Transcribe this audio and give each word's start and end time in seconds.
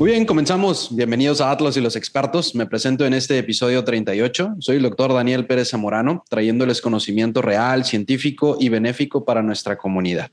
Muy 0.00 0.12
bien, 0.12 0.24
comenzamos. 0.24 0.96
Bienvenidos 0.96 1.42
a 1.42 1.50
Atlas 1.50 1.76
y 1.76 1.80
los 1.82 1.94
expertos. 1.94 2.54
Me 2.54 2.64
presento 2.64 3.04
en 3.04 3.12
este 3.12 3.36
episodio 3.36 3.84
38. 3.84 4.54
Soy 4.58 4.76
el 4.76 4.82
doctor 4.82 5.12
Daniel 5.12 5.44
Pérez 5.44 5.68
Zamorano, 5.72 6.24
trayéndoles 6.30 6.80
conocimiento 6.80 7.42
real, 7.42 7.84
científico 7.84 8.56
y 8.58 8.70
benéfico 8.70 9.26
para 9.26 9.42
nuestra 9.42 9.76
comunidad. 9.76 10.30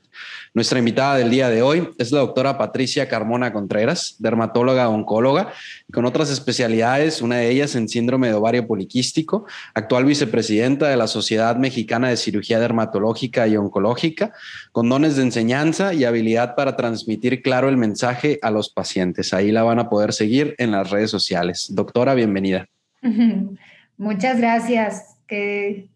Nuestra 0.54 0.78
invitada 0.78 1.16
del 1.16 1.28
día 1.28 1.50
de 1.50 1.60
hoy 1.60 1.90
es 1.98 2.12
la 2.12 2.20
doctora 2.20 2.56
Patricia 2.56 3.10
Carmona 3.10 3.52
Contreras, 3.52 4.16
dermatóloga 4.20 4.88
oncóloga, 4.88 5.52
con 5.92 6.06
otras 6.06 6.30
especialidades, 6.30 7.20
una 7.20 7.36
de 7.36 7.50
ellas 7.50 7.74
en 7.74 7.90
síndrome 7.90 8.28
de 8.28 8.34
ovario 8.34 8.66
poliquístico, 8.66 9.44
actual 9.74 10.06
vicepresidenta 10.06 10.88
de 10.88 10.96
la 10.96 11.08
Sociedad 11.08 11.56
Mexicana 11.56 12.08
de 12.08 12.16
Cirugía 12.16 12.58
Dermatológica 12.58 13.46
y 13.46 13.58
Oncológica, 13.58 14.32
con 14.72 14.88
dones 14.88 15.16
de 15.16 15.24
enseñanza 15.24 15.92
y 15.92 16.04
habilidad 16.04 16.54
para 16.54 16.74
transmitir 16.74 17.42
claro 17.42 17.68
el 17.68 17.76
mensaje 17.76 18.38
a 18.40 18.50
los 18.50 18.70
pacientes. 18.70 19.34
Ahí 19.34 19.57
la 19.58 19.64
van 19.64 19.80
a 19.80 19.88
poder 19.88 20.12
seguir 20.12 20.54
en 20.58 20.70
las 20.70 20.88
redes 20.88 21.10
sociales. 21.10 21.66
Doctora, 21.70 22.14
bienvenida. 22.14 22.66
Muchas 23.96 24.38
gracias. 24.38 25.16
Qué, 25.26 25.88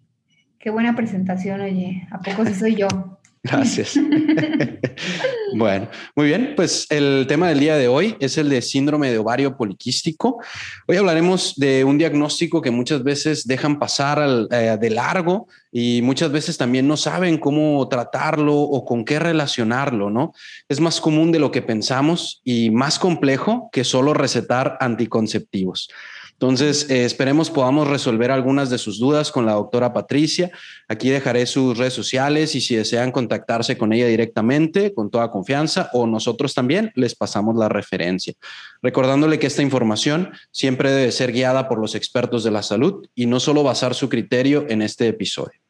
qué 0.58 0.70
buena 0.70 0.96
presentación, 0.96 1.60
oye. 1.60 2.08
¿A 2.10 2.18
poco 2.18 2.44
sí 2.44 2.54
soy 2.54 2.74
yo? 2.74 2.88
Gracias. 3.44 3.96
bueno, 5.54 5.88
muy 6.16 6.26
bien, 6.26 6.54
pues 6.56 6.86
el 6.90 7.26
tema 7.28 7.48
del 7.48 7.60
día 7.60 7.76
de 7.76 7.88
hoy 7.88 8.16
es 8.20 8.38
el 8.38 8.48
de 8.48 8.62
síndrome 8.62 9.10
de 9.10 9.18
ovario 9.18 9.56
poliquístico. 9.56 10.42
Hoy 10.86 10.96
hablaremos 10.96 11.54
de 11.56 11.84
un 11.84 11.98
diagnóstico 11.98 12.62
que 12.62 12.70
muchas 12.70 13.02
veces 13.02 13.46
dejan 13.46 13.78
pasar 13.78 14.48
eh, 14.50 14.76
de 14.80 14.90
largo 14.90 15.46
y 15.70 16.00
muchas 16.02 16.32
veces 16.32 16.56
también 16.56 16.88
no 16.88 16.96
saben 16.96 17.38
cómo 17.38 17.86
tratarlo 17.88 18.54
o 18.54 18.84
con 18.84 19.04
qué 19.04 19.18
relacionarlo, 19.18 20.10
¿no? 20.10 20.32
Es 20.68 20.80
más 20.80 21.00
común 21.00 21.32
de 21.32 21.38
lo 21.38 21.50
que 21.50 21.62
pensamos 21.62 22.40
y 22.44 22.70
más 22.70 22.98
complejo 22.98 23.68
que 23.72 23.84
solo 23.84 24.14
recetar 24.14 24.76
anticonceptivos. 24.80 25.88
Entonces, 26.42 26.90
eh, 26.90 27.04
esperemos 27.04 27.50
podamos 27.50 27.86
resolver 27.86 28.32
algunas 28.32 28.68
de 28.68 28.76
sus 28.76 28.98
dudas 28.98 29.30
con 29.30 29.46
la 29.46 29.52
doctora 29.52 29.92
Patricia. 29.92 30.50
Aquí 30.88 31.08
dejaré 31.08 31.46
sus 31.46 31.78
redes 31.78 31.92
sociales 31.92 32.56
y 32.56 32.60
si 32.60 32.74
desean 32.74 33.12
contactarse 33.12 33.78
con 33.78 33.92
ella 33.92 34.08
directamente, 34.08 34.92
con 34.92 35.08
toda 35.08 35.30
confianza, 35.30 35.88
o 35.92 36.04
nosotros 36.04 36.52
también 36.52 36.90
les 36.96 37.14
pasamos 37.14 37.54
la 37.54 37.68
referencia. 37.68 38.34
Recordándole 38.82 39.38
que 39.38 39.46
esta 39.46 39.62
información 39.62 40.32
siempre 40.50 40.90
debe 40.90 41.12
ser 41.12 41.30
guiada 41.30 41.68
por 41.68 41.78
los 41.78 41.94
expertos 41.94 42.42
de 42.42 42.50
la 42.50 42.64
salud 42.64 43.06
y 43.14 43.26
no 43.26 43.38
solo 43.38 43.62
basar 43.62 43.94
su 43.94 44.08
criterio 44.08 44.66
en 44.68 44.82
este 44.82 45.06
episodio. 45.06 45.60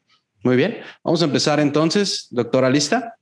Muy 0.43 0.55
bien, 0.55 0.79
vamos 1.03 1.21
a 1.21 1.25
empezar 1.25 1.59
entonces. 1.59 2.25
Doctora, 2.31 2.71
¿lista? 2.71 3.13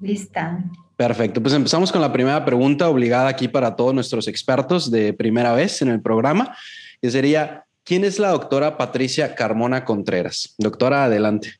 Lista. 0.00 0.58
Perfecto, 0.96 1.42
pues 1.42 1.54
empezamos 1.54 1.90
con 1.90 2.00
la 2.00 2.12
primera 2.12 2.44
pregunta 2.44 2.88
obligada 2.88 3.28
aquí 3.28 3.48
para 3.48 3.74
todos 3.74 3.92
nuestros 3.92 4.28
expertos 4.28 4.90
de 4.90 5.12
primera 5.12 5.52
vez 5.52 5.82
en 5.82 5.88
el 5.88 6.00
programa, 6.00 6.56
que 7.02 7.10
sería, 7.10 7.64
¿quién 7.82 8.04
es 8.04 8.20
la 8.20 8.28
doctora 8.28 8.78
Patricia 8.78 9.34
Carmona 9.34 9.84
Contreras? 9.84 10.54
Doctora, 10.56 11.04
adelante. 11.04 11.54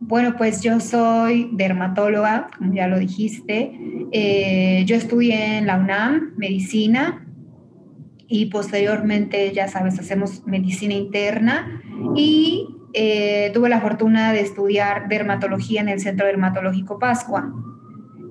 Bueno, 0.00 0.34
pues 0.36 0.62
yo 0.62 0.80
soy 0.80 1.50
dermatóloga, 1.52 2.50
como 2.56 2.74
ya 2.74 2.88
lo 2.88 2.98
dijiste. 2.98 3.72
Eh, 4.12 4.84
yo 4.86 4.96
estudié 4.96 5.58
en 5.58 5.66
la 5.66 5.76
UNAM 5.76 6.34
medicina 6.36 7.26
y 8.26 8.46
posteriormente, 8.46 9.52
ya 9.52 9.68
sabes, 9.68 9.98
hacemos 9.98 10.46
medicina 10.46 10.94
interna 10.94 11.82
y 12.16 12.66
eh, 12.92 13.50
tuve 13.54 13.68
la 13.68 13.80
fortuna 13.80 14.32
de 14.32 14.40
estudiar 14.40 15.08
dermatología 15.08 15.80
en 15.80 15.88
el 15.88 16.00
Centro 16.00 16.26
Dermatológico 16.26 16.98
Pascua. 16.98 17.52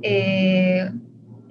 Eh, 0.01 0.89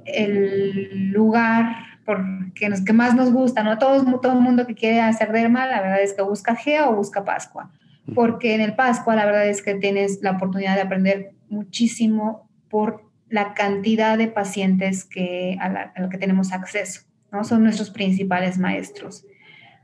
el 0.04 1.10
lugar 1.10 1.88
porque 2.04 2.70
que 2.86 2.92
más 2.94 3.14
nos 3.14 3.30
gusta, 3.32 3.62
¿no? 3.62 3.76
Todo, 3.76 4.18
todo 4.20 4.32
el 4.32 4.40
mundo 4.40 4.66
que 4.66 4.74
quiere 4.74 5.00
hacer 5.00 5.30
derma, 5.30 5.66
la 5.66 5.82
verdad 5.82 6.00
es 6.00 6.14
que 6.14 6.22
busca 6.22 6.56
GEA 6.56 6.88
o 6.88 6.96
busca 6.96 7.22
Pascua, 7.22 7.70
porque 8.14 8.54
en 8.54 8.62
el 8.62 8.74
Pascua 8.74 9.14
la 9.14 9.26
verdad 9.26 9.46
es 9.46 9.62
que 9.62 9.74
tienes 9.74 10.20
la 10.22 10.30
oportunidad 10.30 10.76
de 10.76 10.80
aprender 10.80 11.32
muchísimo 11.50 12.48
por 12.70 13.04
la 13.28 13.52
cantidad 13.52 14.16
de 14.16 14.28
pacientes 14.28 15.04
que, 15.04 15.58
a, 15.60 15.68
la, 15.68 15.92
que 16.10 16.16
tenemos 16.16 16.52
acceso, 16.52 17.02
¿no? 17.30 17.44
Son 17.44 17.62
nuestros 17.62 17.90
principales 17.90 18.56
maestros. 18.56 19.26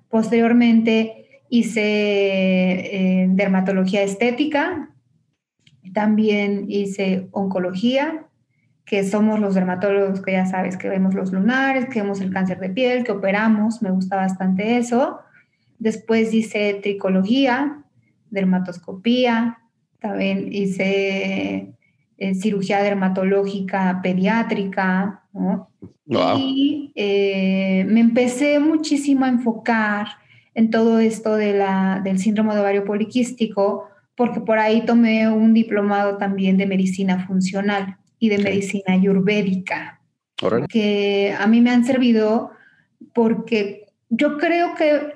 Posteriormente 0.08 1.42
hice 1.50 1.82
eh, 1.82 3.26
dermatología 3.28 4.02
estética, 4.02 4.90
también 5.92 6.64
hice 6.68 7.28
oncología, 7.32 8.26
que 8.84 9.02
somos 9.02 9.40
los 9.40 9.54
dermatólogos 9.54 10.20
que 10.20 10.32
ya 10.32 10.46
sabes, 10.46 10.76
que 10.76 10.88
vemos 10.88 11.14
los 11.14 11.32
lunares, 11.32 11.86
que 11.86 12.02
vemos 12.02 12.20
el 12.20 12.32
cáncer 12.32 12.60
de 12.60 12.68
piel, 12.68 13.04
que 13.04 13.12
operamos, 13.12 13.80
me 13.80 13.90
gusta 13.90 14.16
bastante 14.16 14.76
eso. 14.76 15.20
Después 15.78 16.34
hice 16.34 16.80
tricología, 16.82 17.82
dermatoscopía, 18.30 19.58
también 20.00 20.52
hice 20.52 21.74
eh, 22.18 22.34
cirugía 22.34 22.82
dermatológica 22.82 24.00
pediátrica, 24.02 25.22
Y 26.38 26.92
eh, 26.94 27.84
me 27.88 28.00
empecé 28.00 28.58
muchísimo 28.60 29.24
a 29.24 29.30
enfocar 29.30 30.06
en 30.54 30.70
todo 30.70 30.98
esto 30.98 31.36
de 31.36 31.54
la, 31.54 32.00
del 32.04 32.18
síndrome 32.18 32.54
de 32.54 32.60
ovario 32.60 32.84
poliquístico, 32.84 33.88
porque 34.14 34.40
por 34.40 34.58
ahí 34.58 34.84
tomé 34.84 35.28
un 35.28 35.54
diplomado 35.54 36.18
también 36.18 36.58
de 36.58 36.66
medicina 36.66 37.26
funcional 37.26 37.96
y 38.24 38.30
de 38.30 38.38
medicina 38.38 38.94
ayurvédica, 38.94 40.00
que 40.70 41.36
a 41.38 41.46
mí 41.46 41.60
me 41.60 41.70
han 41.70 41.84
servido 41.84 42.52
porque 43.12 43.84
yo 44.08 44.38
creo 44.38 44.74
que, 44.74 45.14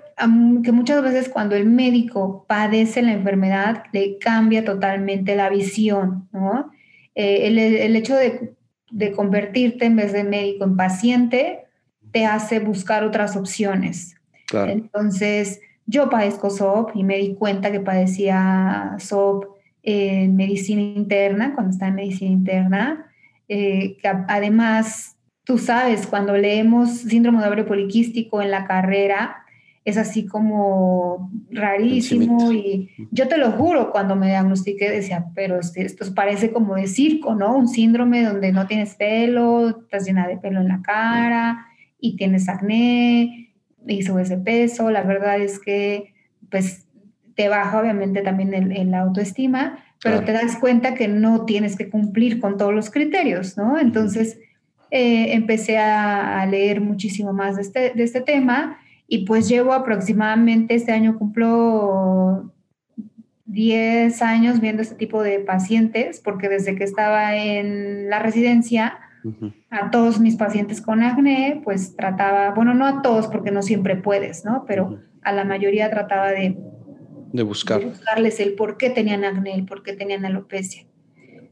que 0.62 0.72
muchas 0.72 1.02
veces 1.02 1.30
cuando 1.30 1.56
el 1.56 1.64
médico 1.64 2.44
padece 2.46 3.00
la 3.00 3.12
enfermedad, 3.12 3.84
le 3.92 4.18
cambia 4.18 4.62
totalmente 4.62 5.36
la 5.36 5.48
visión, 5.48 6.28
¿no? 6.32 6.70
Eh, 7.14 7.46
el, 7.46 7.96
hecho 7.96 8.14
de, 8.14 8.54
de 8.90 9.12
convertirte 9.12 9.86
en 9.86 9.96
vez 9.96 10.12
de 10.12 10.24
médico 10.24 10.64
en 10.64 10.76
paciente 10.76 11.64
te 12.12 12.26
hace 12.26 12.60
buscar 12.60 13.04
otras 13.04 13.36
opciones. 13.36 14.16
Entonces, 14.52 15.60
yo 15.86 16.10
padezco 16.10 16.50
SOP 16.50 16.94
y 16.94 17.04
me 17.04 17.16
di 17.16 17.34
cuenta 17.34 17.72
que 17.72 17.80
padecía 17.80 18.96
SOP 18.98 19.57
en 19.82 20.36
medicina 20.36 20.80
interna, 20.80 21.54
cuando 21.54 21.72
estaba 21.72 21.90
en 21.90 21.96
medicina 21.96 22.30
interna, 22.30 23.06
eh, 23.48 23.96
que 24.00 24.08
además, 24.08 25.16
tú 25.44 25.58
sabes, 25.58 26.06
cuando 26.06 26.36
leemos 26.36 26.90
síndrome 26.90 27.40
de 27.40 27.46
ovario 27.46 27.66
poliquístico 27.66 28.42
en 28.42 28.50
la 28.50 28.66
carrera, 28.66 29.44
es 29.88 29.96
así 29.96 30.26
como 30.26 31.30
rarísimo 31.50 32.52
y 32.52 32.90
yo 33.10 33.26
te 33.26 33.38
lo 33.38 33.52
juro, 33.52 33.90
cuando 33.90 34.16
me 34.16 34.26
diagnostiqué 34.26 34.90
decía, 34.90 35.26
pero 35.34 35.58
esto 35.60 36.14
parece 36.14 36.52
como 36.52 36.74
de 36.74 36.86
circo, 36.86 37.34
¿no? 37.34 37.56
Un 37.56 37.68
síndrome 37.68 38.22
donde 38.22 38.52
no 38.52 38.66
tienes 38.66 38.96
pelo, 38.96 39.70
estás 39.70 40.04
llena 40.04 40.28
de 40.28 40.36
pelo 40.36 40.60
en 40.60 40.68
la 40.68 40.82
cara 40.82 41.66
y 41.98 42.16
tienes 42.16 42.50
acné 42.50 43.54
y 43.86 44.02
subes 44.02 44.28
de 44.28 44.36
peso, 44.36 44.90
la 44.90 45.02
verdad 45.04 45.40
es 45.40 45.58
que 45.58 46.12
pues 46.50 46.86
te 47.38 47.48
baja 47.48 47.80
obviamente 47.80 48.22
también 48.22 48.52
el, 48.52 48.90
la 48.90 49.02
autoestima, 49.02 49.78
pero 50.02 50.24
te 50.24 50.32
das 50.32 50.56
cuenta 50.56 50.94
que 50.94 51.06
no 51.06 51.44
tienes 51.44 51.76
que 51.76 51.88
cumplir 51.88 52.40
con 52.40 52.56
todos 52.56 52.74
los 52.74 52.90
criterios, 52.90 53.56
¿no? 53.56 53.78
Entonces 53.78 54.40
eh, 54.90 55.34
empecé 55.34 55.78
a, 55.78 56.44
leer 56.46 56.80
muchísimo 56.80 57.32
más 57.32 57.54
de 57.54 57.62
este, 57.62 57.92
de 57.94 58.02
este 58.02 58.22
tema 58.22 58.78
y 59.06 59.24
pues 59.24 59.48
llevo 59.48 59.72
aproximadamente, 59.72 60.74
este 60.74 60.90
año 60.90 61.16
cumplo 61.16 62.52
10 63.44 64.20
años 64.20 64.60
viendo 64.60 64.82
este 64.82 64.96
tipo 64.96 65.22
de 65.22 65.38
pacientes, 65.38 66.18
porque 66.18 66.48
desde 66.48 66.74
que 66.74 66.82
estaba 66.82 67.36
en 67.36 68.10
la 68.10 68.18
residencia, 68.18 68.98
a 69.70 69.92
todos 69.92 70.18
mis 70.18 70.34
pacientes 70.34 70.80
con 70.80 71.04
acné, 71.04 71.60
pues 71.62 71.94
trataba, 71.94 72.50
bueno, 72.50 72.74
no 72.74 72.84
a 72.84 73.00
todos 73.00 73.28
porque 73.28 73.52
no 73.52 73.62
siempre 73.62 73.94
puedes, 73.94 74.44
¿no? 74.44 74.64
Pero 74.66 74.98
a 75.22 75.30
la 75.30 75.44
mayoría 75.44 75.88
trataba 75.88 76.32
de 76.32 76.56
de 77.32 77.42
buscar. 77.42 77.84
buscarles 77.84 78.40
el 78.40 78.54
por 78.54 78.76
qué 78.76 78.90
tenían 78.90 79.24
acné, 79.24 79.54
el 79.54 79.64
por 79.64 79.82
qué 79.82 79.92
tenían 79.92 80.24
alopecia. 80.24 80.86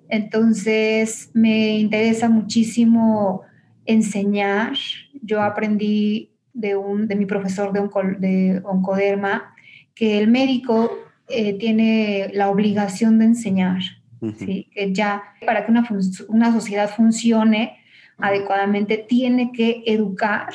Entonces, 0.08 1.31
me 1.34 1.78
interesa 1.78 2.28
muchísimo 2.28 3.43
enseñar. 3.84 4.75
Yo 5.23 5.43
aprendí 5.43 6.32
de, 6.52 6.76
un, 6.76 7.08
de 7.08 7.17
mi 7.17 7.26
profesor 7.26 7.73
de, 7.73 7.81
de 8.19 8.62
oncoderma 8.64 9.55
que 9.94 10.19
el 10.19 10.28
médico 10.28 10.90
eh, 11.28 11.55
tiene 11.55 12.31
la 12.32 12.50
obligación 12.50 13.19
de 13.19 13.26
enseñar. 13.26 13.81
¿sí? 14.38 14.69
Que 14.73 14.93
ya 14.93 15.23
para 15.44 15.64
que 15.64 15.70
una, 15.70 15.87
una 16.28 16.52
sociedad 16.52 16.90
funcione 16.90 17.78
adecuadamente 18.19 18.96
tiene 18.96 19.52
que 19.52 19.82
educar 19.87 20.49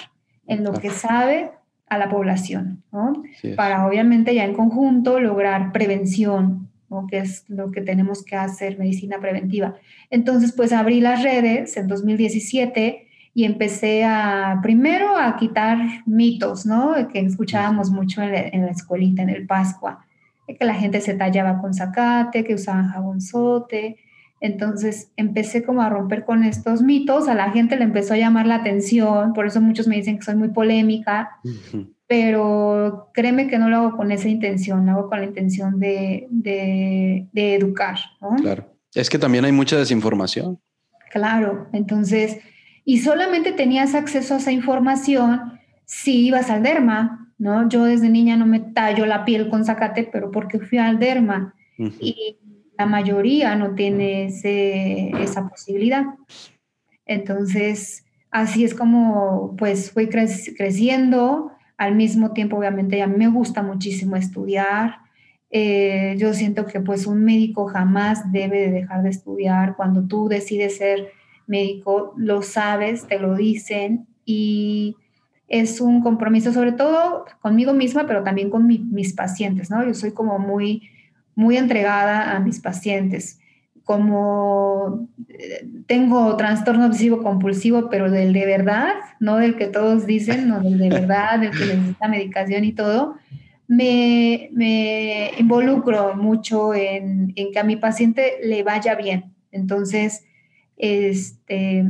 en 0.47 0.63
lo 0.63 0.73
que 0.73 0.89
sabe 0.89 1.51
a 1.92 1.98
la 1.98 2.08
población, 2.08 2.82
¿no? 2.94 3.22
Para 3.58 3.86
obviamente 3.86 4.34
ya 4.34 4.46
en 4.46 4.54
conjunto 4.54 5.20
lograr 5.20 5.74
prevención, 5.74 6.70
¿no? 6.90 7.06
que 7.06 7.18
es 7.18 7.44
lo 7.50 7.70
que 7.70 7.82
tenemos 7.82 8.24
que 8.24 8.38
hacer, 8.38 8.80
medicina 8.80 9.20
preventiva. 9.20 9.76
Entonces, 10.10 10.54
pues 10.54 10.72
abrí 10.72 11.02
las 11.02 11.22
redes 11.22 11.76
en 11.76 11.90
2017 11.90 13.10
y 13.34 13.44
empecé 13.44 14.06
a, 14.06 14.62
primero 14.64 15.18
a 15.18 15.36
quitar 15.36 15.80
mitos, 16.06 16.66
¿no? 16.66 16.96
Que 17.12 17.20
escuchábamos 17.20 17.92
mucho 17.92 18.22
en 18.22 18.32
la, 18.32 18.40
en 18.40 18.66
la 18.66 18.72
escuelita, 18.72 19.22
en 19.22 19.30
el 19.30 19.46
Pascua, 19.46 20.06
que 20.48 20.64
la 20.64 20.76
gente 20.76 21.02
se 21.02 21.14
tallaba 21.16 21.60
con 21.60 21.74
zacate, 21.74 22.46
que 22.46 22.54
usaban 22.54 22.88
jabonzote. 22.88 23.98
Entonces 24.42 25.12
empecé 25.18 25.64
como 25.64 25.84
a 25.84 25.90
romper 25.90 26.26
con 26.26 26.44
estos 26.44 26.82
mitos, 26.82 27.28
a 27.28 27.36
la 27.36 27.52
gente 27.52 27.78
le 27.78 27.84
empezó 27.84 28.16
a 28.16 28.18
llamar 28.18 28.48
la 28.48 28.56
atención, 28.56 29.34
por 29.34 29.46
eso 29.46 29.62
muchos 29.62 29.88
me 29.88 29.96
dicen 29.96 30.18
que 30.18 30.24
soy 30.24 30.36
muy 30.36 30.50
polémica, 30.50 31.30
pero 32.08 33.12
créeme 33.14 33.48
que 33.48 33.60
no 33.60 33.70
lo 33.70 33.78
hago 33.78 33.98
con 33.98 34.12
esa 34.12 34.28
intención, 34.28 34.86
lo 34.88 34.94
hago 34.94 35.10
con 35.10 35.20
la 35.20 35.28
intención 35.28 35.80
de, 35.80 36.28
de, 36.32 37.28
de 37.32 37.56
educar. 37.56 37.98
¿no? 38.20 38.36
Claro, 38.38 38.66
es 38.96 39.10
que 39.12 39.20
también 39.20 39.46
hay 39.46 39.52
mucha 39.52 39.78
desinformación. 39.78 40.60
Claro, 41.12 41.68
entonces 41.72 42.40
y 42.84 43.00
solamente 43.00 43.52
tenías 43.52 43.94
acceso 43.94 44.34
a 44.34 44.38
esa 44.38 44.52
información 44.52 45.60
si 45.86 46.26
ibas 46.26 46.50
al 46.50 46.64
derma, 46.64 47.32
¿no? 47.38 47.70
Yo 47.70 47.84
desde 47.84 48.10
niña 48.10 48.38
no 48.38 48.48
me 48.48 48.60
tallo 48.60 49.06
la 49.06 49.24
piel 49.24 49.50
con 49.50 49.66
zacate, 49.66 50.10
pero 50.12 50.32
porque 50.32 50.60
fui 50.60 50.80
al 50.80 51.00
derma 51.00 51.54
y 51.78 52.38
la 52.81 52.88
mayoría 52.88 53.56
no 53.56 53.75
tiene 53.75 54.25
esa 54.25 55.48
posibilidad. 55.48 56.04
Entonces, 57.06 58.06
así 58.31 58.63
es 58.63 58.74
como 58.74 59.56
pues 59.56 59.92
fui 59.92 60.10
creciendo, 60.10 61.51
al 61.78 61.94
mismo 61.94 62.31
tiempo 62.31 62.57
obviamente 62.57 63.04
a 63.04 63.07
mí 63.07 63.18
me 63.18 63.28
gusta 63.28 63.62
muchísimo 63.62 64.16
estudiar, 64.16 64.95
eh, 65.51 66.16
yo 66.18 66.33
siento 66.33 66.66
que 66.66 66.80
pues 66.80 67.06
un 67.06 67.24
médico 67.24 67.68
jamás 67.68 68.31
debe 68.31 68.62
de 68.62 68.72
dejar 68.72 69.04
de 69.04 69.10
estudiar 69.10 69.75
cuando 69.75 70.07
tú 70.07 70.28
decides 70.28 70.78
ser 70.78 71.12
médico, 71.45 72.16
lo 72.18 72.42
sabes, 72.42 73.06
te 73.06 73.19
lo 73.19 73.36
dicen 73.36 74.07
y 74.25 74.95
es 75.48 75.81
un 75.81 76.01
compromiso 76.01 76.51
sobre 76.51 76.72
todo 76.72 77.25
conmigo 77.42 77.74
misma, 77.74 78.07
pero 78.07 78.24
también 78.24 78.50
con 78.50 78.66
mis 78.66 79.13
pacientes, 79.13 79.69
¿no? 79.69 79.86
Yo 79.86 79.94
soy 79.94 80.13
como 80.13 80.39
muy, 80.39 80.89
muy 81.36 81.57
entregada 81.57 82.36
a 82.36 82.39
mis 82.39 82.60
pacientes. 82.60 83.39
Como 83.83 85.07
eh, 85.30 85.68
tengo 85.88 86.36
trastorno 86.38 86.86
obsesivo 86.86 87.24
compulsivo, 87.24 87.89
pero 87.89 88.12
del 88.12 88.31
de 88.33 88.45
verdad, 88.45 88.94
no 89.19 89.38
del 89.38 89.56
que 89.56 89.68
todos 89.68 90.06
dicen, 90.06 90.48
no 90.48 90.62
del 90.62 90.78
de 90.78 90.89
verdad, 90.89 91.39
del 91.39 91.51
que 91.51 91.66
necesita 91.66 92.07
medicación 92.07 92.63
y 92.63 92.74
todo, 92.74 93.16
me, 93.68 94.50
me 94.54 95.31
involucro 95.39 96.16
mucho 96.16 96.74
en, 96.74 97.33
en 97.36 97.51
que 97.51 97.60
a 97.60 97.63
mi 97.63 97.75
paciente 97.75 98.33
le 98.44 98.63
vaya 98.63 98.95
bien. 98.95 99.33
Entonces, 99.51 100.25
este, 100.78 101.86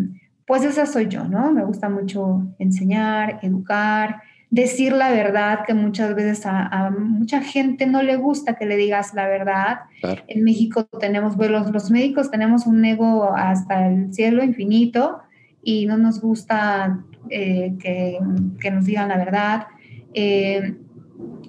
pues 0.45 0.63
esa 0.63 0.85
soy 0.85 1.07
yo, 1.07 1.23
¿no? 1.23 1.51
Me 1.51 1.63
gusta 1.63 1.89
mucho 1.89 2.47
enseñar, 2.59 3.39
educar, 3.41 4.21
decir 4.51 4.91
la 4.91 5.09
verdad, 5.11 5.61
que 5.65 5.73
muchas 5.73 6.13
veces 6.13 6.45
a, 6.45 6.91
mucha 6.91 7.41
gente 7.41 7.87
no 7.87 8.03
le 8.03 8.17
gusta 8.17 8.55
que 8.55 8.65
le 8.65 8.75
digas 8.75 9.13
la 9.13 9.27
verdad. 9.27 9.79
En 10.27 10.43
México 10.43 10.83
tenemos, 10.99 11.37
los, 11.37 11.71
los 11.71 11.89
médicos 11.89 12.29
tenemos 12.29 12.67
un 12.67 12.83
ego 12.83 13.33
hasta 13.33 13.87
el 13.87 14.13
cielo 14.13 14.43
infinito 14.43 15.21
y 15.63 15.85
no 15.85 15.97
nos 15.97 16.19
gusta 16.19 17.01
eh, 17.29 17.75
que, 17.79 18.19
que, 18.59 18.71
nos 18.71 18.85
digan 18.85 19.07
la 19.07 19.17
verdad. 19.17 19.67
Eh, 20.13 20.75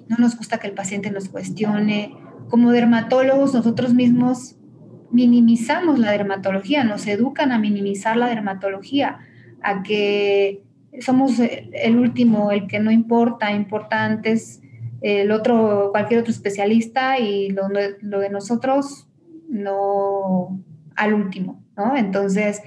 no 0.07 0.17
nos 0.17 0.37
gusta 0.37 0.57
que 0.57 0.67
el 0.67 0.73
paciente 0.73 1.11
nos 1.11 1.27
cuestione. 1.27 2.15
Como 2.47 2.71
dermatólogos, 2.71 3.53
nosotros 3.53 3.93
mismos 3.93 4.55
minimizamos 5.11 5.99
la 5.99 6.11
dermatología, 6.11 6.85
nos 6.85 7.05
educan 7.05 7.51
a 7.51 7.59
minimizar 7.59 8.15
la 8.15 8.27
dermatología, 8.27 9.19
a 9.61 9.83
que 9.83 10.63
somos 10.99 11.39
el 11.39 11.97
último, 11.97 12.51
el 12.51 12.67
que 12.67 12.79
no 12.79 12.91
importa, 12.91 13.51
importante 13.51 14.31
es 14.31 14.61
el 15.01 15.31
otro, 15.31 15.89
cualquier 15.91 16.21
otro 16.21 16.31
especialista 16.31 17.19
y 17.19 17.49
lo, 17.49 17.67
lo 18.01 18.19
de 18.19 18.29
nosotros 18.29 19.07
no 19.49 20.63
al 20.95 21.13
último, 21.13 21.63
¿no? 21.75 21.95
Entonces, 21.97 22.61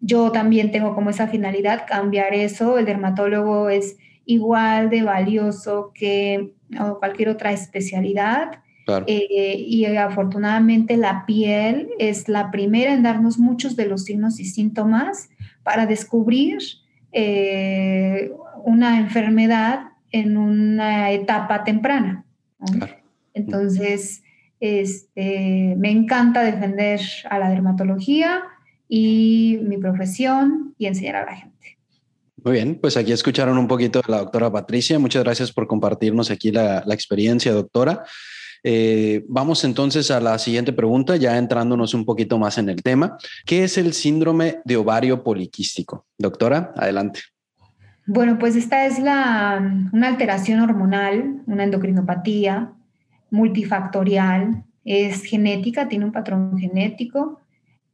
yo 0.00 0.32
también 0.32 0.70
tengo 0.70 0.94
como 0.94 1.10
esa 1.10 1.28
finalidad 1.28 1.86
cambiar 1.86 2.34
eso. 2.34 2.78
El 2.78 2.86
dermatólogo 2.86 3.68
es 3.68 3.98
igual 4.24 4.90
de 4.90 5.02
valioso 5.02 5.92
que 5.94 6.54
cualquier 7.00 7.28
otra 7.30 7.52
especialidad 7.52 8.60
eh, 9.06 9.54
y 9.56 9.84
afortunadamente 9.84 10.96
la 10.96 11.24
piel 11.26 11.90
es 11.98 12.28
la 12.28 12.50
primera 12.50 12.92
en 12.92 13.02
darnos 13.02 13.38
muchos 13.38 13.76
de 13.76 13.86
los 13.86 14.04
signos 14.04 14.40
y 14.40 14.44
síntomas 14.44 15.30
para 15.62 15.86
descubrir 15.86 16.58
eh, 17.12 18.32
una 18.64 18.98
enfermedad 18.98 19.90
en 20.10 20.36
una 20.36 21.10
etapa 21.10 21.64
temprana. 21.64 22.24
Entonces, 23.34 24.22
este, 24.58 25.74
me 25.78 25.90
encanta 25.90 26.42
defender 26.42 27.00
a 27.28 27.38
la 27.38 27.48
dermatología 27.48 28.42
y 28.88 29.58
mi 29.62 29.78
profesión 29.78 30.74
y 30.78 30.86
enseñar 30.86 31.16
a 31.16 31.24
la 31.24 31.36
gente. 31.36 31.78
Muy 32.42 32.54
bien, 32.54 32.78
pues 32.80 32.96
aquí 32.96 33.12
escucharon 33.12 33.58
un 33.58 33.68
poquito 33.68 34.00
de 34.00 34.10
la 34.10 34.18
doctora 34.18 34.50
Patricia. 34.50 34.98
Muchas 34.98 35.22
gracias 35.22 35.52
por 35.52 35.66
compartirnos 35.66 36.30
aquí 36.30 36.50
la, 36.50 36.82
la 36.86 36.94
experiencia, 36.94 37.52
doctora. 37.52 38.04
Eh, 38.62 39.24
vamos 39.28 39.64
entonces 39.64 40.10
a 40.10 40.20
la 40.20 40.38
siguiente 40.38 40.72
pregunta, 40.72 41.16
ya 41.16 41.36
entrándonos 41.38 41.94
un 41.94 42.04
poquito 42.04 42.38
más 42.38 42.58
en 42.58 42.68
el 42.68 42.82
tema. 42.82 43.16
¿Qué 43.46 43.64
es 43.64 43.78
el 43.78 43.92
síndrome 43.92 44.60
de 44.64 44.76
ovario 44.76 45.22
poliquístico? 45.22 46.06
Doctora, 46.18 46.72
adelante. 46.76 47.20
Bueno, 48.06 48.38
pues 48.38 48.56
esta 48.56 48.86
es 48.86 48.98
la, 48.98 49.88
una 49.92 50.08
alteración 50.08 50.60
hormonal, 50.60 51.42
una 51.46 51.64
endocrinopatía 51.64 52.72
multifactorial, 53.30 54.64
es 54.84 55.22
genética, 55.22 55.88
tiene 55.88 56.06
un 56.06 56.12
patrón 56.12 56.58
genético, 56.58 57.40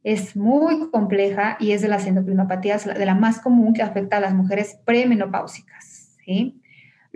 es 0.03 0.35
muy 0.35 0.89
compleja 0.89 1.57
y 1.59 1.71
es 1.71 1.81
de 1.81 1.89
las 1.89 2.07
endocrinopatías 2.07 2.85
de 2.85 3.05
la 3.05 3.13
más 3.13 3.39
común 3.39 3.73
que 3.73 3.83
afecta 3.83 4.17
a 4.17 4.21
las 4.21 4.33
mujeres 4.33 4.79
premenopáusicas. 4.85 6.15
¿sí? 6.25 6.61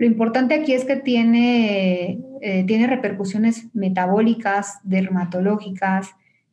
Lo 0.02 0.08
importante 0.08 0.56
aquí 0.56 0.72
es 0.72 0.84
que 0.84 0.96
tiene, 0.96 2.18
eh, 2.40 2.64
tiene 2.66 2.88
repercusiones 2.88 3.68
metabólicas, 3.72 4.80
dermatológicas, 4.82 6.10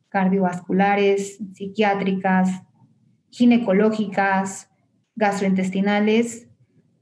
cardiovasculares, 0.08 1.40
psiquiátricas, 1.54 2.62
ginecológicas, 3.28 4.70
gastrointestinales 5.16 6.46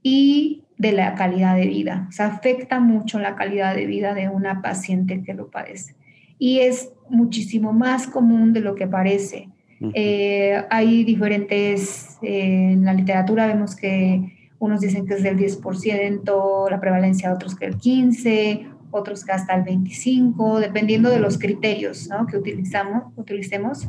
y 0.01 0.63
de 0.79 0.91
la 0.93 1.13
calidad 1.13 1.55
de 1.55 1.67
vida. 1.67 2.07
O 2.09 2.11
sea, 2.13 2.25
afecta 2.25 2.79
mucho 2.79 3.19
la 3.19 3.35
calidad 3.35 3.75
de 3.75 3.85
vida 3.85 4.15
de 4.15 4.27
una 4.27 4.63
paciente 4.63 5.21
que 5.21 5.35
lo 5.35 5.51
padece. 5.51 5.93
Y 6.39 6.61
es 6.61 6.91
muchísimo 7.11 7.73
más 7.73 8.07
común 8.07 8.53
de 8.53 8.61
lo 8.61 8.73
que 8.73 8.87
parece. 8.87 9.49
Eh, 9.93 10.63
hay 10.71 11.03
diferentes, 11.03 12.17
eh, 12.23 12.71
en 12.71 12.85
la 12.85 12.93
literatura 12.95 13.45
vemos 13.45 13.75
que 13.75 14.38
unos 14.59 14.81
dicen 14.81 15.05
que 15.07 15.15
es 15.15 15.23
del 15.23 15.37
10%, 15.37 16.69
la 16.69 16.79
prevalencia, 16.79 17.33
otros 17.33 17.55
que 17.55 17.65
el 17.65 17.77
15%, 17.77 18.75
otros 18.91 19.23
que 19.23 19.31
hasta 19.31 19.55
el 19.55 19.63
25%, 19.63 20.59
dependiendo 20.59 21.09
de 21.09 21.19
los 21.19 21.37
criterios 21.37 22.09
que 22.29 22.37
utilizamos, 22.37 23.03
utilicemos. 23.15 23.87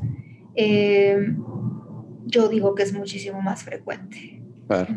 Eh, 0.54 1.34
yo 2.26 2.48
digo 2.48 2.74
que 2.74 2.82
es 2.82 2.92
muchísimo 2.92 3.40
más 3.42 3.64
frecuente. 3.64 4.40
Claro. 4.68 4.94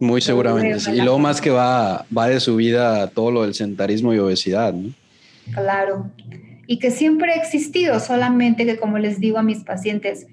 Muy 0.00 0.20
seguramente. 0.20 0.90
Y 0.92 1.00
luego 1.00 1.18
más 1.18 1.40
que 1.40 1.50
va, 1.50 2.06
va 2.16 2.28
de 2.28 2.40
su 2.40 2.56
vida 2.56 3.08
todo 3.08 3.30
lo 3.30 3.42
del 3.42 3.54
sentarismo 3.54 4.14
y 4.14 4.18
obesidad, 4.18 4.72
¿no? 4.72 4.92
Claro. 5.52 6.10
Y 6.66 6.78
que 6.78 6.90
siempre 6.90 7.32
ha 7.32 7.36
existido, 7.36 8.00
solamente 8.00 8.66
que 8.66 8.78
como 8.78 8.98
les 8.98 9.20
digo 9.20 9.38
a 9.38 9.42
mis 9.42 9.64
pacientes, 9.64 10.26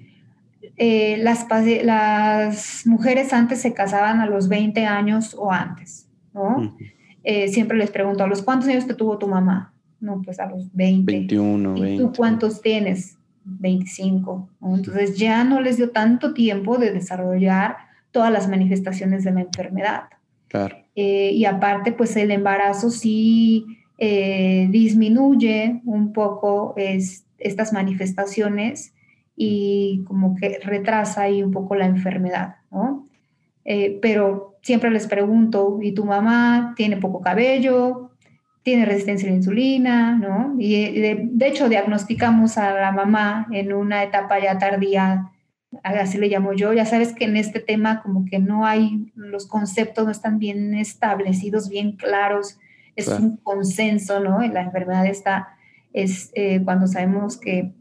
eh, 0.76 1.18
las, 1.18 1.46
las 1.84 2.86
mujeres 2.86 3.32
antes 3.32 3.60
se 3.60 3.74
casaban 3.74 4.20
a 4.20 4.26
los 4.26 4.48
20 4.48 4.84
años 4.86 5.34
o 5.38 5.52
antes, 5.52 6.08
¿no? 6.32 6.76
Eh, 7.22 7.48
siempre 7.48 7.78
les 7.78 7.90
pregunto, 7.90 8.24
¿a 8.24 8.26
los 8.26 8.42
cuántos 8.42 8.68
años 8.68 8.86
te 8.86 8.94
tuvo 8.94 9.18
tu 9.18 9.28
mamá? 9.28 9.72
No, 10.00 10.20
pues 10.22 10.40
a 10.40 10.46
los 10.46 10.74
20. 10.74 11.10
21, 11.10 11.86
¿Y 11.86 11.98
tú 11.98 12.12
cuántos 12.14 12.60
tienes? 12.60 13.16
25. 13.44 14.48
Entonces 14.62 15.16
ya 15.16 15.44
no 15.44 15.60
les 15.60 15.76
dio 15.76 15.90
tanto 15.90 16.34
tiempo 16.34 16.76
de 16.76 16.92
desarrollar 16.92 17.76
todas 18.10 18.32
las 18.32 18.48
manifestaciones 18.48 19.22
de 19.22 19.32
la 19.32 19.42
enfermedad. 19.42 20.04
Claro. 20.48 20.76
Eh, 20.96 21.32
y 21.32 21.44
aparte, 21.44 21.92
pues 21.92 22.16
el 22.16 22.30
embarazo 22.30 22.90
sí 22.90 23.64
disminuye 23.96 25.80
un 25.86 26.12
poco 26.12 26.74
estas 26.76 27.72
manifestaciones 27.72 28.92
y 29.36 30.04
como 30.06 30.34
que 30.36 30.60
retrasa 30.62 31.22
ahí 31.22 31.42
un 31.42 31.50
poco 31.50 31.74
la 31.74 31.86
enfermedad, 31.86 32.56
¿no? 32.70 33.06
Eh, 33.64 33.98
pero 34.02 34.56
siempre 34.62 34.90
les 34.90 35.06
pregunto, 35.06 35.78
¿y 35.82 35.92
tu 35.92 36.04
mamá 36.04 36.74
tiene 36.76 36.96
poco 36.96 37.20
cabello? 37.20 38.10
¿Tiene 38.62 38.84
resistencia 38.84 39.28
a 39.28 39.30
la 39.30 39.36
insulina? 39.36 40.16
¿no? 40.16 40.54
Y 40.58 41.00
de, 41.00 41.46
hecho 41.46 41.68
diagnosticamos 41.68 42.58
a 42.58 42.72
la 42.74 42.92
mamá 42.92 43.46
en 43.50 43.72
una 43.72 44.02
etapa 44.02 44.38
ya 44.38 44.58
tardía 44.58 45.30
así 45.82 46.18
le 46.18 46.28
llamo 46.28 46.52
yo. 46.52 46.72
Ya 46.72 46.86
sabes 46.86 47.14
que 47.14 47.24
en 47.24 47.36
este 47.36 47.60
tema 47.60 48.02
como 48.02 48.24
que 48.24 48.38
no 48.38 48.64
hay, 48.64 49.12
los 49.14 49.46
conceptos 49.46 50.04
no 50.04 50.10
están 50.10 50.38
bien 50.38 50.74
establecidos, 50.74 51.68
bien 51.68 51.92
claros, 51.92 52.58
es 52.96 53.08
un 53.08 53.38
consenso, 53.38 54.20
¿no? 54.20 54.42
En 54.42 54.54
la 54.54 54.62
enfermedad 54.62 55.04
está, 55.06 55.48
es 55.92 56.30
eh, 56.34 56.62
cuando 56.64 56.86
sabemos 56.86 57.38
que 57.38 57.72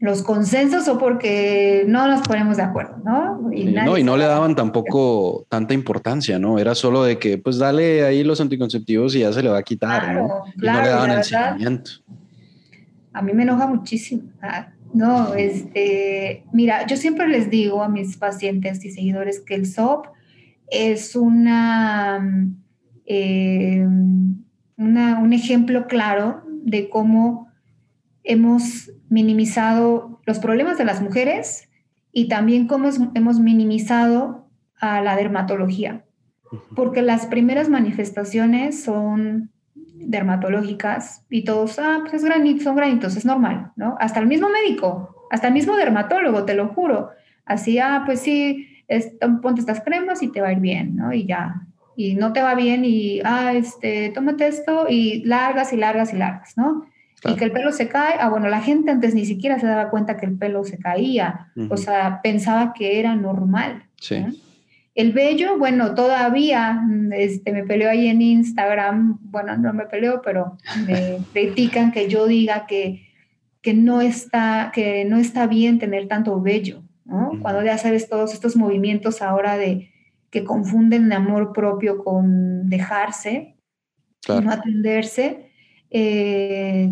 los 0.00 0.22
consensos 0.22 0.88
o 0.88 0.98
porque 0.98 1.84
no 1.86 2.08
nos 2.08 2.26
ponemos 2.26 2.56
de 2.56 2.62
acuerdo, 2.62 2.96
¿no? 3.04 3.52
Y, 3.52 3.64
no, 3.66 3.98
y 3.98 4.02
no 4.02 4.16
le 4.16 4.24
daban 4.24 4.56
tampoco 4.56 5.46
tanta 5.50 5.74
importancia, 5.74 6.38
¿no? 6.38 6.58
Era 6.58 6.74
solo 6.74 7.04
de 7.04 7.18
que, 7.18 7.36
pues 7.36 7.58
dale 7.58 8.02
ahí 8.04 8.24
los 8.24 8.40
anticonceptivos 8.40 9.14
y 9.14 9.20
ya 9.20 9.32
se 9.32 9.42
le 9.42 9.50
va 9.50 9.58
a 9.58 9.62
quitar, 9.62 10.14
¿no? 10.14 10.44
Y 10.56 10.66
no 10.66 10.82
le 10.82 10.88
daban 10.88 11.10
el 11.10 11.22
seguimiento. 11.22 11.90
A 13.12 13.20
mí 13.20 13.34
me 13.34 13.42
enoja 13.42 13.66
muchísimo. 13.66 14.22
Ah, 14.40 14.68
no, 14.94 15.34
este, 15.34 16.44
mira, 16.50 16.86
yo 16.86 16.96
siempre 16.96 17.28
les 17.28 17.50
digo 17.50 17.82
a 17.82 17.88
mis 17.88 18.16
pacientes 18.16 18.82
y 18.86 18.90
seguidores 18.90 19.40
que 19.40 19.54
el 19.54 19.66
SOP 19.66 20.06
es 20.70 21.14
una, 21.14 22.48
eh, 23.04 23.86
una 24.78 25.18
un 25.18 25.32
ejemplo 25.34 25.86
claro 25.86 26.42
de 26.64 26.88
cómo 26.88 27.49
hemos 28.30 28.90
minimizado 29.08 30.20
los 30.24 30.38
problemas 30.38 30.78
de 30.78 30.84
las 30.84 31.02
mujeres 31.02 31.68
y 32.12 32.28
también 32.28 32.66
cómo 32.66 32.88
hemos 33.14 33.40
minimizado 33.40 34.48
a 34.80 35.00
la 35.00 35.16
dermatología, 35.16 36.04
porque 36.74 37.02
las 37.02 37.26
primeras 37.26 37.68
manifestaciones 37.68 38.82
son 38.82 39.50
dermatológicas 39.74 41.24
y 41.28 41.44
todos, 41.44 41.78
ah, 41.78 41.98
pues 42.02 42.14
es 42.14 42.24
granito, 42.24 42.64
son 42.64 42.76
granitos, 42.76 43.16
es 43.16 43.24
normal, 43.24 43.72
¿no? 43.76 43.96
Hasta 44.00 44.20
el 44.20 44.26
mismo 44.26 44.48
médico, 44.48 45.26
hasta 45.30 45.48
el 45.48 45.54
mismo 45.54 45.76
dermatólogo, 45.76 46.44
te 46.44 46.54
lo 46.54 46.68
juro. 46.68 47.10
Así, 47.44 47.78
ah, 47.78 48.02
pues 48.06 48.20
sí, 48.20 48.68
ponte 49.42 49.60
estas 49.60 49.80
cremas 49.82 50.22
y 50.22 50.28
te 50.32 50.40
va 50.40 50.48
a 50.48 50.52
ir 50.52 50.60
bien, 50.60 50.96
¿no? 50.96 51.12
Y 51.12 51.26
ya. 51.26 51.66
Y 51.96 52.14
no 52.14 52.32
te 52.32 52.42
va 52.42 52.54
bien 52.54 52.84
y, 52.84 53.20
ah, 53.24 53.52
este, 53.52 54.10
tómate 54.10 54.46
esto 54.46 54.86
y 54.88 55.24
largas 55.24 55.72
y 55.72 55.76
largas 55.76 56.14
y 56.14 56.16
largas, 56.16 56.56
¿no? 56.56 56.86
Y 57.24 57.34
que 57.36 57.44
el 57.44 57.52
pelo 57.52 57.70
se 57.72 57.88
cae, 57.88 58.14
ah, 58.18 58.28
bueno, 58.30 58.48
la 58.48 58.62
gente 58.62 58.90
antes 58.90 59.14
ni 59.14 59.26
siquiera 59.26 59.58
se 59.58 59.66
daba 59.66 59.90
cuenta 59.90 60.16
que 60.16 60.26
el 60.26 60.38
pelo 60.38 60.64
se 60.64 60.78
caía, 60.78 61.52
o 61.68 61.76
sea, 61.76 62.20
pensaba 62.22 62.72
que 62.72 62.98
era 62.98 63.14
normal. 63.14 63.84
Sí. 64.00 64.24
El 64.94 65.12
vello, 65.12 65.58
bueno, 65.58 65.94
todavía 65.94 66.82
este, 67.12 67.52
me 67.52 67.64
peleó 67.64 67.90
ahí 67.90 68.08
en 68.08 68.22
Instagram, 68.22 69.18
bueno, 69.22 69.56
no 69.56 69.72
me 69.72 69.86
peleó, 69.86 70.20
pero 70.22 70.56
me 70.86 71.18
critican 71.32 71.92
que 71.92 72.08
yo 72.08 72.26
diga 72.26 72.66
que, 72.66 73.06
que, 73.60 73.74
no 73.74 74.00
está, 74.00 74.70
que 74.74 75.04
no 75.04 75.18
está 75.18 75.46
bien 75.46 75.78
tener 75.78 76.08
tanto 76.08 76.40
vello, 76.40 76.82
¿no? 77.04 77.32
Cuando 77.42 77.62
ya 77.62 77.76
sabes 77.78 78.08
todos 78.08 78.32
estos 78.32 78.56
movimientos 78.56 79.20
ahora 79.22 79.56
de 79.56 79.90
que 80.30 80.44
confunden 80.44 81.12
amor 81.12 81.52
propio 81.52 82.02
con 82.02 82.68
dejarse 82.70 83.56
y 84.28 84.40
no 84.40 84.50
atenderse, 84.50 85.49
eh, 85.90 86.90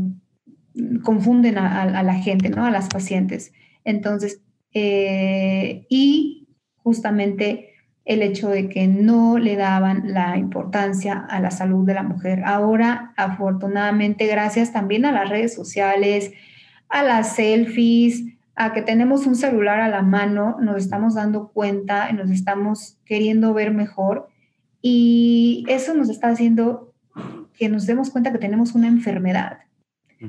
confunden 1.03 1.59
a, 1.59 2.03
la 2.03 2.15
gente, 2.15 2.51
¿no? 2.51 2.65
A 2.65 2.71
las 2.71 2.89
pacientes. 2.89 3.53
Entonces, 3.85 4.41
eh, 4.75 5.87
y 5.89 6.49
justamente 6.77 7.75
el 8.05 8.23
hecho 8.23 8.49
de 8.49 8.69
que 8.69 8.87
no 8.87 9.39
le 9.39 9.57
daban 9.57 10.15
la 10.15 10.39
importancia 10.39 11.27
a 11.29 11.41
la 11.41 11.51
salud 11.51 11.87
de 11.87 11.95
la 11.95 12.03
mujer. 12.03 12.43
Ahora, 12.45 13.13
afortunadamente, 13.19 14.27
gracias 14.27 14.73
también 14.73 15.05
a 15.05 15.13
las 15.13 15.29
redes 15.29 15.55
sociales, 15.55 16.33
a 16.89 17.03
las 17.03 17.35
selfies, 17.35 18.25
a 18.55 18.73
que 18.73 18.81
tenemos 18.81 19.27
un 19.27 19.37
celular 19.37 19.81
a 19.81 19.89
la 19.89 20.03
mano, 20.03 20.57
nos 20.59 20.79
estamos 20.79 21.15
dando 21.15 21.49
cuenta, 21.53 22.11
nos 22.13 22.31
estamos 22.31 22.99
queriendo 23.05 23.53
ver 23.53 23.73
mejor 23.75 24.29
y 24.81 25.65
eso 25.69 25.95
nos 25.95 26.09
está 26.09 26.29
haciendo 26.29 26.95
que 27.59 27.69
nos 27.69 27.87
demos 27.87 28.11
cuenta 28.11 28.33
que 28.33 28.39
tenemos 28.39 28.75
una 28.75 28.89
enfermedad. 28.89 29.59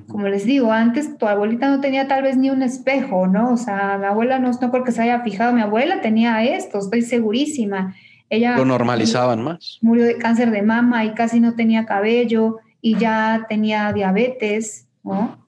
Como 0.08 0.28
les 0.28 0.46
digo, 0.46 0.72
antes 0.72 1.18
tu 1.18 1.26
abuelita 1.26 1.68
no 1.68 1.82
tenía 1.82 2.08
tal 2.08 2.22
vez 2.22 2.38
ni 2.38 2.52
un 2.52 2.62
espejo, 2.62 3.26
¿no? 3.26 3.54
O 3.54 3.58
sea, 3.58 3.98
mi 3.98 4.06
abuela 4.06 4.38
no, 4.38 4.52
no 4.52 4.72
creo 4.72 4.84
que 4.84 4.92
se 4.92 5.02
haya 5.02 5.22
fijado, 5.22 5.52
mi 5.52 5.62
abuela 5.62 6.02
tenía 6.02 6.44
esto, 6.44 6.78
estoy 6.78 7.02
segurísima. 7.02 7.96
Ella 8.30 8.56
lo 8.56 8.66
normalizaban 8.66 9.44
más. 9.44 9.80
Murió 9.82 10.06
de 10.06 10.18
cáncer 10.18 10.52
de 10.52 10.62
mama 10.62 11.06
y 11.06 11.16
casi 11.16 11.40
no 11.40 11.56
tenía 11.56 11.88
cabello 11.88 12.60
y 12.82 12.98
ya 12.98 13.48
tenía 13.50 13.92
diabetes, 13.92 14.88
¿no? 15.04 15.48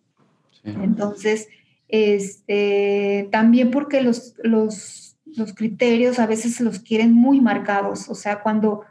Entonces, 0.64 1.48
este, 1.88 3.30
también 3.32 3.70
porque 3.70 4.02
los, 4.02 4.34
los, 4.44 5.18
los 5.26 5.54
criterios 5.54 6.18
a 6.18 6.26
veces 6.26 6.60
los 6.62 6.80
quieren 6.80 7.14
muy 7.14 7.42
marcados, 7.42 8.10
o 8.10 8.16
sea, 8.16 8.42
cuando 8.42 8.82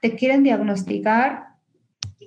te 0.00 0.16
quieren 0.16 0.42
diagnosticar, 0.42 1.53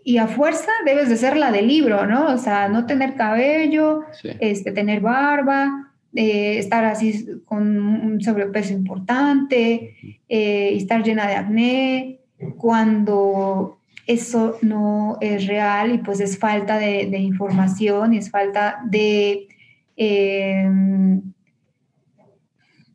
y 0.08 0.20
a 0.20 0.28
fuerza 0.28 0.72
debes 0.86 1.10
de 1.10 1.18
ser 1.18 1.36
la 1.36 1.52
del 1.52 1.68
libro, 1.68 2.06
¿no? 2.08 2.34
O 2.34 2.38
sea, 2.38 2.70
no 2.70 2.86
tener 2.86 3.16
cabello, 3.16 4.06
este, 4.40 4.72
tener 4.72 5.02
barba, 5.02 5.92
eh, 6.16 6.60
estar 6.60 6.86
así 6.86 7.28
con 7.44 7.78
un 7.78 8.22
sobrepeso 8.22 8.72
importante, 8.72 9.98
eh, 10.30 10.70
estar 10.78 11.04
llena 11.04 11.28
de 11.28 11.36
acné, 11.36 12.20
cuando 12.56 13.82
eso 14.06 14.58
no 14.62 15.18
es 15.20 15.46
real 15.46 15.96
y 15.96 15.98
pues 15.98 16.22
es 16.22 16.40
falta 16.40 16.80
de, 16.80 17.02
información 17.20 18.14
y 18.14 18.20
es 18.20 18.32
falta 18.32 18.80
de... 18.90 19.50
Em, 19.98 21.22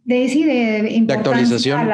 de, 0.07 0.29
sí, 0.31 0.45
de, 0.45 1.07
actualización 1.13 1.91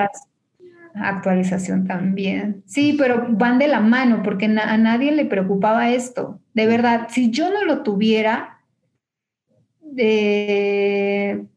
actualización 0.95 1.87
también. 1.87 2.63
Sí, 2.67 2.95
pero 2.99 3.27
van 3.31 3.59
de 3.59 3.69
la 3.69 3.81
mano 3.81 4.23
porque 4.23 4.47
a 4.47 4.77
nadie 4.77 5.13
le 5.13 5.25
preocupaba 5.25 5.91
esto. 5.91 6.41
De 6.55 6.67
verdad, 6.67 7.09
si 7.11 7.31
yo 7.31 7.51
no 7.51 7.65
lo 7.65 7.83
tuviera, 7.83 8.61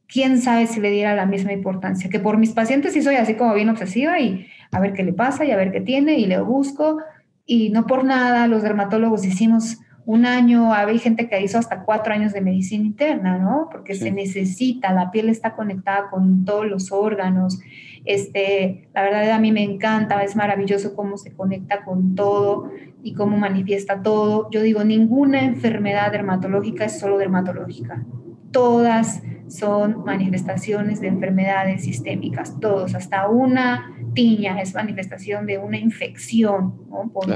quién 0.07 0.41
sabe 0.41 0.67
si 0.67 0.79
le 0.79 0.91
diera 0.91 1.15
la 1.15 1.25
misma 1.25 1.53
importancia. 1.53 2.09
Que 2.09 2.19
por 2.19 2.38
mis 2.38 2.51
pacientes 2.51 2.93
sí 2.93 3.01
soy 3.01 3.15
así 3.15 3.35
como 3.35 3.53
bien 3.53 3.69
obsesiva 3.69 4.19
y 4.19 4.47
a 4.71 4.79
ver 4.79 4.93
qué 4.93 5.03
le 5.03 5.13
pasa 5.13 5.45
y 5.45 5.51
a 5.51 5.57
ver 5.57 5.71
qué 5.71 5.81
tiene 5.81 6.17
y 6.17 6.25
le 6.25 6.39
busco. 6.41 7.00
Y 7.45 7.69
no 7.69 7.85
por 7.85 8.03
nada 8.03 8.47
los 8.47 8.63
dermatólogos 8.63 9.25
hicimos 9.25 9.79
un 10.05 10.25
año, 10.25 10.74
hay 10.74 10.98
gente 11.00 11.29
que 11.29 11.41
hizo 11.41 11.58
hasta 11.58 11.84
cuatro 11.84 12.13
años 12.13 12.34
de 12.34 12.41
medicina 12.41 12.86
interna, 12.86 13.38
¿no? 13.38 13.70
Porque 13.72 13.93
se 13.93 14.12
necesita, 14.12 14.93
la 14.93 15.12
piel 15.12 15.29
está 15.29 15.55
conectada 15.55 16.10
con 16.10 16.43
todos 16.43 16.65
los 16.65 16.91
órganos. 16.91 17.60
Este, 18.05 18.89
la 18.93 19.03
verdad 19.03 19.29
a 19.31 19.39
mí 19.39 19.51
me 19.51 19.63
encanta, 19.63 20.24
es 20.24 20.36
maravilloso 20.36 20.96
cómo 20.96 21.17
se 21.17 21.34
conecta 21.34 21.84
con 21.84 22.15
todo 22.15 22.72
y 23.03 23.13
cómo 23.13 23.38
manifiesta 23.38 24.01
todo. 24.01 24.50
Yo 24.50 24.62
digo, 24.63 24.84
ninguna 24.84 25.43
enfermedad 25.43 26.12
dermatológica 26.12 26.86
es 26.86 27.00
solo 27.00 27.17
dermatológica. 27.17 28.03
Todas 28.51 29.22
son 29.48 30.03
manifestaciones 30.03 31.00
de 31.01 31.08
enfermedades 31.08 31.84
sistémicas, 31.84 32.60
todos, 32.60 32.96
hasta 32.96 33.27
una 33.27 33.93
tiña 34.13 34.60
es 34.62 34.74
manifestación 34.74 35.46
de 35.46 35.58
una 35.58 35.77
infección, 35.77 36.74
¿no? 36.89 37.10
Por 37.13 37.29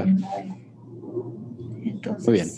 muy 2.24 2.34
bien. 2.34 2.48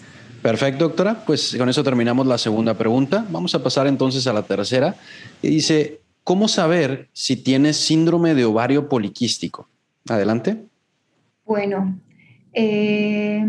Perfecto, 0.42 0.84
doctora. 0.84 1.24
Pues 1.26 1.56
con 1.58 1.68
eso 1.68 1.82
terminamos 1.82 2.26
la 2.26 2.38
segunda 2.38 2.74
pregunta. 2.74 3.26
Vamos 3.30 3.54
a 3.54 3.62
pasar 3.62 3.86
entonces 3.86 4.26
a 4.26 4.32
la 4.32 4.42
tercera. 4.42 4.94
Y 5.42 5.48
dice, 5.48 6.00
¿cómo 6.24 6.48
saber 6.48 7.08
si 7.12 7.36
tienes 7.36 7.76
síndrome 7.76 8.34
de 8.34 8.44
ovario 8.44 8.88
poliquístico? 8.88 9.68
Adelante. 10.08 10.64
Bueno, 11.44 11.98
eh, 12.52 13.44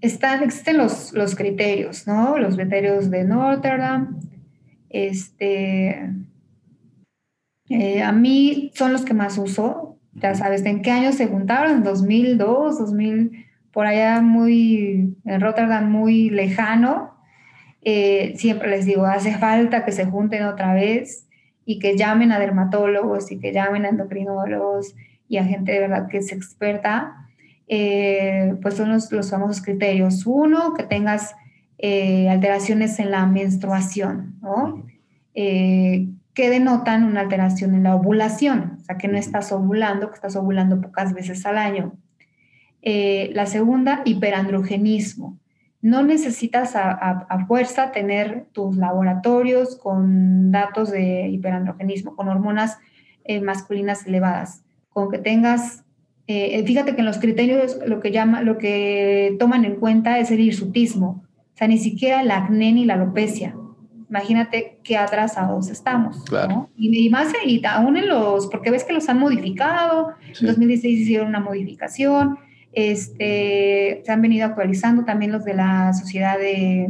existen 0.00 0.78
los, 0.78 1.12
los 1.12 1.34
criterios, 1.34 2.06
¿no? 2.06 2.38
Los 2.38 2.54
criterios 2.54 3.10
de 3.10 3.24
Notre 3.24 3.78
Dame. 3.78 4.08
Este, 4.90 6.10
eh, 7.68 8.02
a 8.02 8.12
mí 8.12 8.70
son 8.74 8.92
los 8.92 9.04
que 9.04 9.14
más 9.14 9.38
uso. 9.38 9.96
Ya 10.14 10.34
sabes, 10.34 10.64
¿en 10.64 10.82
qué 10.82 10.90
año 10.90 11.12
se 11.12 11.26
juntaron? 11.26 11.84
¿2002, 11.84 12.78
2000? 12.78 13.47
Por 13.72 13.86
allá 13.86 14.20
muy, 14.20 15.16
en 15.24 15.40
Rotterdam 15.40 15.90
muy 15.90 16.30
lejano, 16.30 17.14
eh, 17.82 18.34
siempre 18.36 18.68
les 18.68 18.84
digo, 18.84 19.06
hace 19.06 19.36
falta 19.38 19.84
que 19.84 19.92
se 19.92 20.04
junten 20.04 20.44
otra 20.44 20.74
vez 20.74 21.26
y 21.64 21.78
que 21.78 21.96
llamen 21.96 22.32
a 22.32 22.38
dermatólogos 22.38 23.30
y 23.30 23.38
que 23.38 23.52
llamen 23.52 23.84
a 23.84 23.90
endocrinólogos 23.90 24.94
y 25.28 25.36
a 25.36 25.44
gente 25.44 25.72
de 25.72 25.80
verdad 25.80 26.08
que 26.08 26.18
es 26.18 26.32
experta, 26.32 27.28
eh, 27.68 28.54
pues 28.62 28.74
son 28.74 28.90
los, 28.90 29.12
los, 29.12 29.30
famosos 29.30 29.62
criterios. 29.62 30.26
Uno, 30.26 30.74
que 30.74 30.82
tengas 30.82 31.34
eh, 31.76 32.28
alteraciones 32.30 32.98
en 32.98 33.10
la 33.10 33.26
menstruación, 33.26 34.38
¿no? 34.40 34.86
que 35.34 36.50
denotan 36.50 37.04
una 37.04 37.20
alteración 37.20 37.74
en 37.74 37.84
la 37.84 37.94
ovulación, 37.94 38.78
o 38.80 38.84
sea, 38.84 38.96
que 38.96 39.06
no 39.06 39.18
estás 39.18 39.52
ovulando, 39.52 40.08
que 40.08 40.14
estás 40.14 40.34
ovulando 40.34 40.80
pocas 40.80 41.12
veces 41.12 41.46
al 41.46 41.58
año. 41.58 41.92
Eh, 42.82 43.30
la 43.34 43.46
segunda, 43.46 44.02
hiperandrogenismo. 44.04 45.38
no 45.80 46.02
necesitas 46.02 46.74
a, 46.74 47.46
fuerza 47.46 47.92
tener 47.92 48.46
tus 48.52 48.76
laboratorios 48.76 49.76
con 49.76 50.50
datos 50.50 50.90
de 50.90 51.28
hiperandrogenismo, 51.28 52.16
con 52.16 52.28
hormonas 52.28 52.78
eh, 53.24 53.40
masculinas 53.40 54.04
elevadas, 54.06 54.64
con 54.90 55.08
que 55.08 55.18
tengas, 55.18 55.84
eh, 56.26 56.62
fíjate 56.66 56.94
que 56.94 57.00
en 57.00 57.06
los 57.06 57.18
criterios 57.18 57.78
lo 57.86 58.00
que, 58.00 58.10
llama, 58.10 58.42
lo 58.42 58.58
que 58.58 59.36
toman 59.38 59.64
en 59.64 59.76
cuenta 59.76 60.18
es 60.18 60.32
el 60.32 60.40
hirsutismo, 60.40 61.24
o 61.54 61.56
sea, 61.56 61.68
ni 61.68 61.78
siquiera 61.78 62.22
el 62.22 62.30
acné 62.30 62.72
ni 62.72 62.84
la 62.84 62.94
alopecia. 62.94 63.54
Imagínate 64.08 64.78
qué 64.82 64.96
atrasados 64.96 65.68
estamos. 65.68 66.24
Claro. 66.24 66.70
Y, 66.76 67.10
más, 67.10 67.32
y 67.44 67.64
aún 67.66 67.96
en 67.96 68.08
los, 68.08 68.46
porque 68.46 68.70
ves 68.70 68.84
que 68.84 68.94
los 68.94 69.08
han 69.08 69.18
modificado, 69.18 70.14
en 70.40 70.46
2016 70.46 71.00
hicieron 71.00 71.28
una 71.28 71.40
modificación, 71.40 72.38
este, 72.78 74.02
se 74.04 74.12
han 74.12 74.22
venido 74.22 74.46
actualizando 74.46 75.04
también 75.04 75.32
los 75.32 75.44
de 75.44 75.54
la 75.54 75.92
sociedad 75.94 76.38
de, 76.38 76.88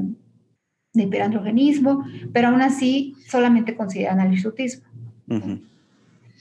de 0.93 1.03
hiperandrogenismo, 1.03 2.05
pero 2.31 2.49
aún 2.49 2.61
así 2.61 3.15
solamente 3.27 3.75
consideran 3.75 4.21
al 4.21 4.31
hirsutismo. 4.31 4.87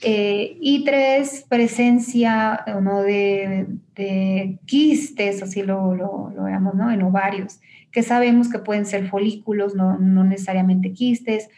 Eh, 0.02 0.58
y 0.60 0.84
tres, 0.84 1.46
presencia 1.48 2.62
¿no? 2.82 3.00
de, 3.00 3.68
de, 3.94 4.58
quistes, 4.66 5.42
así 5.42 5.62
lo, 5.62 5.94
lo, 5.94 6.30
lo 6.36 6.44
veamos, 6.44 6.74
¿no? 6.74 6.90
en 6.90 7.02
ovarios, 7.02 7.58
que 7.90 8.02
sabemos 8.02 8.50
que 8.50 8.58
pueden 8.58 8.84
ser 8.84 9.08
folículos, 9.08 9.74
no, 9.74 9.98
no, 9.98 10.24
necesariamente 10.24 10.92
quistes, 10.92 11.48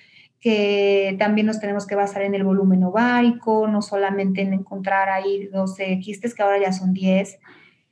que 0.40 1.16
también 1.18 1.48
nos 1.48 1.58
tenemos 1.58 1.88
que 1.88 1.96
basar 1.96 2.22
en 2.22 2.36
el 2.36 2.44
volumen 2.44 2.84
ovárico, 2.84 3.66
no 3.66 3.82
solamente 3.82 4.42
en 4.42 4.54
encontrar 4.54 5.08
ahí 5.08 5.48
12 5.52 5.98
quistes, 5.98 6.34
que 6.34 6.42
ahora 6.42 6.60
ya 6.60 6.72
son 6.72 6.94
10, 6.94 7.36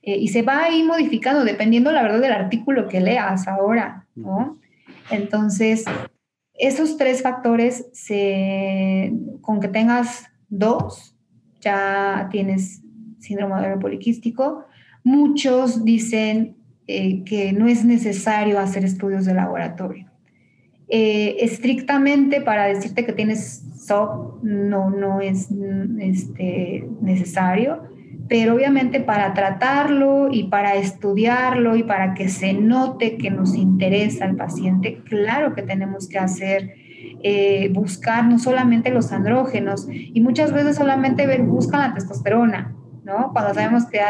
eh, 0.08 0.16
y 0.16 0.28
se 0.28 0.40
va 0.40 0.64
ahí 0.64 0.82
modificando 0.84 1.44
dependiendo, 1.44 1.92
la 1.92 2.02
verdad, 2.02 2.22
del 2.22 2.32
artículo 2.32 2.88
que 2.88 2.98
leas 2.98 3.46
ahora, 3.46 4.06
¿no? 4.14 4.58
Entonces, 5.10 5.84
esos 6.54 6.96
tres 6.96 7.20
factores, 7.20 7.90
se, 7.92 9.12
con 9.42 9.60
que 9.60 9.68
tengas 9.68 10.30
dos, 10.48 11.14
ya 11.60 12.26
tienes 12.30 12.80
síndrome 13.18 13.56
ovario 13.56 13.78
poliquístico. 13.78 14.64
Muchos 15.04 15.84
dicen 15.84 16.56
eh, 16.86 17.22
que 17.24 17.52
no 17.52 17.68
es 17.68 17.84
necesario 17.84 18.58
hacer 18.58 18.86
estudios 18.86 19.26
de 19.26 19.34
laboratorio. 19.34 20.10
Eh, 20.88 21.36
estrictamente 21.40 22.40
para 22.40 22.64
decirte 22.64 23.04
que 23.04 23.12
tienes 23.12 23.62
SOP 23.84 24.42
no, 24.42 24.88
no 24.88 25.20
es 25.20 25.48
este, 26.00 26.88
necesario 27.02 27.97
pero 28.28 28.54
obviamente 28.54 29.00
para 29.00 29.32
tratarlo 29.32 30.28
y 30.30 30.44
para 30.44 30.74
estudiarlo 30.74 31.76
y 31.76 31.82
para 31.82 32.14
que 32.14 32.28
se 32.28 32.52
note 32.52 33.16
que 33.16 33.30
nos 33.30 33.54
interesa 33.54 34.26
al 34.26 34.36
paciente, 34.36 35.02
claro 35.04 35.54
que 35.54 35.62
tenemos 35.62 36.08
que 36.08 36.18
hacer, 36.18 36.74
eh, 37.22 37.70
buscar 37.72 38.26
no 38.26 38.38
solamente 38.38 38.90
los 38.90 39.12
andrógenos 39.12 39.88
y 39.90 40.20
muchas 40.20 40.52
veces 40.52 40.76
solamente 40.76 41.26
buscan 41.38 41.80
la 41.80 41.94
testosterona, 41.94 42.74
¿no? 43.04 43.32
Cuando 43.32 43.54
sabemos 43.54 43.86
que 43.86 44.00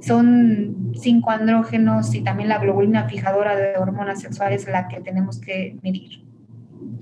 son 0.00 0.92
cinco 0.94 1.30
andrógenos 1.30 2.14
y 2.14 2.22
también 2.22 2.48
la 2.48 2.58
globulina 2.58 3.08
fijadora 3.08 3.56
de 3.56 3.76
hormonas 3.76 4.22
sexuales 4.22 4.66
la 4.66 4.88
que 4.88 5.00
tenemos 5.00 5.38
que 5.38 5.76
medir. 5.82 6.22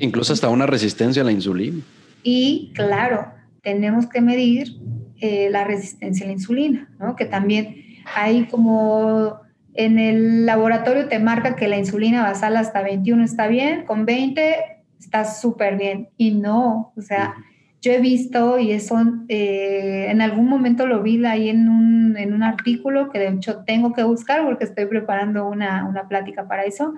Incluso 0.01 0.33
hasta 0.33 0.49
una 0.49 0.67
resistencia 0.67 1.23
a 1.23 1.25
la 1.25 1.33
insulina. 1.33 1.83
Y 2.25 2.73
claro, 2.75 3.29
tenemos 3.63 4.07
que 4.07 4.21
medir 4.21 4.77
eh, 5.21 5.49
la 5.51 5.65
resistencia 5.65 6.25
a 6.25 6.29
la 6.29 6.33
insulina, 6.33 6.89
¿no? 6.99 7.17
Que 7.17 7.25
también 7.25 7.77
hay 8.15 8.45
como 8.45 9.41
en 9.75 10.01
el 10.01 10.45
laboratorio 10.45 11.09
te 11.09 11.21
marca 11.21 11.55
que 11.55 11.69
la 11.69 11.79
insulina 11.79 12.25
basal 12.25 12.57
hasta 12.57 12.83
21 12.83 13.23
está 13.23 13.47
bien, 13.47 13.85
con 13.85 14.07
20 14.07 14.57
está 14.99 15.25
súper 15.25 15.77
bien. 15.77 16.09
Y 16.17 16.33
no, 16.33 16.93
o 16.97 17.01
sea, 17.01 17.37
yo 17.81 17.93
he 17.93 18.01
visto 18.01 18.59
y 18.59 18.73
eso 18.73 18.99
eh, 19.29 20.07
en 20.09 20.21
algún 20.21 20.49
momento 20.49 20.89
lo 20.89 21.01
vi 21.01 21.25
ahí 21.25 21.49
en 21.49 21.69
un, 21.69 22.17
en 22.17 22.33
un, 22.33 22.43
artículo 22.43 23.09
que 23.11 23.21
de 23.21 23.29
hecho 23.29 23.63
tengo 23.65 23.93
que 23.93 24.03
buscar 24.03 24.45
porque 24.45 24.65
estoy 24.65 24.87
preparando 24.87 25.49
una, 25.49 25.87
una 25.89 26.09
plática 26.09 26.49
para 26.49 26.65
eso, 26.65 26.95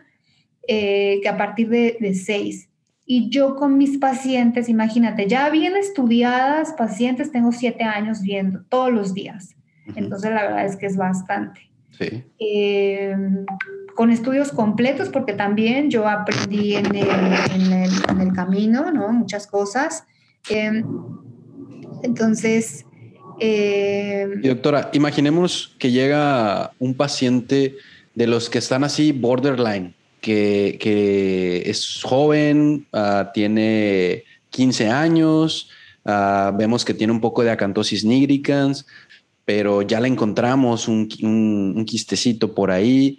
eh, 0.67 1.21
que 1.23 1.29
a 1.29 1.37
partir 1.37 1.69
de, 1.69 1.99
de 2.01 2.15
6 2.15 2.70
y 3.13 3.29
yo 3.29 3.57
con 3.57 3.77
mis 3.77 3.99
pacientes, 3.99 4.69
imagínate, 4.69 5.27
ya 5.27 5.51
bien 5.51 5.75
estudiadas 5.77 6.75
pacientes, 6.75 7.33
tengo 7.33 7.51
siete 7.51 7.83
años 7.83 8.23
viendo 8.23 8.63
todos 8.69 8.93
los 8.93 9.15
días. 9.15 9.57
Entonces 9.97 10.31
la 10.31 10.43
verdad 10.45 10.65
es 10.65 10.77
que 10.77 10.87
es 10.87 10.97
bastante. 10.97 11.73
Sí. 11.91 12.23
Em, 12.39 13.45
con 13.97 14.13
estudios 14.13 14.53
completos, 14.53 15.09
porque 15.09 15.33
también 15.33 15.91
yo 15.91 16.07
aprendí 16.07 16.77
en 16.77 16.87
el, 16.95 17.09
en 17.53 17.73
el, 17.73 17.91
en 18.11 18.21
el 18.21 18.33
camino, 18.33 18.93
¿no? 18.93 19.13
Muchas 19.13 19.49
cosas. 19.49 20.05
Em, 20.49 20.85
entonces... 22.05 22.87
Em, 23.41 24.39
y 24.41 24.47
doctora, 24.47 24.89
imaginemos 24.93 25.75
que 25.81 25.91
llega 25.91 26.71
un 26.79 26.95
paciente 26.95 27.75
de 28.15 28.27
los 28.29 28.49
que 28.49 28.59
están 28.59 28.85
así 28.85 29.11
borderline, 29.11 29.97
que, 30.21 31.63
es 31.67 32.03
joven, 32.03 32.87
ah, 32.93 33.31
tiene 33.33 34.25
15 34.51 34.89
años, 34.89 35.71
ah, 36.05 36.53
vemos 36.57 36.85
que 36.85 36.95
tiene 36.95 37.13
un 37.13 37.21
poco 37.21 37.43
de 37.43 37.51
acantosis 37.51 38.05
nigricans, 38.05 38.87
pero 39.45 39.83
ya 39.83 40.01
le 40.01 40.09
encontramos 40.09 40.87
un, 40.87 41.09
un, 41.23 41.85
quistecito 41.85 42.55
por 42.55 42.71
ahí. 42.71 43.19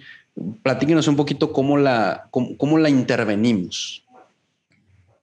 Platíquenos 0.63 1.07
un 1.07 1.17
poquito 1.17 1.51
cómo 1.51 1.77
la, 1.77 2.29
cómo, 2.31 2.77
la 2.77 2.89
intervenimos. 2.89 4.05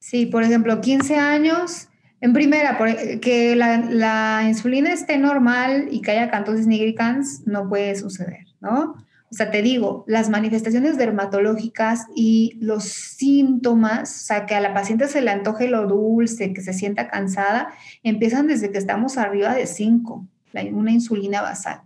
Sí, 0.01 0.27
por 0.27 0.43
ejemplo, 0.43 0.81
15 0.81 1.17
años, 1.17 1.89
en 2.21 2.33
primera, 2.33 2.79
que 3.23 3.57
la, 3.57 3.79
la, 3.79 4.45
insulina 4.49 4.93
esté 4.93 5.19
normal 5.19 5.89
y 5.91 6.03
que 6.03 6.11
haya 6.11 6.25
acantosis 6.25 6.67
nigricans 6.67 7.47
no 7.47 7.69
puede 7.69 7.95
suceder, 7.97 8.45
¿no? 8.61 8.97
O 9.31 9.35
sea, 9.35 9.51
te 9.51 9.61
digo, 9.61 10.05
las 10.07 10.31
manifestaciones 10.31 10.97
dermatológicas 10.97 12.07
y 12.15 12.57
los 12.61 12.85
síntomas, 12.85 14.23
o 14.23 14.27
sea, 14.27 14.47
que 14.47 14.55
a 14.55 14.61
la 14.61 14.73
paciente 14.73 15.07
se 15.07 15.21
le 15.21 15.31
antoje 15.31 15.69
lo 15.69 15.87
dulce, 15.87 16.55
que 16.55 16.63
se 16.63 16.73
sienta 16.73 17.09
cansada, 17.09 17.69
empiezan 18.03 18.47
desde 18.47 18.71
que 18.71 18.79
estamos 18.79 19.19
arriba 19.19 19.55
de 19.55 19.67
5, 19.67 20.27
una 20.73 20.93
insulina 20.93 21.43
basal, 21.43 21.83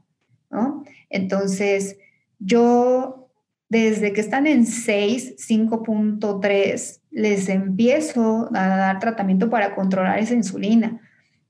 ¿no? 0.50 0.84
Entonces, 1.10 1.96
yo 2.38 3.22
desde 3.68 4.12
que 4.12 4.20
están 4.20 4.46
en 4.46 4.66
6, 4.66 5.36
5.3, 5.48 7.00
les 7.10 7.48
empiezo 7.48 8.50
a 8.54 8.68
dar 8.68 8.98
tratamiento 8.98 9.48
para 9.48 9.74
controlar 9.74 10.18
esa 10.18 10.34
insulina. 10.34 11.00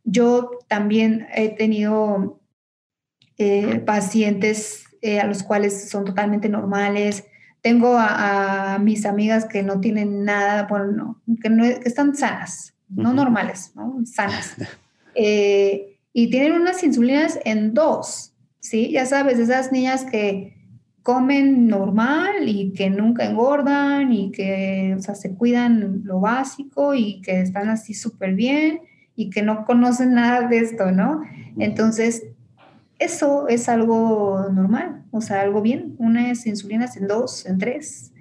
Yo 0.05 0.51
también 0.69 1.27
he 1.35 1.49
tenido 1.49 2.41
eh, 3.39 3.83
pacientes 3.85 4.82
eh, 5.03 5.21
a 5.21 5.27
los 5.27 5.43
cuales 5.43 5.91
son 5.91 6.05
totalmente 6.05 6.49
normales. 6.49 7.25
Tengo 7.61 7.97
a, 7.99 8.79
mis 8.81 9.05
amigas 9.05 9.45
que 9.45 9.63
no 9.63 9.81
tienen 9.81 10.25
nada, 10.25 10.67
bueno, 10.69 11.21
que, 11.43 11.51
no, 11.51 11.65
que 11.65 11.83
están 11.85 12.17
sanas, 12.17 12.75
no 12.89 13.13
normales, 13.13 13.73
¿no? 13.75 14.01
sanas. 14.07 14.57
Eh, 15.15 15.99
y 16.15 16.31
tienen 16.31 16.53
unas 16.55 16.83
insulinas 16.83 17.39
en 17.45 17.75
dos, 17.75 18.33
¿sí? 18.61 18.91
Ya 18.93 19.05
sabes, 19.05 19.39
esas 19.39 19.71
niñas 19.71 20.07
que 20.07 20.57
comen 21.03 21.67
normal 21.67 22.49
y 22.49 22.73
que 22.73 22.89
nunca 22.89 23.27
engordan 23.27 24.13
y 24.13 24.31
que, 24.31 24.95
o 24.97 25.03
sea, 25.03 25.15
se 25.15 25.35
cuidan 25.35 26.03
lo 26.05 26.21
básico 26.21 26.95
y 26.95 27.21
que 27.21 27.41
están 27.41 27.69
así 27.69 27.93
súper 27.93 28.35
bien 28.35 28.81
y 29.17 29.31
que 29.31 29.43
no 29.43 29.65
conocen 29.65 30.15
nada 30.15 30.49
de 30.49 30.59
esto, 30.59 30.91
¿no? 30.93 31.23
Entonces, 31.59 32.25
eso 33.05 33.49
es 33.49 33.69
algo 33.69 34.47
normal, 34.53 35.03
o 35.11 35.21
sea, 35.21 35.41
algo 35.41 35.63
bien. 35.63 35.95
Unas 35.99 36.47
insulinas 36.47 36.97
en 36.97 37.09
dos, 37.09 37.47
en 37.47 37.59
tres. 37.59 38.13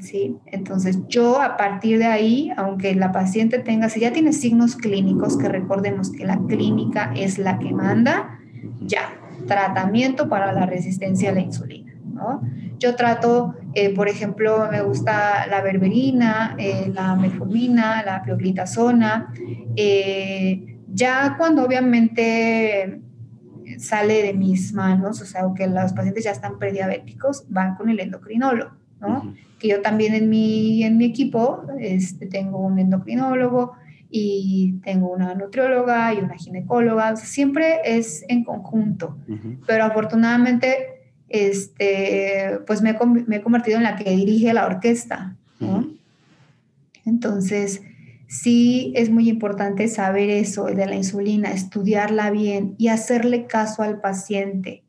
¿sí? 0.00 0.36
Entonces, 0.46 0.98
yo 1.08 1.40
a 1.40 1.56
partir 1.56 1.98
de 1.98 2.06
ahí, 2.06 2.52
aunque 2.56 2.94
la 2.94 3.12
paciente 3.12 3.58
tenga, 3.58 3.88
si 3.88 4.00
ya 4.00 4.12
tiene 4.12 4.32
signos 4.32 4.76
clínicos, 4.76 5.36
que 5.38 5.48
recordemos 5.48 6.10
que 6.10 6.24
la 6.24 6.38
clínica 6.46 7.12
es 7.16 7.38
la 7.38 7.58
que 7.58 7.72
manda, 7.72 8.38
ya, 8.80 9.12
tratamiento 9.46 10.28
para 10.28 10.52
la 10.52 10.66
resistencia 10.66 11.30
a 11.30 11.34
la 11.34 11.40
insulina. 11.40 11.94
¿no? 12.04 12.42
Yo 12.78 12.94
trato, 12.94 13.54
eh, 13.74 13.94
por 13.94 14.08
ejemplo, 14.08 14.68
me 14.70 14.82
gusta 14.82 15.46
la 15.46 15.62
berberina, 15.62 16.56
eh, 16.58 16.90
la 16.92 17.14
metformina, 17.14 18.02
la 18.02 18.22
pioglitazona. 18.22 19.32
Eh, 19.76 20.78
ya 20.92 21.36
cuando 21.38 21.64
obviamente 21.64 23.00
sale 23.78 24.22
de 24.22 24.34
mis 24.34 24.72
manos, 24.72 25.20
o 25.20 25.26
sea, 25.26 25.42
aunque 25.42 25.66
los 25.66 25.92
pacientes 25.92 26.24
ya 26.24 26.30
están 26.30 26.58
prediabéticos, 26.58 27.44
van 27.48 27.74
con 27.76 27.90
el 27.90 28.00
endocrinólogo, 28.00 28.72
¿no? 29.00 29.34
Que 29.58 29.68
yo 29.68 29.82
también 29.82 30.14
en 30.14 30.28
mi, 30.28 30.82
en 30.84 30.96
mi 30.96 31.06
equipo 31.06 31.62
este, 31.78 32.26
tengo 32.26 32.58
un 32.58 32.78
endocrinólogo 32.78 33.74
y 34.10 34.74
tengo 34.84 35.10
una 35.10 35.34
nutrióloga 35.34 36.14
y 36.14 36.18
una 36.18 36.36
ginecóloga, 36.36 37.16
siempre 37.16 37.80
es 37.84 38.24
en 38.28 38.44
conjunto, 38.44 39.18
pero 39.66 39.84
afortunadamente 39.84 40.96
este, 41.28 42.60
pues 42.66 42.82
me 42.82 42.90
he, 42.90 43.42
convertido 43.42 43.78
en 43.78 43.82
la 43.82 43.96
que 43.96 44.10
dirige 44.10 44.52
la 44.54 44.66
orquesta. 44.66 45.36
Entonces, 47.04 47.82
sí 48.28 48.92
es 48.96 49.10
muy 49.10 49.28
importante 49.28 49.88
saber 49.88 50.30
eso 50.30 50.64
de 50.64 50.86
la 50.86 50.94
insulina, 50.94 51.52
estudiarla 51.52 52.30
bien 52.30 52.74
y 52.78 52.88
hacerle 52.88 53.46
caso 53.46 53.82
al 53.82 54.00
paciente, 54.00 54.84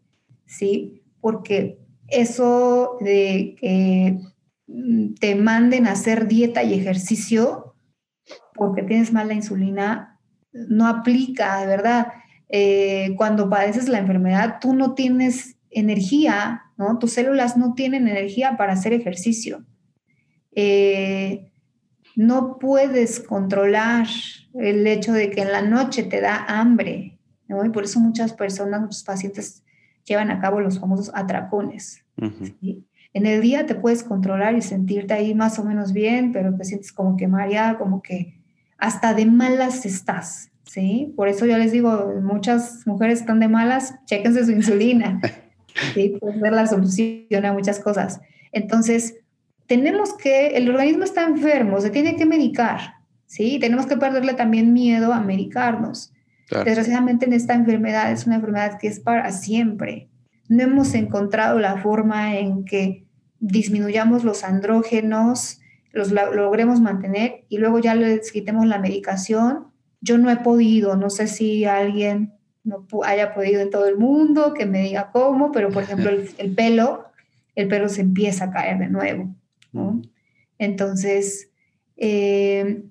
¿sí? 0.45 1.02
Porque 1.21 1.80
eso 2.08 2.97
de 3.02 3.56
que 3.60 4.19
mm, 4.67 5.15
te 5.15 5.36
manden 5.36 5.88
a 5.88 5.91
hacer 5.91 6.28
dieta 6.28 6.63
y 6.63 6.73
ejercicio 6.73 7.76
porque 8.54 8.84
tienes 8.84 9.13
mala 9.13 9.34
insulina, 9.34 10.19
no 10.52 10.88
aplica, 10.88 11.60
de 11.62 11.67
verdad. 11.67 12.08
Eh, 12.50 13.13
cuando 13.17 13.50
padeces 13.50 13.88
la 13.88 14.00
enfermedad, 14.00 14.58
tú 14.60 14.73
no 14.73 14.93
tienes 14.95 15.58
energía, 15.69 16.63
¿no? 16.78 16.97
Tus 16.97 17.13
células 17.13 17.58
no 17.58 17.73
tienen 17.73 18.08
energía 18.08 18.58
para 18.58 18.73
hacer 18.73 18.93
ejercicio. 18.93 19.65
Eh, 20.56 21.52
no 22.18 22.58
puedes 22.58 23.20
controlar 23.20 24.08
el 24.56 24.88
hecho 24.88 25.14
de 25.14 25.30
que 25.30 25.42
en 25.42 25.52
la 25.52 25.62
noche 25.62 26.02
te 26.02 26.20
da 26.20 26.46
hambre, 26.48 27.20
¿no? 27.48 27.64
Y 27.64 27.70
por 27.70 27.84
eso 27.84 28.00
muchas 28.00 28.34
personas, 28.34 28.82
muchos 28.82 29.04
pacientes 29.04 29.64
llevan 30.04 30.32
a 30.32 30.42
cabo 30.42 30.60
los 30.60 30.80
famosos 30.80 31.12
atracones. 31.14 32.04
En 32.20 33.26
el 33.28 33.40
día 33.42 33.68
te 33.68 33.76
puedes 33.76 34.04
controlar 34.04 34.56
y 34.56 34.64
sentirte 34.64 35.14
ahí 35.14 35.36
más 35.36 35.60
o 35.60 35.64
menos 35.64 35.94
bien, 35.94 36.32
pero 36.32 36.56
te 36.56 36.64
sientes 36.64 36.92
como 36.92 37.18
que 37.18 37.28
mareada, 37.28 37.78
como 37.78 38.02
que 38.02 38.42
hasta 38.80 39.14
de 39.14 39.28
malas 39.28 39.86
estás, 39.86 40.50
¿sí? 40.64 41.14
Por 41.16 41.28
eso 41.28 41.46
yo 41.46 41.60
les 41.60 41.72
digo, 41.72 42.16
muchas 42.24 42.88
mujeres 42.88 43.20
están 43.20 43.40
de 43.40 43.48
malas, 43.48 43.94
chéquense 44.06 44.44
su 44.44 44.52
insulina, 44.52 45.22
¿sí? 45.94 46.18
Puede 46.20 46.40
ser 46.40 46.52
la 46.52 46.66
solución 46.66 47.46
a 47.46 47.54
muchas 47.54 47.80
cosas. 47.80 48.22
Entonces, 48.52 49.18
tenemos 49.68 50.14
que, 50.14 50.58
el 50.58 50.70
organismo 50.70 51.04
está 51.04 51.24
enfermo, 51.26 51.80
se 51.82 51.90
tiene 51.90 52.16
que 52.16 52.26
medicar, 52.26 52.96
¿sí? 53.26 53.60
Tenemos 53.60 53.86
que 53.86 53.98
perderle 53.98 54.34
también 54.34 54.74
miedo 54.74 55.14
a 55.14 55.20
medicarnos. 55.20 56.14
Desgraciadamente 56.50 57.26
en 57.26 57.34
esta 57.34 57.54
enfermedad 57.54 58.12
es 58.12 58.26
una 58.26 58.36
enfermedad 58.36 58.80
que 58.80 58.88
es 58.88 59.02
para 59.02 59.32
siempre. 59.34 60.08
No 60.48 60.64
hemos 60.64 60.94
encontrado 60.94 61.60
la 61.60 61.78
forma 61.78 62.38
en 62.38 62.64
que 62.64 63.06
disminuyamos 63.40 64.24
los 64.24 64.46
andrógenos, 64.46 65.60
los 65.92 66.12
logremos 66.12 66.80
mantener 66.80 67.44
y 67.50 67.58
luego 67.58 67.80
ya 67.80 67.96
les 67.96 68.32
quitemos 68.32 68.66
la 68.66 68.80
medicación. 68.80 69.68
Yo 70.00 70.18
no 70.18 70.32
he 70.32 70.38
podido, 70.38 70.96
no 70.96 71.10
sé 71.10 71.28
si 71.28 71.66
alguien 71.66 72.34
no 72.64 72.86
haya 73.04 73.34
podido 73.34 73.62
en 73.62 73.70
todo 73.70 73.88
el 73.88 73.98
mundo, 73.98 74.54
que 74.54 74.66
me 74.66 74.84
diga 74.84 75.10
cómo, 75.12 75.52
pero 75.52 75.70
por 75.70 75.84
ejemplo 75.84 76.10
el, 76.12 76.30
el 76.38 76.56
pelo, 76.56 77.08
el 77.56 77.68
pelo 77.68 77.90
se 77.90 78.02
empieza 78.02 78.46
a 78.46 78.52
caer 78.52 78.78
de 78.78 78.88
nuevo. 78.88 79.36
Entonces, 80.58 81.50
eh, 81.96 82.84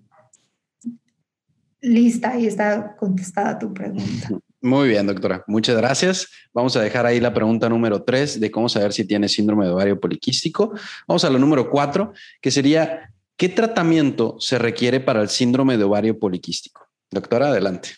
lista, 1.81 2.33
ahí 2.33 2.47
está 2.47 2.97
contestada 2.97 3.59
tu 3.59 3.73
pregunta. 3.73 4.29
Muy 4.63 4.89
bien, 4.89 5.07
doctora. 5.07 5.45
Muchas 5.47 5.77
gracias. 5.77 6.29
Vamos 6.53 6.77
a 6.77 6.81
dejar 6.81 7.07
ahí 7.07 7.21
la 7.21 7.33
pregunta 7.33 7.69
número 7.69 8.03
tres 8.03 8.41
de 8.41 8.51
cómo 8.51 8.69
saber 8.69 8.93
si 8.93 9.07
tiene 9.07 9.29
síndrome 9.29 9.67
de 9.67 9.73
ovario 9.73 10.01
poliquístico. 10.01 10.73
Vamos 11.07 11.25
a 11.25 11.31
la 11.31 11.39
número 11.39 11.71
cuatro, 11.71 12.13
que 12.41 12.51
sería, 12.51 13.13
¿qué 13.37 13.49
tratamiento 13.49 14.37
se 14.41 14.59
requiere 14.59 14.99
para 14.99 15.21
el 15.23 15.29
síndrome 15.29 15.77
de 15.77 15.85
ovario 15.85 16.19
poliquístico? 16.19 16.89
Doctora, 17.11 17.49
adelante. 17.49 17.91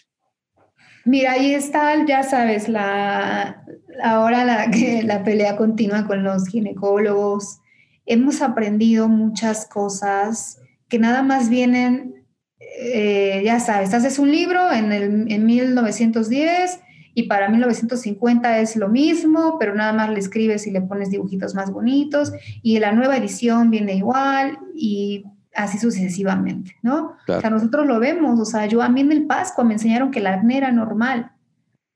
Mira, 1.07 1.33
ahí 1.33 1.55
está, 1.55 2.05
ya 2.05 2.23
sabes, 2.23 2.69
la, 2.69 3.65
ahora 4.03 4.45
la, 4.45 4.71
la 5.05 5.25
pelea 5.25 5.57
continua 5.57 6.07
con 6.07 6.23
los 6.23 6.47
ginecólogos, 6.49 7.61
hemos 8.09 8.41
aprendido 8.43 9.09
muchas 9.09 9.67
cosas 9.67 10.61
que 10.89 10.99
nada 10.99 11.23
más 11.23 11.51
vienen, 11.51 12.25
eh, 12.59 13.43
ya 13.45 13.61
sabes, 13.61 13.93
haces 13.93 14.19
un 14.19 14.31
libro 14.31 14.73
en, 14.73 14.93
el, 14.93 15.31
en 15.31 15.47
1910 15.47 16.81
y 17.15 17.25
para 17.25 17.51
1950 17.51 18.61
es 18.61 18.77
lo 18.77 18.89
mismo, 18.89 19.59
pero 19.59 19.75
nada 19.75 19.93
más 19.93 20.09
le 20.11 20.19
escribes 20.19 20.67
y 20.67 20.71
le 20.71 20.81
pones 20.81 21.11
dibujitos 21.11 21.55
más 21.55 21.71
bonitos 21.71 22.33
y 22.63 22.79
la 22.79 22.93
nueva 22.93 23.19
edición 23.19 23.71
viene 23.71 23.97
igual 23.97 24.59
y 24.75 25.25
así 25.55 25.79
sucesivamente, 25.79 26.77
¿no? 26.83 27.17
O 27.29 27.41
sea, 27.41 27.51
nosotros 27.51 27.87
lo 27.87 28.01
vemos, 28.01 28.41
o 28.41 28.45
sea, 28.45 28.67
yo 28.67 28.81
a 28.81 28.89
mí 28.89 29.03
en 29.03 29.13
el 29.13 29.27
Pascua 29.27 29.65
me 29.65 29.75
enseñaron 29.75 30.11
que 30.11 30.21
la 30.21 30.35
acné 30.35 30.57
era 30.57 30.73
normal 30.73 31.33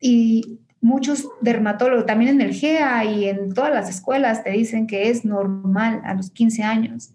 y 0.01 0.61
muchos 0.83 1.29
dermatólogos, 1.41 2.07
también 2.07 2.33
en 2.33 2.41
el 2.43 2.53
GEA 2.53 3.05
y 3.05 3.29
en 3.29 3.55
todas 3.55 3.73
las 3.73 3.89
escuelas 3.89 4.43
te 4.43 4.51
dicen 4.51 4.89
que 4.89 5.09
es 5.09 5.25
normal 5.25 6.03
a 6.05 6.15
los 6.15 6.31
15 6.31 6.65
años. 6.65 7.15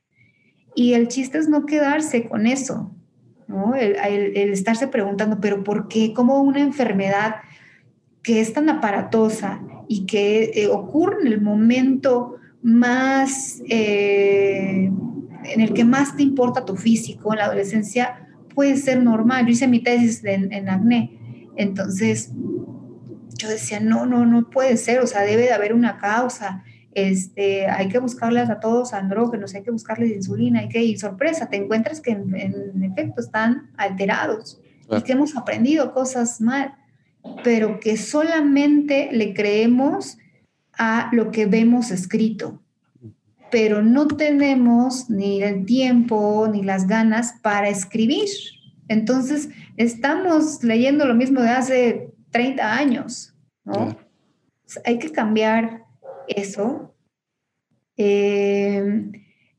Y 0.74 0.94
el 0.94 1.10
chiste 1.10 1.38
es 1.38 1.50
no 1.50 1.66
quedarse 1.66 2.30
con 2.30 2.48
eso, 2.48 2.96
¿no? 3.48 3.76
El, 3.76 3.98
estarse 4.38 4.88
preguntando, 4.88 5.40
pero 5.42 5.64
¿por 5.66 5.90
qué? 5.90 6.14
¿Cómo 6.14 6.42
una 6.42 6.62
enfermedad 6.62 7.36
que 8.24 8.40
es 8.40 8.54
tan 8.54 8.70
aparatosa 8.70 9.62
y 9.90 10.06
que 10.06 10.52
eh, 10.56 10.68
ocurre 10.68 11.18
en 11.22 11.28
el 11.28 11.42
momento 11.42 12.36
más, 12.62 13.62
eh, 13.70 14.90
en 15.44 15.62
el 15.62 15.74
que 15.74 15.84
más 15.84 16.16
te 16.16 16.24
importa 16.24 16.64
tu 16.64 16.78
físico, 16.78 17.34
en 17.34 17.40
la 17.40 17.46
adolescencia, 17.46 18.30
puede 18.56 18.78
ser 18.78 19.04
normal? 19.04 19.46
Yo 19.46 19.52
hice 19.52 19.68
mi 19.68 19.84
tesis 19.84 20.24
en 20.24 20.70
acné, 20.70 21.20
entonces 21.58 22.32
yo 23.38 23.47
decía, 23.47 23.80
no, 23.80 24.06
no, 24.06 24.26
no 24.26 24.50
puede 24.50 24.78
ser, 24.78 25.00
o 25.00 25.08
sea, 25.08 25.21
debe 25.21 25.43
de 25.43 25.54
haber 25.54 25.73
una 25.73 25.97
causa. 25.97 26.63
Este, 26.93 27.67
hay 27.67 27.89
que 27.89 28.00
buscarles 28.00 28.50
a 28.50 28.60
todos 28.60 28.93
andrógenos, 28.93 29.54
hay 29.54 29.63
que 29.63 29.71
buscarles 29.71 30.12
insulina, 30.12 30.62
hay 30.62 30.69
que, 30.69 30.84
y 30.84 30.97
sorpresa, 30.97 31.47
te 31.47 31.58
encuentras 31.58 32.02
que 32.02 32.12
en, 32.12 32.84
efecto 32.84 33.21
están 33.21 33.71
alterados 33.78 34.60
y 34.89 35.02
que 35.04 35.12
hemos 35.12 35.36
aprendido 35.36 35.93
cosas 35.93 36.41
mal, 36.41 36.73
pero 37.43 37.80
que 37.80 37.97
solamente 37.97 39.10
le 39.12 39.34
creemos 39.34 40.17
a 40.78 41.10
lo 41.12 41.30
que 41.30 41.45
vemos 41.45 41.91
escrito, 41.91 42.62
pero 43.52 43.84
no 43.84 44.08
tenemos 44.08 45.10
ni 45.10 45.43
el 45.43 45.65
tiempo 45.65 46.47
ni 46.52 46.63
las 46.63 46.88
ganas 46.88 47.36
para 47.41 47.69
escribir. 47.69 48.30
Entonces, 48.88 49.50
estamos 49.76 50.63
leyendo 50.63 51.06
lo 51.06 51.13
mismo 51.13 51.41
de 51.41 51.50
hace 51.50 52.17
30 52.32 52.74
años, 52.74 53.36
¿no? 53.63 53.96
hay 54.86 55.00
que 55.00 55.12
cambiar 55.12 55.86
eso. 56.28 56.94
Eh, 57.96 59.12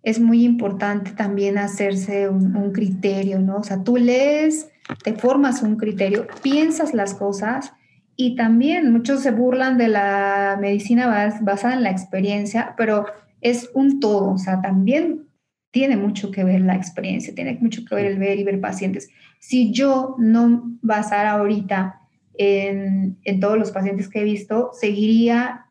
es 0.03 0.21
muy 0.21 0.45
importante 0.45 1.11
también 1.13 1.59
hacerse 1.59 2.29
un, 2.29 2.73
criterio, 2.73 3.41
¿no? 3.41 3.57
O 3.57 3.65
sea, 3.65 3.83
tú 3.83 3.97
lees, 3.97 4.71
te 5.03 5.15
formas 5.15 5.63
un 5.63 5.77
criterio, 5.77 6.27
piensas 6.43 6.95
las 6.95 7.15
cosas 7.15 7.73
y 8.17 8.37
también 8.37 8.93
muchos 8.93 9.21
se 9.21 9.33
burlan 9.33 9.77
de 9.77 9.89
la 9.89 10.57
medicina 10.61 11.33
basada 11.43 11.75
en 11.75 11.83
la 11.83 11.91
experiencia, 11.91 12.75
pero 12.77 13.07
es 13.41 13.71
un 13.75 14.01
todo, 14.01 14.33
o 14.33 14.39
sea, 14.39 14.61
también 14.61 15.29
tiene 15.71 15.97
mucho 15.97 16.31
que 16.31 16.45
ver 16.45 16.63
la 16.63 16.75
experiencia, 16.75 17.35
tiene 17.35 17.59
mucho 17.61 17.85
que 17.85 17.95
ver 17.95 18.07
el 18.07 18.19
ver 18.19 18.39
y 18.39 18.45
ver 18.45 18.61
pacientes. 18.61 19.11
Si 19.39 19.73
yo 19.73 20.17
no 20.19 20.63
basara 20.81 21.33
ahorita 21.33 21.98
en, 22.39 23.41
todos 23.41 23.59
los 23.59 23.73
pacientes 23.73 24.09
que 24.09 24.21
he 24.21 24.25
visto, 24.25 24.71
seguiría 24.73 25.67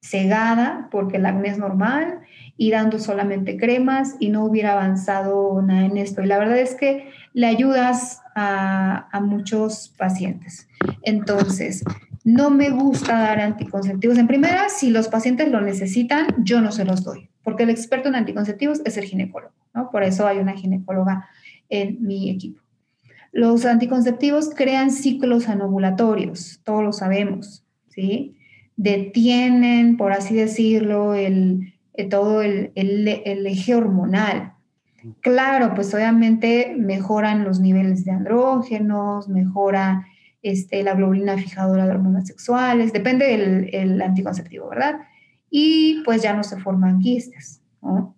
cegada 0.00 0.88
porque 0.90 1.16
el 1.16 1.26
acné 1.26 1.48
es 1.48 1.58
normal 1.58 2.20
y 2.56 2.70
dando 2.70 2.98
solamente 2.98 3.56
cremas 3.56 4.16
y 4.20 4.30
no 4.30 4.44
hubiera 4.44 4.72
avanzado 4.72 5.60
nada 5.62 5.84
en 5.84 5.96
esto. 5.96 6.22
Y 6.22 6.26
la 6.26 6.38
verdad 6.38 6.58
es 6.58 6.74
que 6.74 7.10
le 7.32 7.46
ayudas 7.46 8.22
a, 8.34 9.08
a 9.10 9.20
muchos 9.20 9.92
pacientes. 9.98 10.68
Entonces, 11.02 11.82
no 12.22 12.50
me 12.50 12.70
gusta 12.70 13.18
dar 13.18 13.40
anticonceptivos. 13.40 14.18
En 14.18 14.26
primera, 14.26 14.68
si 14.68 14.90
los 14.90 15.08
pacientes 15.08 15.48
lo 15.48 15.60
necesitan, 15.60 16.26
yo 16.38 16.60
no 16.60 16.72
se 16.72 16.84
los 16.84 17.04
doy, 17.04 17.30
porque 17.42 17.64
el 17.64 17.70
experto 17.70 18.08
en 18.08 18.16
anticonceptivos 18.16 18.80
es 18.84 18.96
el 18.96 19.04
ginecólogo, 19.04 19.54
¿no? 19.74 19.90
Por 19.90 20.02
eso 20.02 20.26
hay 20.26 20.38
una 20.38 20.54
ginecóloga 20.54 21.28
en 21.68 22.02
mi 22.02 22.30
equipo. 22.30 22.65
Los 23.36 23.66
anticonceptivos 23.66 24.48
crean 24.56 24.90
ciclos 24.90 25.50
anovulatorios, 25.50 26.62
todos 26.64 26.82
lo 26.82 26.92
sabemos, 26.94 27.66
¿sí? 27.90 28.38
Detienen, 28.76 29.98
por 29.98 30.12
así 30.12 30.34
decirlo, 30.34 31.12
el, 31.14 31.74
eh, 31.92 32.08
todo 32.08 32.40
el, 32.40 32.72
eje 32.74 33.74
hormonal. 33.74 34.54
Claro, 35.20 35.74
pues 35.74 35.92
obviamente 35.92 36.74
mejoran 36.78 37.44
los 37.44 37.60
niveles 37.60 38.06
de 38.06 38.12
andrógenos, 38.12 39.28
mejora 39.28 40.06
este, 40.40 40.82
la 40.82 40.94
globulina 40.94 41.36
fijadora 41.36 41.84
de 41.84 41.90
hormonas 41.90 42.28
sexuales, 42.28 42.94
depende 42.94 43.26
del 43.70 44.00
anticonceptivo, 44.00 44.70
¿verdad? 44.70 44.94
Y 45.50 46.00
pues 46.06 46.22
ya 46.22 46.32
no 46.32 46.42
se 46.42 46.56
forman 46.56 47.00
quistes, 47.00 47.60
¿no? 47.82 48.16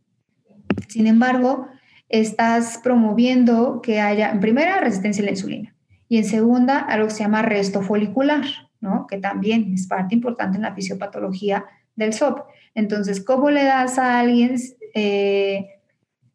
Sin 0.86 1.08
embargo, 1.08 1.66
estás 2.08 2.78
promoviendo 2.82 3.80
que 3.82 4.00
haya, 4.00 4.30
en 4.30 4.40
primera, 4.40 4.80
resistencia 4.80 5.22
a 5.22 5.26
la 5.26 5.32
insulina 5.32 5.74
y 6.08 6.18
en 6.18 6.24
segunda, 6.24 6.78
algo 6.78 7.08
que 7.08 7.14
se 7.14 7.22
llama 7.22 7.42
resto 7.42 7.82
folicular, 7.82 8.44
¿no? 8.80 9.06
que 9.06 9.18
también 9.18 9.72
es 9.74 9.86
parte 9.86 10.14
importante 10.14 10.56
en 10.56 10.62
la 10.62 10.74
fisiopatología 10.74 11.66
del 11.96 12.12
SOP. 12.14 12.40
Entonces, 12.74 13.22
¿cómo 13.22 13.50
le 13.50 13.64
das 13.64 13.98
a 13.98 14.18
alguien 14.18 14.56
eh, 14.94 15.66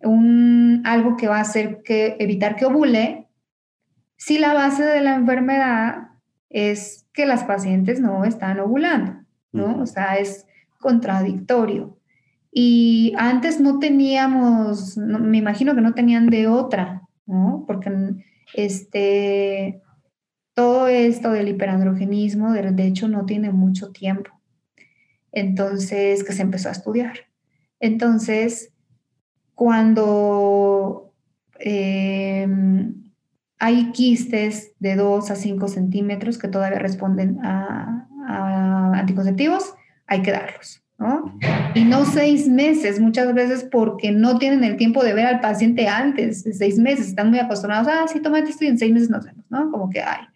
un, 0.01 0.83
algo 0.85 1.17
que 1.17 1.27
va 1.27 1.37
a 1.37 1.41
hacer 1.41 1.81
que 1.83 2.17
evitar 2.19 2.55
que 2.55 2.65
ovule 2.65 3.27
si 4.17 4.37
la 4.37 4.53
base 4.53 4.83
de 4.85 5.01
la 5.01 5.15
enfermedad 5.15 6.09
es 6.49 7.05
que 7.13 7.25
las 7.25 7.43
pacientes 7.43 7.99
no 7.99 8.23
están 8.25 8.59
ovulando, 8.59 9.15
¿no? 9.51 9.81
O 9.81 9.85
sea, 9.85 10.15
es 10.15 10.45
contradictorio. 10.79 11.97
Y 12.55 13.13
antes 13.17 13.59
no 13.59 13.79
teníamos, 13.79 14.95
me 14.97 15.39
imagino 15.39 15.73
que 15.73 15.81
no 15.81 15.95
tenían 15.95 16.27
de 16.27 16.47
otra, 16.47 17.01
¿no? 17.25 17.63
Porque 17.65 17.91
este, 18.53 19.81
todo 20.53 20.87
esto 20.87 21.31
del 21.31 21.47
hiperandrogenismo, 21.47 22.51
de, 22.53 22.85
hecho, 22.85 23.07
no 23.07 23.25
tiene 23.25 23.51
mucho 23.51 23.91
tiempo. 23.91 24.29
Entonces, 25.31 26.23
que 26.23 26.33
se 26.33 26.43
empezó 26.43 26.69
a 26.69 26.73
estudiar. 26.73 27.21
Entonces, 27.79 28.71
cuando 29.55 31.11
em, 31.59 33.11
hay 33.57 33.91
quistes 33.93 34.73
de 34.79 34.95
2 34.95 35.31
a 35.31 35.35
5 35.35 35.67
centímetros 35.67 36.37
que 36.37 36.49
todavía 36.49 36.77
responden 36.77 37.39
a 37.43 38.07
anticonceptivos, 38.93 39.73
hay 40.05 40.21
que 40.21 40.31
darlos. 40.31 40.82
¿No? 40.97 41.37
Y 41.75 41.83
no 41.83 42.05
seis 42.05 42.47
meses, 42.47 42.99
muchas 42.99 43.33
veces 43.33 43.67
porque 43.71 44.11
no 44.11 44.37
tienen 44.37 44.63
el 44.63 44.77
tiempo 44.77 45.03
de 45.03 45.13
ver 45.13 45.25
al 45.25 45.39
paciente 45.39 45.87
antes 45.87 46.43
de 46.43 46.53
seis 46.53 46.77
meses, 46.77 47.07
están 47.07 47.29
muy 47.29 47.39
acostumbrados, 47.39 47.87
ah, 47.87 48.05
sí, 48.07 48.21
tómate 48.21 48.49
esto 48.49 48.65
y 48.65 48.67
en 48.67 48.77
seis 48.77 48.93
meses 48.93 49.09
nos 49.09 49.25
vemos, 49.25 49.45
¿no? 49.49 49.71
Como 49.71 49.89
que, 49.89 50.01
ay, 50.01 50.27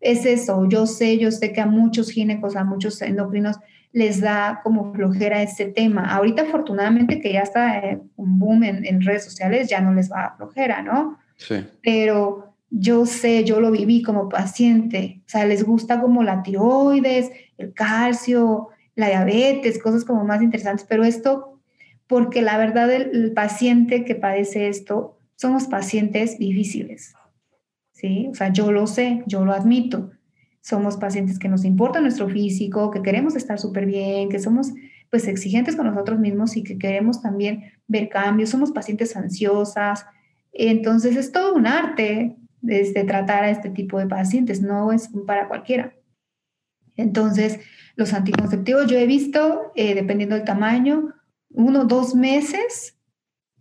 es 0.00 0.24
eso, 0.24 0.68
yo 0.68 0.86
sé, 0.86 1.18
yo 1.18 1.30
sé 1.30 1.52
que 1.52 1.60
a 1.60 1.66
muchos 1.66 2.10
ginecos, 2.10 2.56
a 2.56 2.64
muchos 2.64 3.00
endocrinos 3.02 3.56
les 3.92 4.20
da 4.20 4.60
como 4.62 4.92
flojera 4.92 5.42
este 5.42 5.66
tema. 5.66 6.04
Ahorita 6.14 6.42
afortunadamente 6.42 7.20
que 7.20 7.32
ya 7.32 7.40
está 7.40 7.78
eh, 7.78 7.98
un 8.16 8.38
boom 8.38 8.64
en, 8.64 8.84
en, 8.84 9.00
redes 9.00 9.24
sociales, 9.24 9.68
ya 9.68 9.80
no 9.80 9.94
les 9.94 10.12
va 10.12 10.24
a 10.24 10.36
flojera, 10.36 10.82
¿no? 10.82 11.18
Sí. 11.36 11.64
Pero 11.82 12.52
yo 12.70 13.06
sé, 13.06 13.44
yo 13.44 13.60
lo 13.60 13.70
viví 13.70 14.02
como 14.02 14.28
paciente, 14.28 15.22
o 15.26 15.28
sea, 15.28 15.46
les 15.46 15.64
gusta 15.64 16.00
como 16.00 16.22
la 16.22 16.42
tiroides, 16.42 17.30
el 17.56 17.72
calcio, 17.72 18.68
la 18.96 19.08
diabetes, 19.08 19.80
cosas 19.80 20.04
como 20.04 20.24
más 20.24 20.42
interesantes, 20.42 20.86
pero 20.88 21.04
esto, 21.04 21.60
porque 22.08 22.42
la 22.42 22.58
verdad 22.58 22.90
el, 22.90 23.32
paciente 23.32 24.04
que 24.04 24.14
padece 24.14 24.68
esto, 24.68 25.18
somos 25.36 25.66
pacientes 25.66 26.38
difíciles, 26.38 27.14
¿sí? 27.92 28.26
O 28.30 28.34
sea, 28.34 28.52
yo 28.52 28.72
lo 28.72 28.86
sé, 28.86 29.22
yo 29.26 29.44
lo 29.44 29.52
admito. 29.52 30.10
Somos 30.62 30.96
pacientes 30.96 31.38
que 31.38 31.48
nos 31.48 31.64
importa 31.64 32.00
nuestro 32.00 32.28
físico, 32.28 32.90
que 32.90 33.02
queremos 33.02 33.36
estar 33.36 33.58
súper 33.58 33.86
bien, 33.86 34.28
que 34.30 34.40
somos 34.40 34.72
pues 35.10 35.28
exigentes 35.28 35.76
con 35.76 35.86
nosotros 35.86 36.18
mismos 36.18 36.56
y 36.56 36.64
que 36.64 36.78
queremos 36.78 37.22
también 37.22 37.64
ver 37.86 38.08
cambios, 38.08 38.50
somos 38.50 38.72
pacientes 38.72 39.14
ansiosas. 39.14 40.06
Entonces 40.52 41.16
es 41.16 41.30
todo 41.30 41.54
un 41.54 41.66
arte 41.66 42.34
desde 42.62 43.04
tratar 43.04 43.44
a 43.44 43.50
este 43.50 43.70
tipo 43.70 43.98
de 43.98 44.06
pacientes, 44.06 44.62
no 44.62 44.90
es 44.90 45.10
para 45.26 45.46
cualquiera. 45.46 45.95
Entonces, 46.96 47.60
los 47.94 48.12
anticonceptivos 48.12 48.86
yo 48.86 48.98
he 48.98 49.06
visto, 49.06 49.72
eh, 49.74 49.94
dependiendo 49.94 50.34
del 50.36 50.44
tamaño, 50.44 51.14
uno, 51.50 51.84
dos 51.84 52.14
meses, 52.14 52.98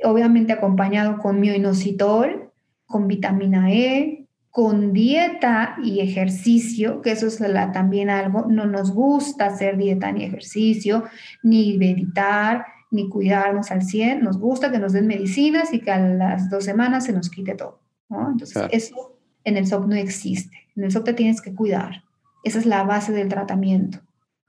obviamente 0.03 0.53
acompañado 0.53 1.17
con 1.17 1.39
mioinositol, 1.39 2.51
con 2.85 3.07
vitamina 3.07 3.71
E, 3.71 4.25
con 4.55 4.93
dieta 4.93 5.75
y 5.83 5.99
ejercicio, 5.99 7.01
que 7.01 7.11
eso 7.11 7.27
es 7.27 7.43
también 7.73 8.09
algo, 8.09 8.45
no 8.47 8.65
nos 8.65 8.93
gusta 8.93 9.47
hacer 9.47 9.75
dieta 9.75 10.13
ni 10.13 10.23
ejercicio, 10.23 11.03
ni 11.43 11.77
meditar, 11.77 12.65
ni 12.89 13.09
cuidarnos 13.09 13.69
al 13.71 13.81
100, 13.81 14.23
nos 14.23 14.39
gusta 14.39 14.71
que 14.71 14.79
nos 14.79 14.93
den 14.93 15.07
medicinas 15.07 15.73
y 15.73 15.81
que 15.81 15.91
a 15.91 15.99
las 15.99 16.49
dos 16.49 16.63
semanas 16.63 17.03
se 17.03 17.11
nos 17.11 17.29
quite 17.29 17.55
todo. 17.55 17.81
Entonces, 18.09 18.63
eso 18.71 19.19
en 19.43 19.57
el 19.57 19.67
SOP 19.67 19.87
no 19.87 19.95
existe. 19.95 20.57
En 20.77 20.85
el 20.85 20.91
SOP 20.91 21.03
te 21.03 21.13
tienes 21.13 21.41
que 21.41 21.53
cuidar. 21.53 22.04
Esa 22.45 22.59
es 22.59 22.67
la 22.67 22.83
base 22.83 23.11
del 23.11 23.27
tratamiento, 23.27 23.99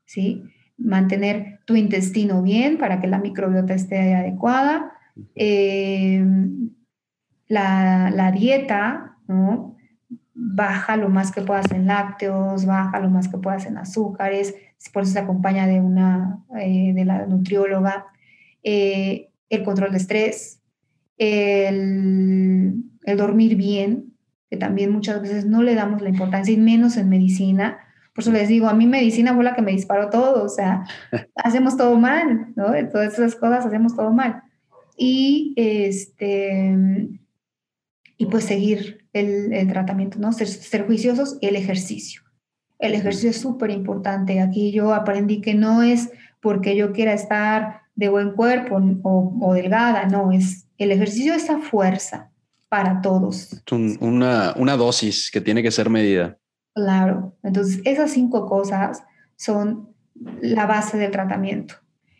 ¿sí? 0.04 0.44
Mantener 0.76 1.60
tu 1.64 1.76
intestino 1.76 2.42
bien 2.42 2.76
para 2.76 3.00
que 3.00 3.06
la 3.06 3.18
microbiota 3.18 3.72
esté 3.72 4.14
adecuada. 4.14 4.92
Eh, 5.34 6.22
la, 7.48 8.32
dieta, 8.34 9.16
¿no? 9.26 9.78
Baja 10.34 10.98
lo 10.98 11.08
más 11.08 11.32
que 11.32 11.40
puedas 11.40 11.72
en 11.72 11.86
lácteos, 11.86 12.66
baja 12.66 13.00
lo 13.00 13.08
más 13.08 13.28
que 13.28 13.38
puedas 13.38 13.64
en 13.64 13.78
azúcares, 13.78 14.54
por 14.92 15.04
eso 15.04 15.12
se 15.12 15.18
acompaña 15.18 15.66
de 15.66 15.80
una, 15.80 16.44
eh, 16.60 16.92
de 16.94 17.04
la 17.06 17.24
nutrióloga. 17.24 18.08
Eh, 18.62 19.30
el 19.48 19.62
control 19.62 19.92
de 19.92 19.96
estrés, 19.96 20.60
el, 21.16 22.74
el 23.04 23.16
dormir 23.16 23.56
bien, 23.56 24.12
que 24.50 24.58
también 24.58 24.92
muchas 24.92 25.22
veces 25.22 25.46
no 25.46 25.62
le 25.62 25.74
damos 25.74 26.02
la 26.02 26.10
importancia, 26.10 26.52
y 26.52 26.58
menos 26.58 26.98
en 26.98 27.08
medicina, 27.08 27.78
por 28.16 28.22
eso 28.22 28.32
les 28.32 28.48
digo, 28.48 28.66
a 28.66 28.72
mí 28.72 28.86
medicina 28.86 29.34
fue 29.34 29.44
la 29.44 29.54
que 29.54 29.60
me 29.60 29.72
disparó 29.72 30.08
todo, 30.08 30.42
o 30.42 30.48
sea, 30.48 30.84
hacemos 31.36 31.76
todo 31.76 31.96
mal, 31.98 32.54
¿no? 32.56 32.72
Todas 32.90 33.12
esas 33.12 33.36
cosas 33.36 33.66
hacemos 33.66 33.94
todo 33.94 34.10
mal. 34.10 34.42
Y, 34.96 35.52
este, 35.56 36.74
y 38.16 38.26
pues 38.26 38.44
seguir 38.44 39.06
el, 39.12 39.52
el 39.52 39.68
tratamiento, 39.68 40.18
¿no? 40.18 40.32
Ser, 40.32 40.48
ser 40.48 40.86
juiciosos, 40.86 41.36
el 41.42 41.56
ejercicio. 41.56 42.22
El 42.78 42.94
ejercicio 42.94 43.30
es 43.30 43.38
súper 43.38 43.70
importante. 43.70 44.40
Aquí 44.40 44.72
yo 44.72 44.94
aprendí 44.94 45.42
que 45.42 45.52
no 45.52 45.82
es 45.82 46.10
porque 46.40 46.74
yo 46.74 46.92
quiera 46.92 47.12
estar 47.12 47.82
de 47.94 48.08
buen 48.08 48.32
cuerpo 48.32 48.80
o, 49.02 49.38
o 49.40 49.52
delgada, 49.52 50.06
no, 50.06 50.32
es 50.32 50.66
el 50.78 50.90
ejercicio 50.90 51.34
es 51.34 51.44
esa 51.44 51.58
fuerza 51.58 52.30
para 52.68 53.00
todos. 53.00 53.62
una, 54.00 54.54
una 54.56 54.76
dosis 54.76 55.30
que 55.30 55.40
tiene 55.40 55.62
que 55.62 55.70
ser 55.70 55.88
medida. 55.90 56.38
Claro, 56.76 57.34
entonces 57.42 57.80
esas 57.86 58.10
cinco 58.10 58.44
cosas 58.44 59.02
son 59.34 59.94
la 60.42 60.66
base 60.66 60.98
del 60.98 61.10
tratamiento. 61.10 61.76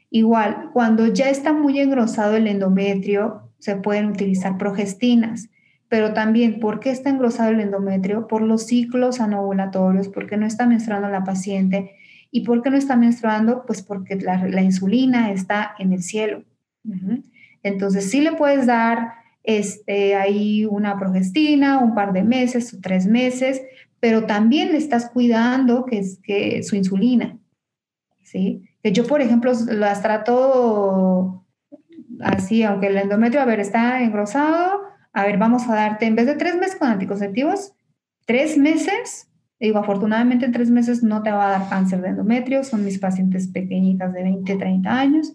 Igual, 0.08 0.70
cuando 0.72 1.06
ya 1.08 1.28
está 1.28 1.52
muy 1.52 1.78
engrosado 1.78 2.36
el 2.36 2.46
endometrio, 2.46 3.52
se 3.58 3.76
pueden 3.76 4.06
utilizar 4.06 4.56
progestinas, 4.56 5.50
pero 5.90 6.14
también, 6.14 6.58
¿por 6.58 6.80
qué 6.80 6.88
está 6.88 7.10
engrosado 7.10 7.50
el 7.50 7.60
endometrio? 7.60 8.28
Por 8.28 8.40
los 8.40 8.64
ciclos 8.66 9.20
anovulatorios, 9.20 10.08
porque 10.08 10.38
no 10.38 10.46
está 10.46 10.66
menstruando 10.66 11.10
la 11.10 11.22
paciente. 11.22 11.90
¿Y 12.30 12.40
por 12.40 12.62
qué 12.62 12.70
no 12.70 12.78
está 12.78 12.96
menstruando? 12.96 13.64
Pues 13.66 13.82
porque 13.82 14.16
la, 14.16 14.62
insulina 14.62 15.32
está 15.32 15.74
en 15.78 15.92
el 15.92 16.02
cielo. 16.02 16.44
Entonces, 17.62 18.10
sí 18.10 18.22
le 18.22 18.32
puedes 18.32 18.64
dar 18.64 19.12
este, 19.44 20.16
ahí 20.16 20.64
una 20.64 20.98
progestina, 20.98 21.78
un 21.78 21.94
par 21.94 22.14
de 22.14 22.24
meses 22.24 22.72
o 22.72 22.78
tres 22.80 23.06
meses, 23.06 23.62
pero 24.06 24.24
también 24.24 24.70
le 24.70 24.78
estás 24.78 25.10
cuidando 25.10 25.84
que 25.84 25.98
es 25.98 26.20
que 26.22 26.62
su 26.62 26.76
insulina, 26.76 27.40
¿sí? 28.22 28.62
Que 28.80 28.92
yo, 28.92 29.04
por 29.04 29.20
ejemplo, 29.20 29.52
las 29.72 30.00
trato 30.00 31.44
así, 32.20 32.62
aunque 32.62 32.86
el 32.86 32.98
endometrio, 32.98 33.40
a 33.40 33.44
ver, 33.44 33.58
está 33.58 34.00
engrosado, 34.04 34.82
a 35.12 35.26
ver, 35.26 35.38
vamos 35.38 35.68
a 35.68 35.74
darte, 35.74 36.06
en 36.06 36.14
vez 36.14 36.26
de 36.26 36.36
tres 36.36 36.54
meses 36.54 36.76
con 36.76 36.86
anticonceptivos, 36.86 37.72
tres 38.26 38.56
meses, 38.56 39.28
digo, 39.58 39.80
afortunadamente 39.80 40.46
en 40.46 40.52
tres 40.52 40.70
meses 40.70 41.02
no 41.02 41.24
te 41.24 41.32
va 41.32 41.48
a 41.48 41.58
dar 41.58 41.68
cáncer 41.68 42.00
de 42.00 42.10
endometrio, 42.10 42.62
son 42.62 42.84
mis 42.84 43.00
pacientes 43.00 43.48
pequeñitas 43.48 44.12
de 44.12 44.22
20, 44.22 44.54
30 44.54 44.88
años, 44.88 45.32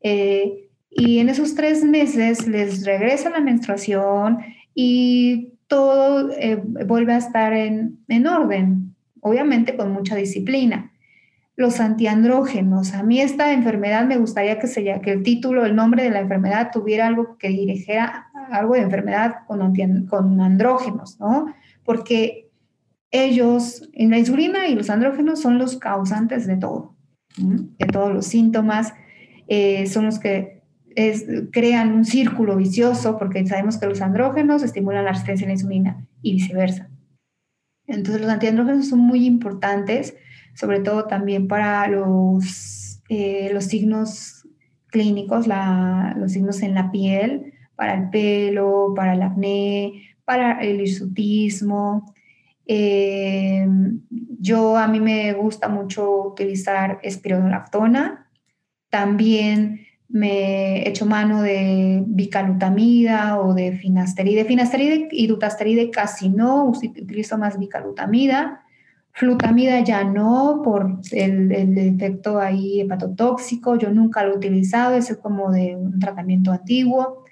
eh, 0.00 0.70
y 0.88 1.18
en 1.18 1.28
esos 1.28 1.54
tres 1.54 1.84
meses 1.84 2.48
les 2.48 2.86
regresa 2.86 3.28
la 3.28 3.40
menstruación 3.40 4.38
y 4.74 5.55
todo 5.68 6.30
eh, 6.32 6.62
vuelve 6.86 7.14
a 7.14 7.18
estar 7.18 7.52
en, 7.52 8.26
orden, 8.26 8.94
obviamente 9.20 9.76
con 9.76 9.92
mucha 9.92 10.16
disciplina. 10.16 10.92
Los 11.56 11.80
antiandrógenos. 11.80 12.92
A 12.92 13.02
mí 13.02 13.20
esta 13.20 13.52
enfermedad 13.52 14.04
me 14.04 14.18
gustaría 14.18 14.58
que, 14.58 14.66
sea, 14.66 15.00
que 15.00 15.12
el 15.12 15.22
título, 15.22 15.64
el 15.64 15.74
nombre 15.74 16.02
de 16.02 16.10
la 16.10 16.20
enfermedad 16.20 16.70
tuviera 16.70 17.06
algo 17.06 17.38
que 17.38 17.48
dirigiera 17.48 18.26
algo 18.50 18.74
de 18.74 18.80
enfermedad 18.80 19.36
con, 19.46 19.74
con 20.06 20.40
andrógenos, 20.40 21.18
¿no? 21.18 21.46
Porque 21.84 22.50
ellos, 23.10 23.88
en 23.92 24.10
la 24.10 24.18
insulina 24.18 24.68
y 24.68 24.74
los 24.74 24.90
andrógenos 24.90 25.40
son 25.40 25.58
los 25.58 25.78
causantes 25.78 26.46
de 26.46 26.56
todo, 26.56 26.94
de 27.38 27.86
todos 27.86 28.12
los 28.12 28.26
síntomas, 28.26 28.92
eh, 29.48 29.86
son 29.86 30.06
los 30.06 30.18
que 30.18 30.55
crean 31.52 31.92
un 31.92 32.04
círculo 32.04 32.56
vicioso 32.56 33.18
porque 33.18 33.46
sabemos 33.46 33.76
que 33.78 33.86
los 33.86 34.00
andrógenos 34.00 34.62
estimulan 34.62 35.04
la 35.04 35.12
resistencia 35.12 35.46
a 35.46 35.48
la 35.48 35.54
insulina 35.54 36.06
y 36.22 36.32
viceversa. 36.32 36.88
Entonces 37.86 38.22
los 38.22 38.30
antiandrógenos 38.30 38.88
son 38.88 39.00
muy 39.00 39.26
importantes, 39.26 40.16
sobre 40.54 40.80
todo 40.80 41.04
también 41.04 41.48
para 41.48 41.86
los, 41.88 43.02
eh, 43.08 43.50
los 43.52 43.64
signos 43.64 44.48
clínicos, 44.88 45.46
los 46.16 46.32
signos 46.32 46.62
en 46.62 46.74
la 46.74 46.90
piel, 46.90 47.52
para 47.76 47.94
el 47.94 48.08
pelo, 48.08 48.94
para 48.96 49.12
el 49.14 49.22
acné, 49.22 50.16
para 50.24 50.60
el 50.60 50.80
hirsutismo. 50.80 52.14
Eh, 52.66 53.68
yo 54.40 54.76
a 54.76 54.88
mí 54.88 54.98
me 54.98 55.32
gusta 55.34 55.68
mucho 55.68 56.28
utilizar 56.28 56.98
espironolactona, 57.02 58.30
También 58.88 59.85
me 60.08 60.82
he 60.82 60.88
hecho 60.88 61.06
mano 61.06 61.42
de 61.42 62.02
bicalutamida 62.06 63.40
o 63.40 63.54
de 63.54 63.72
finasteride. 63.72 64.44
Finasteride 64.44 65.08
y 65.10 65.26
dutasteride 65.26 65.90
casi 65.90 66.28
no, 66.28 66.64
utilizo 66.64 67.38
más 67.38 67.58
bicalutamida. 67.58 68.62
Flutamida 69.12 69.80
ya 69.80 70.04
no, 70.04 70.60
por 70.62 71.00
el, 71.12 71.50
el, 71.50 71.78
efecto 71.78 72.38
ahí 72.38 72.82
hepatotóxico, 72.82 73.76
yo 73.76 73.90
nunca 73.90 74.22
lo 74.22 74.34
he 74.34 74.36
utilizado, 74.36 74.94
es 74.94 75.16
como 75.16 75.50
de 75.50 75.74
un 75.74 75.98
tratamiento 75.98 76.52
antiguo. 76.52 77.24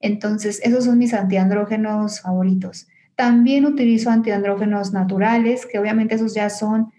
Entonces, 0.00 0.60
esos 0.64 0.84
son 0.84 0.98
mis 0.98 1.14
antiandrógenos 1.14 2.20
favoritos. 2.20 2.88
También 3.14 3.66
utilizo 3.66 4.10
antiandrógenos 4.10 4.92
naturales, 4.92 5.66
que 5.66 5.78
obviamente 5.78 6.16
esos 6.16 6.34
ya 6.34 6.50
son 6.50 6.92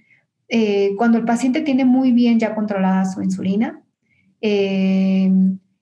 eh, 0.49 0.95
cuando 0.97 1.17
el 1.17 1.25
paciente 1.25 1.61
tiene 1.61 1.85
muy 1.85 2.11
bien 2.11 2.39
ya 2.39 2.55
controlada 2.55 3.05
su 3.05 3.21
insulina. 3.21 3.78
Eh, 4.41 5.31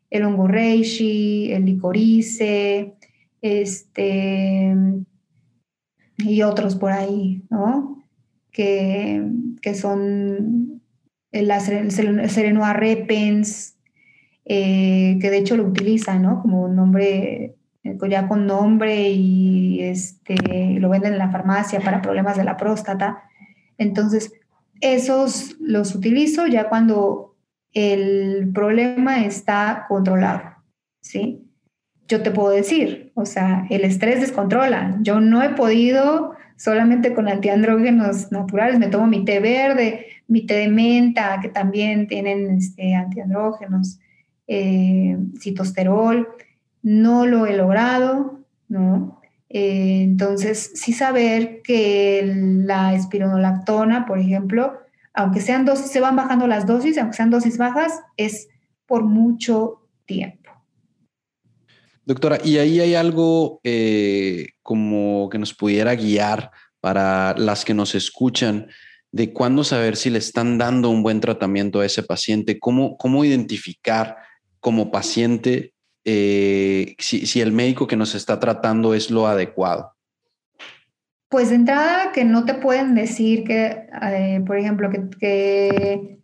el 0.10 0.24
hongo 0.24 0.48
reishi, 0.48 1.52
el 1.52 1.66
licorice, 1.66 2.96
este, 3.42 4.76
y 6.18 6.42
otros 6.42 6.76
por 6.76 6.92
ahí, 6.92 7.44
¿no? 7.50 7.98
que, 8.58 9.24
que 9.62 9.76
son 9.76 10.82
el, 11.32 11.52
el 11.52 12.74
repens, 12.74 13.78
eh, 14.46 15.20
que 15.22 15.30
de 15.30 15.38
hecho 15.38 15.56
lo 15.56 15.66
utilizan, 15.66 16.24
¿no? 16.24 16.42
Como 16.42 16.68
nombre, 16.68 17.56
eh, 17.84 17.98
ya 18.10 18.28
con 18.28 18.48
nombre 18.48 19.12
y 19.12 19.82
este, 19.82 20.80
lo 20.80 20.90
venden 20.90 21.14
en 21.14 21.20
la 21.20 21.30
farmacia 21.30 21.82
para 21.82 22.02
problemas 22.02 22.36
de 22.36 22.46
la 22.46 22.58
próstata. 22.58 23.26
Entonces, 23.78 24.34
esos 24.82 25.56
los 25.60 25.94
utilizo 25.94 26.48
ya 26.48 26.68
cuando 26.68 27.36
el 27.74 28.52
problema 28.54 29.26
está 29.26 29.86
controlado, 29.88 30.42
¿sí? 31.02 31.44
Yo 32.08 32.22
te 32.24 32.32
puedo 32.32 32.50
decir, 32.50 33.12
o 33.16 33.26
sea, 33.26 33.66
el 33.70 33.84
estrés 33.84 34.22
descontrola. 34.22 34.98
Yo 35.02 35.20
no 35.20 35.44
he 35.44 35.50
podido 35.50 36.36
solamente 36.56 37.14
con 37.14 37.28
antiandrógenos 37.28 38.32
naturales. 38.32 38.80
Me 38.80 38.88
tomo 38.88 39.08
mi 39.08 39.26
té 39.26 39.40
verde, 39.40 40.08
mi 40.28 40.46
té 40.46 40.56
de 40.56 40.68
menta, 40.70 41.40
que 41.42 41.50
también 41.50 42.08
tienen 42.08 42.58
este, 42.58 42.96
antiandrógenos, 42.96 44.00
eh, 44.48 45.18
citosterol. 45.40 46.28
No 46.82 47.26
lo 47.26 47.46
he 47.46 47.56
logrado, 47.56 48.40
¿no? 48.70 49.22
Eh, 49.50 50.02
entonces, 50.04 50.72
sí 50.76 50.94
saber 50.94 51.62
que 51.62 52.24
la 52.66 52.94
espironolactona, 52.94 54.06
por 54.06 54.20
ejemplo, 54.20 54.74
aunque 55.18 55.42
sean 55.42 55.66
dosis, 55.66 55.88
se 55.88 56.00
van 56.00 56.16
bajando 56.16 56.46
las 56.46 56.68
dosis, 56.68 56.98
aunque 57.00 57.18
sean 57.18 57.32
dosis 57.32 57.58
bajas, 57.58 58.02
es 58.18 58.50
por 58.86 59.04
mucho 59.04 59.90
tiempo. 60.06 60.52
Doctora, 62.06 62.38
¿y 62.44 62.60
ahí 62.60 62.80
hay 62.80 62.94
algo 62.94 63.60
eh, 63.64 64.50
como 64.62 65.28
que 65.30 65.40
nos 65.40 65.56
pudiera 65.56 65.96
guiar 65.96 66.52
para 66.80 67.36
las 67.36 67.66
que 67.66 67.74
nos 67.74 67.96
escuchan 67.96 68.68
de 69.12 69.34
cuándo 69.34 69.64
saber 69.64 69.96
si 69.98 70.12
le 70.12 70.20
están 70.20 70.60
dando 70.60 70.92
un 70.92 71.02
buen 71.02 71.20
tratamiento 71.20 71.80
a 71.80 71.86
ese 71.88 72.04
paciente? 72.04 72.60
¿Cómo, 72.60 72.96
cómo 72.96 73.26
identificar 73.26 74.18
como 74.60 74.92
paciente 74.92 75.74
eh, 76.06 76.96
si, 77.00 77.42
el 77.42 77.52
médico 77.52 77.88
que 77.88 77.98
nos 77.98 78.14
está 78.14 78.40
tratando 78.40 78.94
es 78.94 79.10
lo 79.10 79.26
adecuado? 79.26 79.97
Pues 81.30 81.50
de 81.50 81.56
entrada 81.56 82.12
que 82.14 82.24
no 82.24 82.46
te 82.46 82.54
pueden 82.54 82.96
decir 82.96 83.44
que, 83.44 83.88
eh, 84.02 84.42
por 84.46 84.58
ejemplo, 84.58 84.90
que, 84.90 85.10
que 85.20 86.20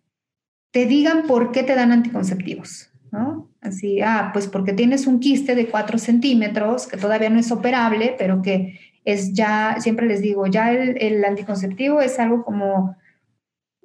te 0.71 0.85
digan 0.85 1.27
por 1.27 1.51
qué 1.51 1.63
te 1.63 1.75
dan 1.75 1.91
anticonceptivos, 1.91 2.89
¿no? 3.11 3.49
Así, 3.61 4.01
ah, 4.01 4.31
pues 4.33 4.47
porque 4.47 4.73
tienes 4.73 5.07
un 5.07 5.19
quiste 5.19 5.55
de 5.55 5.67
4 5.67 5.97
centímetros 5.97 6.87
que 6.87 6.97
todavía 6.97 7.29
no 7.29 7.39
es 7.39 7.51
operable, 7.51 8.15
pero 8.17 8.41
que 8.41 8.79
es 9.05 9.33
ya, 9.33 9.77
siempre 9.79 10.07
les 10.07 10.21
digo, 10.21 10.47
ya 10.47 10.71
el, 10.71 11.23
anticonceptivo 11.23 12.01
es 12.01 12.19
algo 12.19 12.43
como 12.43 12.95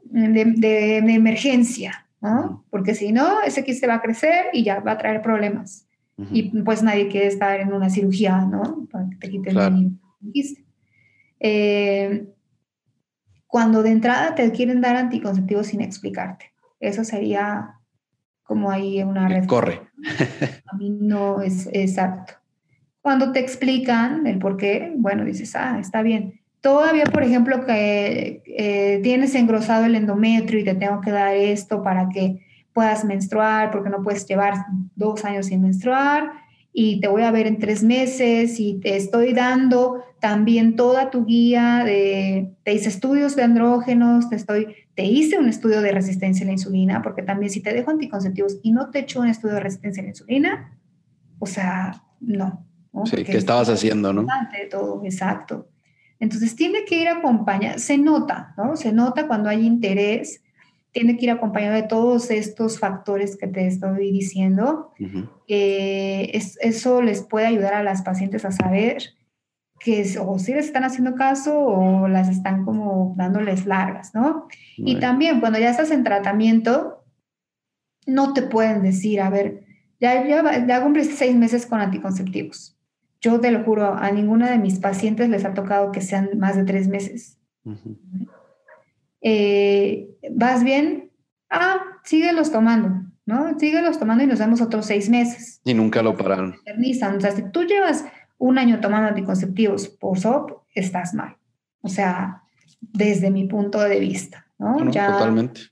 de, 0.04 0.98
emergencia, 0.98 2.06
¿no? 2.20 2.64
Porque 2.70 2.94
si 2.94 3.12
no, 3.12 3.42
ese 3.42 3.64
quiste 3.64 3.86
va 3.86 3.94
a 3.94 4.02
crecer 4.02 4.46
y 4.52 4.64
ya 4.64 4.80
va 4.80 4.92
a 4.92 4.98
traer 4.98 5.22
problemas. 5.22 5.86
Y 6.32 6.62
pues 6.62 6.82
nadie 6.82 7.06
quiere 7.06 7.28
estar 7.28 7.60
en 7.60 7.72
una 7.72 7.90
cirugía, 7.90 8.40
¿no? 8.40 8.88
Para 8.90 9.08
que 9.08 9.16
te 9.16 9.30
quiten 9.30 9.56
el 9.56 10.32
quiste. 10.32 10.64
Eh, 11.40 12.28
cuando 13.46 13.82
de 13.82 13.90
entrada 13.90 14.34
te 14.34 14.50
quieren 14.52 14.80
dar 14.80 14.96
anticonceptivos 14.96 15.68
sin 15.68 15.80
explicarte. 15.80 16.52
Eso 16.80 17.02
sería 17.04 17.74
como 18.42 18.70
hay 18.70 19.02
una 19.02 19.28
red. 19.28 19.46
Corre. 19.46 19.80
A 20.66 20.76
mí 20.76 20.90
no 20.90 21.40
es 21.40 21.68
exacto. 21.72 22.34
Cuando 23.00 23.32
te 23.32 23.40
explican 23.40 24.26
el 24.26 24.38
por 24.38 24.56
qué, 24.56 24.92
bueno, 24.96 25.24
dices, 25.24 25.54
ah, 25.56 25.78
está 25.80 26.02
bien. 26.02 26.40
Todavía, 26.60 27.04
por 27.04 27.22
ejemplo, 27.22 27.64
que 27.64 28.42
eh, 28.46 29.00
tienes 29.02 29.34
engrosado 29.34 29.84
el 29.84 29.94
endometrio 29.94 30.60
y 30.60 30.64
te 30.64 30.74
tengo 30.74 31.00
que 31.00 31.10
dar 31.10 31.34
esto 31.34 31.82
para 31.82 32.08
que 32.08 32.44
puedas 32.72 33.04
menstruar, 33.04 33.70
porque 33.70 33.90
no 33.90 34.02
puedes 34.02 34.26
llevar 34.26 34.54
dos 34.94 35.24
años 35.24 35.46
sin 35.46 35.62
menstruar 35.62 36.47
y 36.80 37.00
te 37.00 37.08
voy 37.08 37.22
a 37.22 37.32
ver 37.32 37.48
en 37.48 37.58
tres 37.58 37.82
meses 37.82 38.60
y 38.60 38.74
te 38.74 38.94
estoy 38.94 39.32
dando 39.32 40.04
también 40.20 40.76
toda 40.76 41.10
tu 41.10 41.24
guía 41.24 41.82
de, 41.84 42.52
te 42.62 42.72
hice 42.72 42.88
estudios 42.88 43.34
de 43.34 43.42
andrógenos, 43.42 44.30
te 44.30 44.36
estoy 44.36 44.76
te 44.94 45.02
hice 45.04 45.38
un 45.38 45.48
estudio 45.48 45.82
de 45.82 45.90
resistencia 45.90 46.44
a 46.44 46.46
la 46.46 46.52
insulina, 46.52 47.02
porque 47.02 47.22
también 47.22 47.50
si 47.50 47.60
te 47.60 47.72
dejo 47.72 47.90
anticonceptivos 47.90 48.60
y 48.62 48.70
no 48.70 48.90
te 48.90 49.00
echo 49.00 49.18
un 49.18 49.26
estudio 49.26 49.56
de 49.56 49.60
resistencia 49.60 50.02
a 50.02 50.04
la 50.04 50.10
insulina, 50.10 50.78
o 51.40 51.46
sea, 51.46 52.00
no. 52.20 52.64
Sí, 53.06 53.24
¿qué 53.24 53.38
estabas 53.38 53.68
haciendo, 53.68 54.12
no? 54.12 54.24
todo, 54.70 55.02
exacto. 55.04 55.68
Entonces 56.20 56.54
tiene 56.54 56.84
que 56.84 57.02
ir 57.02 57.08
acompañado, 57.08 57.80
se 57.80 57.98
nota, 57.98 58.54
¿no? 58.56 58.76
Se 58.76 58.92
nota 58.92 59.26
cuando 59.26 59.48
hay 59.48 59.66
interés, 59.66 60.44
tiene 60.98 61.16
que 61.16 61.26
ir 61.26 61.30
acompañado 61.30 61.76
de 61.76 61.84
todos 61.84 62.28
estos 62.32 62.80
factores 62.80 63.36
que 63.36 63.46
te 63.46 63.68
estoy 63.68 64.10
diciendo. 64.10 64.90
Eh, 65.46 66.32
eso 66.32 67.02
les 67.02 67.22
puede 67.22 67.46
ayudar 67.46 67.74
a 67.74 67.84
las 67.84 68.02
pacientes 68.02 68.44
a 68.44 68.50
saber 68.50 69.14
que 69.78 70.04
o 70.20 70.40
si 70.40 70.54
les 70.54 70.66
están 70.66 70.82
haciendo 70.82 71.14
caso 71.14 71.56
o 71.56 72.08
las 72.08 72.28
están 72.28 72.64
como 72.64 73.14
dándoles 73.16 73.64
largas, 73.64 74.12
¿no? 74.12 74.48
Y 74.76 74.98
también 74.98 75.38
cuando 75.38 75.60
ya 75.60 75.70
estás 75.70 75.92
en 75.92 76.02
tratamiento, 76.02 77.04
no 78.04 78.32
te 78.32 78.42
pueden 78.42 78.82
decir, 78.82 79.20
a 79.20 79.30
ver, 79.30 79.64
ya, 80.00 80.26
ya, 80.26 80.66
ya 80.66 80.82
cumpliste 80.82 81.14
seis 81.14 81.36
meses 81.36 81.64
con 81.64 81.78
anticonceptivos. 81.78 82.76
Yo 83.20 83.38
te 83.38 83.52
lo 83.52 83.62
juro, 83.62 83.94
a 83.94 84.10
ninguna 84.10 84.50
de 84.50 84.58
mis 84.58 84.80
pacientes 84.80 85.28
les 85.28 85.44
ha 85.44 85.54
tocado 85.54 85.92
que 85.92 86.00
sean 86.00 86.30
más 86.38 86.56
de 86.56 86.64
tres 86.64 86.88
meses. 86.88 87.38
Eh, 89.20 90.10
¿Vas 90.30 90.64
bien? 90.64 91.10
Ah, 91.50 91.78
síguelos 92.04 92.52
tomando, 92.52 93.10
¿no? 93.26 93.58
Síguelos 93.58 93.98
tomando 93.98 94.24
y 94.24 94.26
nos 94.26 94.38
vemos 94.38 94.60
otros 94.60 94.86
seis 94.86 95.08
meses. 95.08 95.60
Y 95.64 95.74
nunca 95.74 96.02
lo 96.02 96.16
pararon. 96.16 96.54
O 96.54 97.20
sea, 97.20 97.30
si 97.32 97.42
tú 97.50 97.64
llevas 97.64 98.04
un 98.38 98.58
año 98.58 98.80
tomando 98.80 99.08
anticonceptivos 99.08 99.88
por 99.88 100.18
SOP, 100.18 100.62
estás 100.74 101.14
mal. 101.14 101.36
O 101.80 101.88
sea, 101.88 102.42
desde 102.80 103.30
mi 103.30 103.46
punto 103.46 103.80
de 103.80 103.98
vista, 104.00 104.46
¿no? 104.58 104.76
totalmente. 104.76 105.62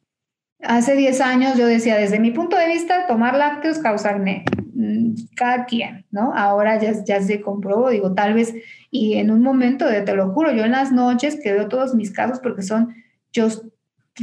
Hace 0.63 0.97
10 0.97 1.21
años 1.21 1.59
yo 1.59 1.67
decía, 1.67 1.97
desde 1.97 2.19
mi 2.19 2.31
punto 2.31 2.57
de 2.57 2.67
vista, 2.67 3.07
tomar 3.07 3.37
lácteos 3.37 3.79
causa 3.79 4.11
acné. 4.11 4.45
Mm, 4.75 5.15
cada 5.37 5.65
quien, 5.67 6.07
¿no? 6.11 6.33
Ahora 6.35 6.81
ya, 6.81 6.93
ya 7.05 7.23
se 7.23 7.41
comprobó, 7.41 7.91
digo, 7.91 8.15
tal 8.15 8.35
vez, 8.35 8.55
y 8.91 9.15
en 9.15 9.31
un 9.31 9.43
momento, 9.43 9.87
de, 9.87 10.03
te 10.03 10.15
lo 10.15 10.33
juro, 10.33 10.53
yo 10.53 10.65
en 10.65 10.73
las 10.73 10.93
noches 10.93 11.39
que 11.43 11.53
veo 11.53 11.69
todos 11.69 11.95
mis 11.95 12.11
casos, 12.11 12.41
porque 12.41 12.63
son, 12.63 12.95
yo, 13.37 13.49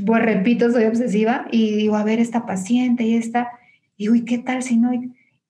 pues 0.05 0.23
repito, 0.23 0.71
soy 0.71 0.85
obsesiva, 0.85 1.45
y 1.51 1.75
digo, 1.75 1.95
a 1.95 2.03
ver, 2.03 2.19
esta 2.19 2.45
paciente 2.45 3.03
y 3.03 3.15
esta, 3.15 3.49
digo, 3.97 4.15
¿y 4.15 4.25
qué 4.25 4.39
tal 4.39 4.63
si 4.63 4.77
no? 4.77 4.91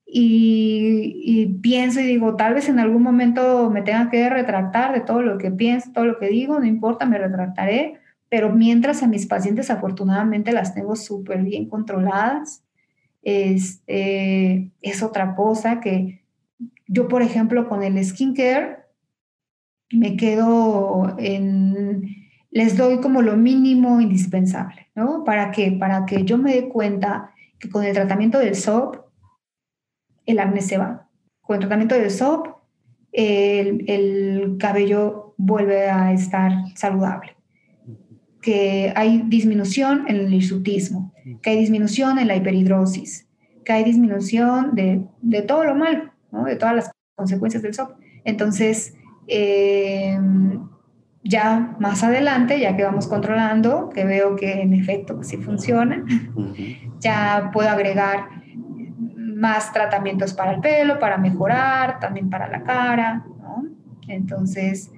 Y, 0.05 1.59
pienso 1.61 2.01
y 2.01 2.03
digo, 2.03 2.35
tal 2.35 2.53
vez 2.53 2.67
en 2.67 2.77
algún 2.77 3.01
momento 3.01 3.69
me 3.69 3.81
tenga 3.81 4.09
que 4.09 4.29
retractar 4.29 4.93
de 4.93 4.99
todo 4.99 5.21
lo 5.21 5.37
que 5.37 5.49
pienso, 5.49 5.91
todo 5.93 6.05
lo 6.05 6.19
que 6.19 6.27
digo, 6.27 6.59
no 6.59 6.65
importa, 6.65 7.05
me 7.05 7.17
retractaré, 7.17 7.99
pero 8.29 8.51
mientras 8.53 9.01
a 9.01 9.07
mis 9.07 9.25
pacientes 9.25 9.71
afortunadamente 9.71 10.51
las 10.51 10.75
tengo 10.75 10.95
súper 10.95 11.43
bien 11.43 11.69
controladas, 11.69 12.63
este, 13.21 14.71
es 14.81 15.01
otra 15.01 15.35
cosa 15.35 15.79
que 15.79 16.21
yo, 16.87 17.07
por 17.07 17.21
ejemplo, 17.21 17.69
con 17.69 17.81
el 17.81 18.03
skincare, 18.03 18.79
me 19.89 20.17
quedo 20.17 21.15
en, 21.17 22.22
les 22.53 22.77
doy 22.77 23.01
como 23.01 23.23
lo 23.23 23.35
mínimo 23.35 23.99
indispensable, 23.99 24.87
¿no? 24.93 25.23
¿Para 25.23 25.49
qué? 25.49 25.71
Para 25.71 26.05
que 26.05 26.23
yo 26.23 26.37
me 26.37 26.53
dé 26.53 26.69
cuenta 26.69 27.31
que 27.59 27.67
con 27.67 27.83
el 27.83 27.93
tratamiento 27.93 28.37
del 28.37 28.55
SOP, 28.55 28.97
el 30.27 30.39
acné 30.39 30.61
se 30.61 30.77
va. 30.77 31.09
Con 31.41 31.55
el 31.55 31.61
tratamiento 31.61 31.95
del 31.95 32.11
SOP, 32.11 32.47
el, 33.11 34.55
cabello 34.59 35.33
vuelve 35.37 35.89
a 35.89 36.13
estar 36.13 36.51
saludable. 36.75 37.35
que 38.41 38.91
hay 38.95 39.23
disminución 39.27 40.05
en 40.07 40.17
el 40.17 40.33
hirsutismo, 40.33 41.13
que 41.41 41.51
hay 41.51 41.57
disminución 41.57 42.19
en 42.19 42.27
la 42.27 42.35
hiperhidrosis, 42.35 43.27
que 43.63 43.71
hay 43.71 43.83
disminución 43.85 44.75
de, 44.75 45.01
de 45.21 45.41
todo 45.41 45.63
lo 45.63 45.75
malo, 45.75 46.11
¿no? 46.31 46.43
de 46.43 46.57
todas 46.57 46.75
las 46.75 46.91
consecuencias 47.15 47.63
del 47.63 47.73
SOP. 47.73 47.91
Entonces, 48.25 48.95
eh, 49.27 50.19
ya 51.23 51.75
más 51.79 52.03
adelante, 52.03 52.59
ya 52.59 52.75
que 52.75 52.83
vamos 52.83 53.07
controlando, 53.07 53.89
que 53.89 54.03
veo 54.03 54.35
que 54.35 54.61
en 54.61 54.73
efecto 54.73 55.23
sí 55.23 55.37
funciona, 55.37 56.03
ya 56.99 57.49
puedo 57.53 57.69
agregar 57.69 58.27
más 59.15 59.71
tratamientos 59.71 60.33
para 60.33 60.53
el 60.53 60.61
pelo, 60.61 60.99
para 60.99 61.17
mejorar, 61.17 61.99
también 61.99 62.29
para 62.29 62.47
la 62.49 62.63
cara, 62.63 63.25
¿no? 63.41 63.65
Entonces, 64.07 64.91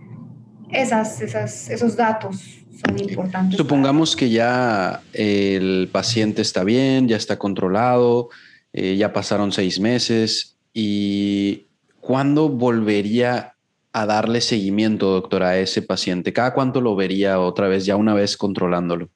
esas, 0.71 1.21
esas, 1.21 1.69
esos 1.69 1.95
datos 1.95 2.65
son 2.86 2.99
importantes. 2.99 3.57
Supongamos 3.57 4.15
que 4.15 4.30
ya 4.30 5.01
el 5.13 5.89
paciente 5.91 6.41
está 6.41 6.63
bien, 6.63 7.07
ya 7.07 7.17
está 7.17 7.38
controlado, 7.38 8.30
eh, 8.73 8.97
ya 8.97 9.13
pasaron 9.13 9.51
seis 9.51 9.80
meses 9.80 10.57
y 10.73 11.67
¿cuándo 12.01 12.49
volvería 12.49 13.55
a 13.95 14.05
darle 14.05 14.41
seguimiento, 14.41 15.09
doctora, 15.11 15.49
a 15.49 15.57
ese 15.57 15.81
paciente? 15.81 16.33
¿Cada 16.33 16.53
cuánto 16.53 16.81
lo 16.81 16.97
vería 16.97 17.39
otra 17.39 17.69
vez, 17.69 17.85
ya 17.85 17.95
una 17.95 18.13
vez 18.13 18.35
controlándolo? 18.35 19.09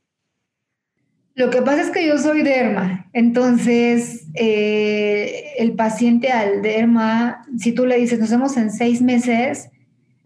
Lo 1.36 1.50
que 1.50 1.62
pasa 1.62 1.82
es 1.82 1.90
que 1.90 2.08
yo 2.08 2.18
soy 2.18 2.44
derma, 2.44 3.10
entonces 3.12 4.28
eh, 4.36 5.54
el 5.58 5.74
paciente 5.74 6.32
al 6.32 6.62
derma, 6.62 7.46
si 7.58 7.74
tú 7.74 7.86
le 7.86 7.98
dices, 7.98 8.20
nos 8.20 8.30
vemos 8.30 8.56
en 8.56 8.72
seis 8.72 9.02
meses, 9.02 9.70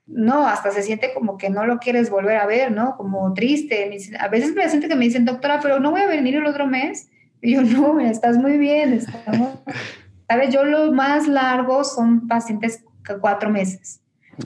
no, 0.05 0.47
hasta 0.47 0.69
se 0.69 0.83
siente 0.83 1.13
como 1.15 1.37
que 1.39 1.49
no 1.49 1.65
lo 1.65 1.79
quieres 1.79 2.11
volver 2.11 2.37
a 2.37 2.45
ver, 2.45 2.71
¿no? 2.71 2.95
Como 2.95 3.33
triste. 3.33 3.89
A 4.19 4.27
veces 4.27 4.53
me 4.53 4.69
siento 4.69 4.87
que 4.87 4.95
me 4.95 5.05
dicen, 5.05 5.25
doctora, 5.25 5.61
pero 5.61 5.79
no 5.79 5.89
voy 5.89 6.01
a 6.01 6.07
venir 6.07 6.35
el 6.35 6.45
otro 6.45 6.67
mes. 6.67 7.09
Y 7.41 7.55
yo, 7.55 7.61
no, 7.63 7.99
estás 7.99 8.37
muy 8.37 8.57
bien. 8.57 8.93
Estamos... 8.93 9.57
¿Sabes? 10.29 10.53
Yo 10.53 10.63
lo 10.63 10.91
más 10.91 11.27
largo 11.27 11.83
son 11.83 12.27
pacientes 12.27 12.83
cuatro 13.19 13.49
meses. 13.49 14.02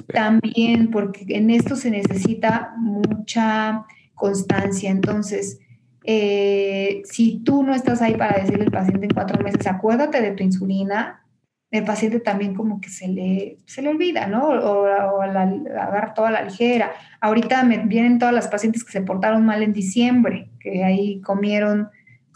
También 0.08 0.92
porque 0.92 1.26
en 1.30 1.50
esto 1.50 1.76
se 1.76 1.92
necesita 1.92 2.74
mucha 2.78 3.86
constancia. 4.16 4.90
Entonces, 4.90 5.60
eh, 6.04 7.02
si 7.06 7.40
tú 7.40 7.64
no 7.64 7.74
estás 7.76 8.02
ahí 8.02 8.16
para 8.16 8.40
decirle 8.40 8.66
al 8.66 8.72
paciente 8.72 9.06
en 9.06 9.14
cuatro 9.14 9.44
meses, 9.44 9.68
acuérdate 9.68 10.22
de 10.22 10.32
tu 10.32 10.44
insulina, 10.44 11.24
el 11.70 11.84
paciente 11.84 12.22
también 12.22 12.56
como 12.56 12.80
que 12.80 12.90
se 12.90 13.10
le, 13.10 13.60
se 13.66 13.82
le 13.82 13.90
olvida, 13.90 14.28
¿no? 14.28 14.48
O, 14.48 14.84
o 14.84 15.26
la, 15.26 15.42
agarra 15.42 16.14
toda 16.14 16.32
la 16.32 16.44
ligera. 16.44 16.92
Ahorita 17.20 17.64
me 17.64 17.80
vienen 17.80 18.20
todas 18.20 18.34
las 18.34 18.48
pacientes 18.48 18.84
que 18.86 18.92
se 18.94 19.02
portaron 19.02 19.46
mal 19.46 19.62
en 19.64 19.74
diciembre, 19.74 20.50
que 20.60 20.84
ahí 20.84 21.20
comieron 21.22 21.90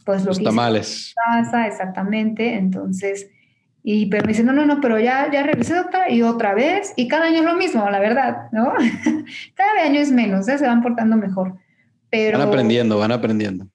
pues 0.05 0.25
los 0.25 0.41
tamales. 0.43 1.13
Casa, 1.15 1.67
exactamente. 1.67 2.55
Entonces, 2.55 3.29
y 3.83 4.05
pero 4.07 4.23
me 4.23 4.29
dice, 4.29 4.43
no, 4.43 4.53
no, 4.53 4.65
no, 4.65 4.79
pero 4.79 4.99
ya, 4.99 5.29
ya 5.31 5.43
regresé, 5.43 5.73
doctora, 5.75 6.09
y 6.09 6.21
otra 6.21 6.53
vez, 6.53 6.93
y 6.95 7.07
cada 7.07 7.25
año 7.25 7.39
es 7.39 7.45
lo 7.45 7.55
mismo, 7.55 7.89
la 7.89 7.99
verdad, 7.99 8.49
¿no? 8.51 8.73
cada 9.55 9.83
año 9.83 9.99
es 9.99 10.11
menos, 10.11 10.47
¿eh? 10.47 10.57
se 10.57 10.67
van 10.67 10.81
portando 10.83 11.17
mejor. 11.17 11.57
Pero, 12.09 12.37
van 12.37 12.47
aprendiendo, 12.47 12.97
van 12.99 13.11
aprendiendo. 13.11 13.67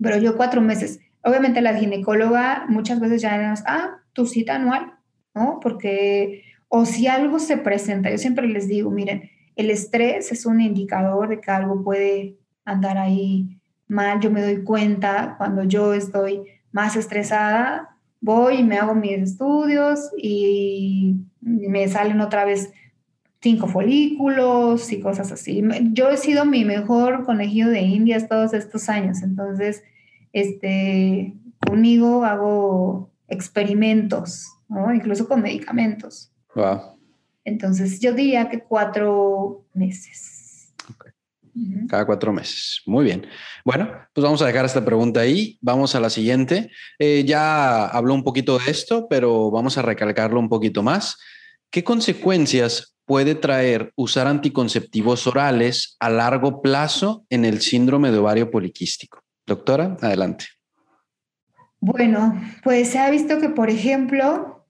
Pero 0.00 0.18
yo 0.18 0.36
cuatro 0.36 0.60
meses. 0.60 1.00
Obviamente 1.22 1.60
la 1.60 1.74
ginecóloga 1.74 2.64
muchas 2.68 2.98
veces 2.98 3.22
ya 3.22 3.54
ah, 3.66 3.98
tu 4.12 4.26
cita 4.26 4.56
anual, 4.56 4.94
¿no? 5.34 5.60
Porque, 5.62 6.42
o 6.68 6.84
si 6.84 7.06
algo 7.06 7.38
se 7.38 7.56
presenta, 7.56 8.10
yo 8.10 8.18
siempre 8.18 8.48
les 8.48 8.68
digo, 8.68 8.90
miren, 8.90 9.30
el 9.56 9.70
estrés 9.70 10.32
es 10.32 10.46
un 10.46 10.60
indicador 10.60 11.28
de 11.28 11.40
que 11.40 11.50
algo 11.50 11.84
puede 11.84 12.36
andar 12.64 12.98
ahí 12.98 13.60
mal. 13.86 14.20
Yo 14.20 14.30
me 14.30 14.42
doy 14.42 14.64
cuenta 14.64 15.36
cuando 15.38 15.62
yo 15.64 15.94
estoy 15.94 16.42
más 16.72 16.96
estresada, 16.96 17.93
voy 18.24 18.56
y 18.56 18.64
me 18.64 18.78
hago 18.78 18.94
mis 18.94 19.18
estudios 19.18 20.10
y 20.16 21.16
me 21.42 21.86
salen 21.88 22.22
otra 22.22 22.46
vez 22.46 22.72
cinco 23.42 23.66
folículos 23.66 24.90
y 24.90 25.00
cosas 25.00 25.30
así. 25.30 25.62
Yo 25.92 26.08
he 26.08 26.16
sido 26.16 26.46
mi 26.46 26.64
mejor 26.64 27.24
conejillo 27.26 27.68
de 27.68 27.82
indias 27.82 28.26
todos 28.26 28.54
estos 28.54 28.88
años, 28.88 29.22
entonces, 29.22 29.84
este, 30.32 31.34
conmigo 31.66 32.24
hago 32.24 33.10
experimentos, 33.28 34.48
¿no? 34.68 34.92
incluso 34.94 35.28
con 35.28 35.42
medicamentos. 35.42 36.32
Wow. 36.54 36.80
Entonces, 37.44 38.00
yo 38.00 38.14
diría 38.14 38.48
que 38.48 38.60
cuatro 38.60 39.66
meses. 39.74 40.33
Cada 41.88 42.04
cuatro 42.04 42.32
meses. 42.32 42.82
Muy 42.84 43.04
bien. 43.04 43.26
Bueno, 43.64 43.88
pues 44.12 44.24
vamos 44.24 44.42
a 44.42 44.46
dejar 44.46 44.64
esta 44.64 44.84
pregunta 44.84 45.20
ahí. 45.20 45.58
Vamos 45.60 45.94
a 45.94 46.00
la 46.00 46.10
siguiente. 46.10 46.70
Eh, 46.98 47.24
ya 47.24 47.86
habló 47.86 48.14
un 48.14 48.24
poquito 48.24 48.58
de 48.58 48.70
esto, 48.70 49.06
pero 49.08 49.50
vamos 49.50 49.78
a 49.78 49.82
recalcarlo 49.82 50.40
un 50.40 50.48
poquito 50.48 50.82
más. 50.82 51.16
¿Qué 51.70 51.84
consecuencias 51.84 52.96
puede 53.04 53.34
traer 53.34 53.92
usar 53.96 54.26
anticonceptivos 54.26 55.26
orales 55.26 55.96
a 56.00 56.10
largo 56.10 56.60
plazo 56.60 57.24
en 57.30 57.44
el 57.44 57.60
síndrome 57.60 58.10
de 58.10 58.18
ovario 58.18 58.50
poliquístico? 58.50 59.20
Doctora, 59.46 59.96
adelante. 60.00 60.46
Bueno, 61.78 62.40
pues 62.62 62.88
se 62.88 62.98
ha 62.98 63.10
visto 63.10 63.38
que, 63.38 63.50
por 63.50 63.68
ejemplo, 63.70 64.66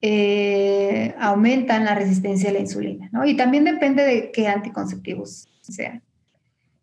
eh, 0.00 1.14
aumentan 1.18 1.84
la 1.84 1.94
resistencia 1.94 2.50
a 2.50 2.52
la 2.52 2.58
insulina, 2.58 3.08
¿no? 3.12 3.24
Y 3.24 3.36
también 3.36 3.64
depende 3.64 4.04
de 4.04 4.32
qué 4.32 4.48
anticonceptivos 4.48 5.48
sean. 5.72 6.02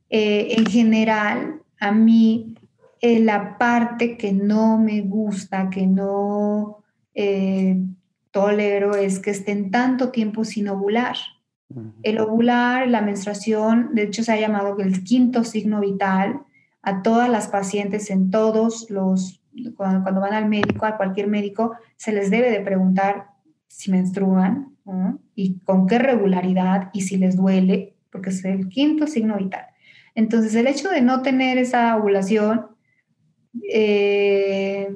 Eh, 0.09 0.55
en 0.57 0.65
general, 0.65 1.61
a 1.79 1.91
mí 1.91 2.55
eh, 3.01 3.19
la 3.19 3.57
parte 3.57 4.17
que 4.17 4.31
no 4.33 4.77
me 4.77 5.01
gusta, 5.01 5.69
que 5.69 5.87
no 5.87 6.83
tolero, 8.31 8.95
es 8.95 9.19
que 9.19 9.31
estén 9.31 9.71
tanto 9.71 10.11
tiempo 10.11 10.43
sin 10.43 10.67
ovular. 10.67 11.15
El 12.03 12.19
ovular, 12.19 12.87
la 12.87 13.01
menstruación, 13.01 13.91
de 13.93 14.03
hecho 14.03 14.23
se 14.23 14.33
ha 14.33 14.39
llamado 14.39 14.77
el 14.79 15.03
quinto 15.03 15.43
signo 15.43 15.79
vital 15.79 16.41
a 16.85 17.01
todas 17.01 17.29
las 17.29 17.47
pacientes 17.47 18.11
en 18.11 18.29
todos 18.29 18.89
los, 18.89 19.41
cuando, 19.75 20.21
van 20.21 20.33
al 20.33 20.47
médico, 20.47 20.85
a 20.85 20.97
cualquier 20.97 21.27
médico, 21.27 21.73
se 21.97 22.13
les 22.13 22.29
debe 22.29 22.51
de 22.51 22.59
preguntar 22.61 23.29
si 23.67 23.91
menstruan 23.91 24.75
y 25.33 25.59
con 25.59 25.87
qué 25.87 25.97
regularidad 25.97 26.91
y 26.93 27.01
si 27.01 27.17
les 27.17 27.35
duele, 27.35 27.94
porque 28.15 28.29
es 28.29 28.45
el 28.45 28.69
quinto 28.69 29.07
signo 29.07 29.35
vital. 29.35 29.65
Entonces, 30.15 30.55
el 30.55 30.67
hecho 30.67 30.89
de 30.89 31.01
no 31.01 31.21
tener 31.21 31.57
esa 31.57 31.97
ovulación 31.97 32.67
eh, 33.69 34.87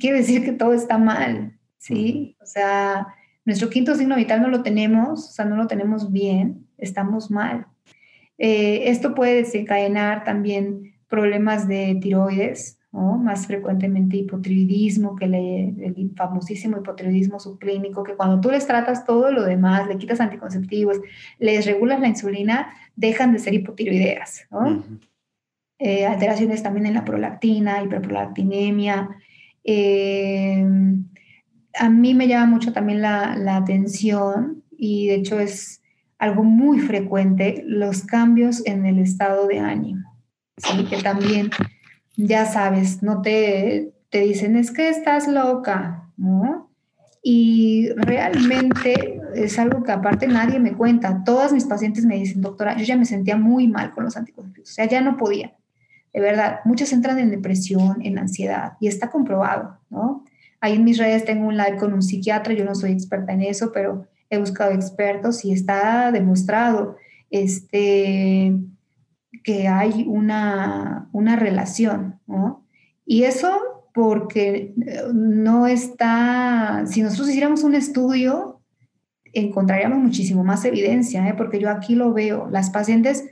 quiere 0.00 0.18
decir 0.18 0.44
que 0.44 0.50
todo 0.50 0.72
está 0.72 0.98
mal, 0.98 1.56
¿sí? 1.78 2.36
O 2.42 2.46
sea, 2.46 3.06
nuestro 3.44 3.70
quinto 3.70 3.94
signo 3.94 4.16
vital 4.16 4.42
no 4.42 4.48
lo 4.48 4.64
tenemos, 4.64 5.28
o 5.28 5.32
sea, 5.32 5.44
no 5.44 5.54
lo 5.54 5.68
tenemos 5.68 6.10
bien, 6.10 6.66
estamos 6.76 7.30
mal. 7.30 7.68
Eh, 8.38 8.90
esto 8.90 9.14
puede 9.14 9.36
desencadenar 9.36 10.24
también 10.24 10.96
problemas 11.06 11.68
de 11.68 11.96
tiroides, 12.02 12.80
más 12.94 13.46
frecuentemente 13.46 14.16
hipotiroidismo, 14.16 15.16
que 15.16 15.24
el 15.24 16.12
famosísimo 16.16 16.78
hipotiroidismo 16.78 17.40
subclínico, 17.40 18.04
que 18.04 18.14
cuando 18.14 18.40
tú 18.40 18.50
les 18.50 18.66
tratas 18.66 19.04
todo 19.04 19.32
lo 19.32 19.42
demás, 19.42 19.88
le 19.88 19.98
quitas 19.98 20.20
anticonceptivos, 20.20 21.00
les 21.38 21.66
regulas 21.66 22.00
la 22.00 22.08
insulina, 22.08 22.72
dejan 22.94 23.32
de 23.32 23.40
ser 23.40 23.54
hipotiroideas. 23.54 24.46
Eh, 25.78 26.06
alteraciones 26.06 26.62
también 26.62 26.86
en 26.86 26.94
la 26.94 27.04
prolactina, 27.04 27.82
hiperprolactinemia. 27.82 29.08
Eh, 29.64 30.64
a 31.78 31.88
mí 31.90 32.14
me 32.14 32.28
llama 32.28 32.46
mucho 32.46 32.72
también 32.72 33.02
la, 33.02 33.36
la 33.36 33.56
atención 33.56 34.62
y 34.70 35.08
de 35.08 35.16
hecho 35.16 35.40
es 35.40 35.82
algo 36.18 36.44
muy 36.44 36.78
frecuente, 36.78 37.64
los 37.66 38.02
cambios 38.02 38.64
en 38.66 38.86
el 38.86 39.00
estado 39.00 39.48
de 39.48 39.58
ánimo. 39.58 40.14
¿sí? 40.56 40.84
que 40.84 41.02
también 41.02 41.50
ya 42.16 42.46
sabes, 42.46 43.02
no 43.02 43.22
te, 43.22 43.92
te 44.10 44.20
dicen, 44.20 44.56
es 44.56 44.70
que 44.70 44.88
estás 44.88 45.28
loca, 45.28 46.10
¿no? 46.16 46.70
Y 47.22 47.88
realmente 47.96 49.20
es 49.34 49.58
algo 49.58 49.82
que 49.82 49.92
aparte 49.92 50.28
nadie 50.28 50.60
me 50.60 50.74
cuenta. 50.74 51.24
Todas 51.24 51.52
mis 51.52 51.64
pacientes 51.64 52.04
me 52.04 52.16
dicen, 52.16 52.42
doctora, 52.42 52.76
yo 52.76 52.84
ya 52.84 52.96
me 52.96 53.06
sentía 53.06 53.36
muy 53.36 53.66
mal 53.66 53.92
con 53.92 54.04
los 54.04 54.16
anticonceptivos, 54.16 54.70
o 54.70 54.72
sea, 54.74 54.86
ya 54.86 55.00
no 55.00 55.16
podía. 55.16 55.54
De 56.12 56.20
verdad, 56.20 56.60
muchas 56.64 56.92
entran 56.92 57.18
en 57.18 57.30
depresión, 57.30 57.96
en 58.02 58.18
ansiedad, 58.18 58.74
y 58.78 58.86
está 58.86 59.10
comprobado, 59.10 59.78
¿no? 59.90 60.24
Ahí 60.60 60.76
en 60.76 60.84
mis 60.84 60.98
redes 60.98 61.24
tengo 61.24 61.46
un 61.46 61.56
live 61.56 61.76
con 61.76 61.92
un 61.92 62.02
psiquiatra, 62.02 62.54
yo 62.54 62.64
no 62.64 62.74
soy 62.74 62.92
experta 62.92 63.32
en 63.32 63.42
eso, 63.42 63.72
pero 63.72 64.06
he 64.30 64.38
buscado 64.38 64.72
expertos 64.72 65.44
y 65.44 65.52
está 65.52 66.12
demostrado 66.12 66.96
este, 67.30 68.54
que 69.44 69.68
hay 69.68 70.04
una, 70.08 71.08
una 71.12 71.36
relación, 71.36 72.18
¿no? 72.26 72.66
Y 73.06 73.24
eso 73.24 73.74
porque 73.94 74.74
eh, 74.86 75.02
no 75.12 75.68
está, 75.68 76.82
si 76.86 77.02
nosotros 77.02 77.28
hiciéramos 77.28 77.62
un 77.62 77.76
estudio, 77.76 78.60
encontraríamos 79.32 79.98
muchísimo 79.98 80.42
más 80.42 80.64
evidencia, 80.64 81.28
¿eh? 81.28 81.34
porque 81.36 81.60
yo 81.60 81.70
aquí 81.70 81.94
lo 81.94 82.12
veo, 82.12 82.48
las 82.50 82.70
pacientes 82.70 83.24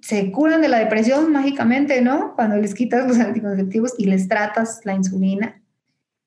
se 0.00 0.32
curan 0.32 0.62
de 0.62 0.68
la 0.68 0.78
depresión 0.78 1.30
mágicamente, 1.32 2.00
¿no? 2.00 2.34
Cuando 2.34 2.56
les 2.56 2.74
quitas 2.74 3.06
los 3.06 3.18
anticonceptivos 3.18 3.94
y 3.98 4.06
les 4.06 4.28
tratas 4.28 4.80
la 4.84 4.94
insulina. 4.94 5.60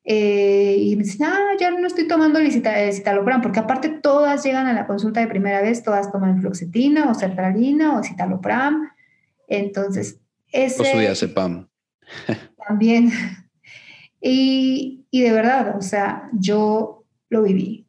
Eh, 0.04 0.78
y 0.80 0.96
me 0.96 1.04
dicen, 1.04 1.26
ah, 1.26 1.56
ya 1.60 1.72
no 1.72 1.88
estoy 1.88 2.08
tomando 2.08 2.38
el 2.38 2.52
citalopram, 2.52 3.42
porque 3.42 3.58
aparte 3.58 3.90
todas 3.90 4.44
llegan 4.44 4.68
a 4.68 4.74
la 4.74 4.86
consulta 4.86 5.20
de 5.20 5.28
primera 5.28 5.64
vez, 5.64 5.82
todas 5.82 6.12
toman 6.12 6.40
fluoxetina 6.40 7.10
o 7.10 7.16
sertralina 7.16 7.98
o 7.98 8.04
citalopram. 8.04 8.88
Entonces, 9.48 10.20
ese... 10.52 10.82
O 10.82 10.86
su 10.86 11.00
diazepam. 11.00 11.70
También. 12.68 13.12
Y, 14.28 15.06
y 15.12 15.22
de 15.22 15.32
verdad, 15.32 15.78
o 15.78 15.84
sea, 15.84 16.32
yo 16.34 17.06
lo 17.30 17.44
viví. 17.44 17.86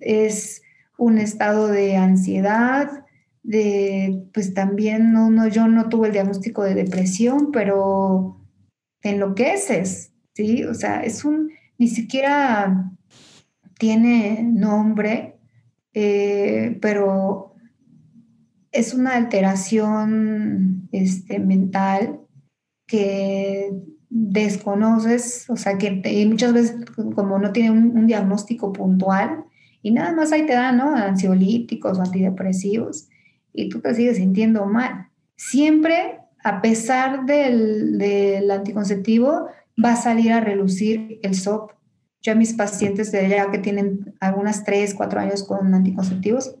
Es 0.00 0.62
un 0.96 1.18
estado 1.18 1.66
de 1.66 1.96
ansiedad, 1.96 3.04
de, 3.42 4.24
pues 4.32 4.54
también 4.54 5.12
no, 5.12 5.30
no, 5.30 5.48
yo 5.48 5.66
no 5.68 5.88
tuve 5.88 6.08
el 6.08 6.12
diagnóstico 6.12 6.62
de 6.62 6.74
depresión, 6.74 7.50
pero 7.52 8.40
te 9.00 9.10
enloqueces, 9.10 10.12
¿sí? 10.32 10.64
O 10.64 10.74
sea, 10.74 11.02
es 11.02 11.24
un, 11.24 11.50
ni 11.76 11.88
siquiera 11.88 12.92
tiene 13.78 14.42
nombre, 14.42 15.36
eh, 15.92 16.78
pero 16.80 17.53
es 18.74 18.92
una 18.92 19.14
alteración 19.14 20.88
este, 20.90 21.38
mental 21.38 22.20
que 22.86 23.70
desconoces, 24.10 25.48
o 25.48 25.56
sea, 25.56 25.78
que 25.78 26.26
muchas 26.28 26.52
veces 26.52 26.76
como 27.14 27.38
no 27.38 27.52
tiene 27.52 27.70
un, 27.70 28.06
diagnóstico 28.06 28.72
puntual 28.72 29.44
y 29.80 29.92
nada 29.92 30.12
más 30.12 30.32
ahí 30.32 30.44
te 30.44 30.54
dan, 30.54 30.76
¿no? 30.76 30.94
Ansiolíticos 30.94 31.98
o 31.98 32.02
antidepresivos 32.02 33.08
y 33.52 33.68
tú 33.68 33.80
te 33.80 33.94
sigues 33.94 34.16
sintiendo 34.16 34.66
mal. 34.66 35.08
Siempre, 35.36 36.18
a 36.42 36.60
pesar 36.60 37.26
del, 37.26 37.96
del 37.96 38.50
anticonceptivo, 38.50 39.46
va 39.82 39.92
a 39.92 39.96
salir 39.96 40.32
a 40.32 40.40
relucir 40.40 41.20
el 41.22 41.36
SOP. 41.36 41.70
Yo 42.22 42.32
a 42.32 42.36
mis 42.36 42.54
pacientes 42.54 43.12
de 43.12 43.28
ya 43.28 43.50
que 43.52 43.58
tienen 43.58 44.14
algunas 44.18 44.64
3, 44.64 44.94
4 44.94 45.20
años 45.20 45.44
con 45.44 45.72
anticonceptivos, 45.74 46.56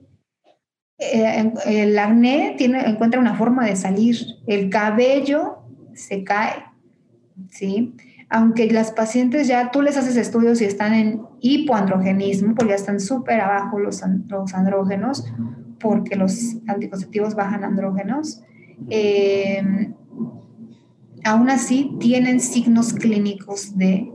eh, 0.98 1.52
el 1.66 1.98
acné 1.98 2.54
tiene, 2.56 2.88
encuentra 2.88 3.18
una 3.20 3.34
forma 3.34 3.66
de 3.66 3.76
salir, 3.76 4.16
el 4.46 4.70
cabello 4.70 5.58
se 5.94 6.22
cae, 6.22 6.64
¿sí? 7.50 7.94
Aunque 8.28 8.70
las 8.70 8.92
pacientes 8.92 9.48
ya 9.48 9.70
tú 9.70 9.82
les 9.82 9.96
haces 9.96 10.16
estudios 10.16 10.60
y 10.60 10.64
están 10.64 10.94
en 10.94 11.22
hipoandrogenismo, 11.40 12.54
porque 12.54 12.70
ya 12.70 12.76
están 12.76 13.00
súper 13.00 13.40
abajo 13.40 13.78
los, 13.78 14.02
andrógenos, 14.02 15.24
porque 15.78 16.16
los 16.16 16.56
anticonceptivos 16.66 17.34
bajan 17.34 17.64
andrógenos, 17.64 18.42
eh, 18.88 19.92
aún 21.24 21.50
así 21.50 21.96
tienen 22.00 22.40
signos 22.40 22.92
clínicos 22.92 23.76
de 23.76 24.10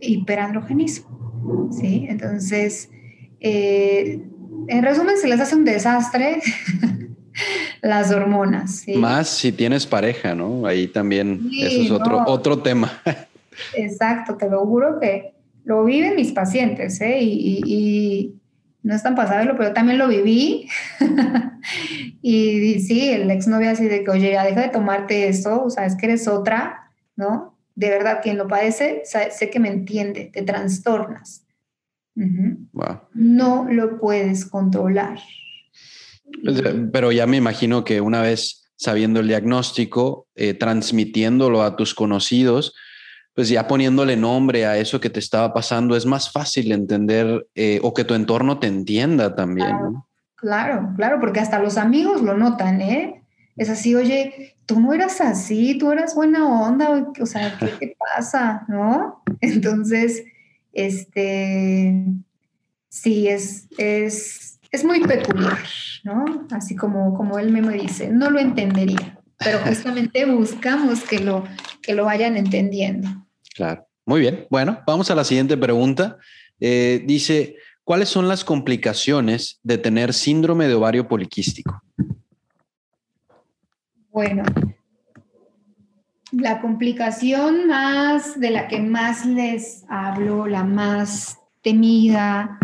hiperandrogenismo, 0.00 1.70
¿sí? 1.70 2.06
Entonces, 2.08 2.90
eh, 3.40 4.22
en 4.68 4.82
resumen, 4.82 5.16
se 5.18 5.28
les 5.28 5.40
hace 5.40 5.54
un 5.56 5.64
desastre 5.64 6.40
las 7.82 8.10
hormonas. 8.12 8.84
Más 8.96 9.28
si 9.28 9.52
tienes 9.52 9.86
pareja, 9.86 10.34
¿no? 10.34 10.66
Ahí 10.66 10.86
también, 10.88 11.50
eso 11.52 11.82
es 11.82 11.90
otro, 11.90 12.24
otro 12.26 12.58
tema. 12.60 12.92
Exacto, 13.74 14.36
te 14.36 14.48
lo 14.48 14.64
juro 14.66 14.98
que 15.00 15.34
lo 15.64 15.84
viven 15.84 16.16
mis 16.16 16.32
pacientes, 16.32 17.00
¿eh? 17.00 17.18
Y, 17.20 18.34
no 18.84 18.96
es 18.96 19.02
tan 19.04 19.14
pasable, 19.14 19.54
pero 19.56 19.72
también 19.72 19.96
lo 19.96 20.08
viví. 20.08 20.68
y, 22.20 22.80
sí, 22.80 23.10
el 23.10 23.30
exnovio 23.30 23.70
así 23.70 23.84
de 23.84 24.02
que, 24.02 24.10
oye, 24.10 24.32
ya 24.32 24.44
deja 24.44 24.60
de 24.60 24.70
tomarte 24.70 25.28
eso, 25.28 25.62
o 25.62 25.70
sea, 25.70 25.86
es 25.86 25.94
que 25.94 26.06
eres 26.06 26.26
otra, 26.26 26.90
¿no? 27.14 27.56
De 27.76 27.90
verdad, 27.90 28.18
quien 28.24 28.38
lo 28.38 28.48
padece, 28.48 29.02
sé 29.04 29.50
que 29.50 29.60
me 29.60 29.68
entiende, 29.68 30.30
te 30.32 30.42
trastornas. 30.42 31.44
No 33.14 33.66
lo 33.70 33.98
puedes 33.98 34.44
controlar. 34.46 35.18
Pero 36.92 37.12
ya 37.12 37.26
me 37.26 37.36
imagino 37.36 37.84
que 37.84 38.00
una 38.00 38.22
vez 38.22 38.62
sabiendo 38.82 39.20
el 39.20 39.28
diagnóstico, 39.28 40.26
eh, 40.34 40.54
transmitiéndolo 40.54 41.62
a 41.62 41.76
tus 41.76 41.94
conocidos, 41.94 42.74
pues 43.34 43.48
ya 43.48 43.68
poniéndole 43.68 44.16
nombre 44.16 44.66
a 44.66 44.76
eso 44.76 45.00
que 45.00 45.08
te 45.08 45.20
estaba 45.20 45.54
pasando, 45.54 45.96
es 45.96 46.04
más 46.04 46.32
fácil 46.32 46.72
entender 46.72 47.46
eh, 47.54 47.78
o 47.82 47.94
que 47.94 48.04
tu 48.04 48.14
entorno 48.14 48.58
te 48.58 48.66
entienda 48.66 49.36
también. 49.36 49.68
Claro, 49.68 50.06
claro, 50.36 50.92
claro, 50.96 51.20
porque 51.20 51.38
hasta 51.38 51.60
los 51.60 51.76
amigos 51.78 52.22
lo 52.22 52.36
notan, 52.36 52.80
¿eh? 52.80 53.22
Es 53.56 53.70
así, 53.70 53.94
oye, 53.94 54.56
tú 54.66 54.80
no 54.80 54.92
eras 54.92 55.20
así, 55.20 55.78
tú 55.78 55.92
eras 55.92 56.16
buena 56.16 56.48
onda, 56.48 57.12
o 57.20 57.26
sea, 57.26 57.56
¿qué 57.58 57.68
te 57.68 57.96
pasa? 57.98 58.64
¿No? 58.66 59.22
Entonces, 59.40 60.24
este, 60.72 62.04
sí, 62.88 63.28
es, 63.28 63.68
es, 63.78 64.58
es 64.70 64.84
muy 64.84 65.00
peculiar, 65.00 65.58
¿no? 66.04 66.46
Así 66.50 66.76
como, 66.76 67.14
como 67.14 67.38
él 67.38 67.50
me 67.52 67.60
dice, 67.74 68.08
no 68.08 68.30
lo 68.30 68.38
entendería, 68.38 69.18
pero 69.38 69.58
justamente 69.66 70.24
buscamos 70.24 71.02
que 71.02 71.18
lo, 71.18 71.44
que 71.82 71.94
lo 71.94 72.04
vayan 72.04 72.36
entendiendo. 72.36 73.08
Claro, 73.54 73.86
muy 74.06 74.20
bien. 74.20 74.46
Bueno, 74.50 74.80
vamos 74.86 75.10
a 75.10 75.14
la 75.14 75.24
siguiente 75.24 75.56
pregunta. 75.56 76.18
Eh, 76.60 77.02
dice, 77.04 77.56
¿cuáles 77.84 78.08
son 78.08 78.28
las 78.28 78.44
complicaciones 78.44 79.60
de 79.62 79.78
tener 79.78 80.14
síndrome 80.14 80.68
de 80.68 80.74
ovario 80.74 81.08
poliquístico? 81.08 81.82
Bueno, 84.10 84.44
la 86.32 86.60
complicación 86.60 87.66
más 87.68 88.40
de 88.40 88.50
la 88.50 88.68
que 88.68 88.80
más 88.80 89.26
les 89.26 89.84
hablo, 89.88 90.46
la 90.46 90.64
más 90.64 91.38
temida, 91.62 92.58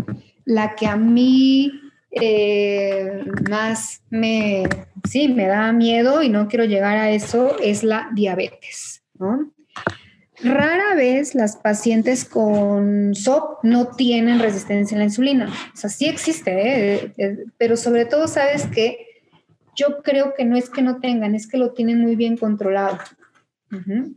la 0.44 0.74
que 0.74 0.86
a 0.86 0.96
mí 0.96 1.72
eh, 2.10 3.24
más 3.48 4.02
me, 4.10 4.64
sí, 5.08 5.28
me 5.28 5.46
da 5.46 5.72
miedo 5.72 6.22
y 6.22 6.30
no 6.30 6.48
quiero 6.48 6.64
llegar 6.64 6.96
a 6.96 7.10
eso 7.10 7.58
es 7.60 7.84
la 7.84 8.08
diabetes. 8.14 9.02
Rara 10.40 10.94
vez 10.94 11.34
las 11.34 11.56
pacientes 11.56 12.24
con 12.24 13.14
SOP 13.14 13.64
no 13.64 13.88
tienen 13.88 14.38
resistencia 14.38 14.96
a 14.96 14.98
la 14.98 15.04
insulina. 15.04 15.52
O 15.74 15.76
sea, 15.76 15.90
sí 15.90 16.06
existe, 16.06 16.50
¿eh? 16.52 17.12
Eh, 17.18 17.44
pero 17.58 17.76
sobre 17.76 18.06
todo 18.06 18.28
sabes 18.28 18.66
que 18.66 19.06
yo 19.74 20.02
creo 20.02 20.34
que 20.34 20.44
no 20.44 20.56
es 20.56 20.70
que 20.70 20.82
no 20.82 21.00
tengan, 21.00 21.34
es 21.34 21.46
que 21.46 21.58
lo 21.58 21.72
tienen 21.72 22.00
muy 22.00 22.16
bien 22.16 22.36
controlado. 22.36 22.98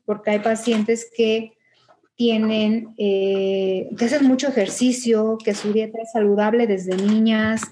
Porque 0.06 0.32
hay 0.32 0.40
pacientes 0.40 1.10
que 1.16 1.54
tienen, 2.16 2.94
eh, 2.98 3.90
que 3.98 4.06
hacen 4.06 4.26
mucho 4.26 4.48
ejercicio, 4.48 5.38
que 5.44 5.56
su 5.56 5.74
dieta 5.74 6.00
es 6.02 6.12
saludable 6.12 6.68
desde 6.68 6.96
niñas, 6.96 7.64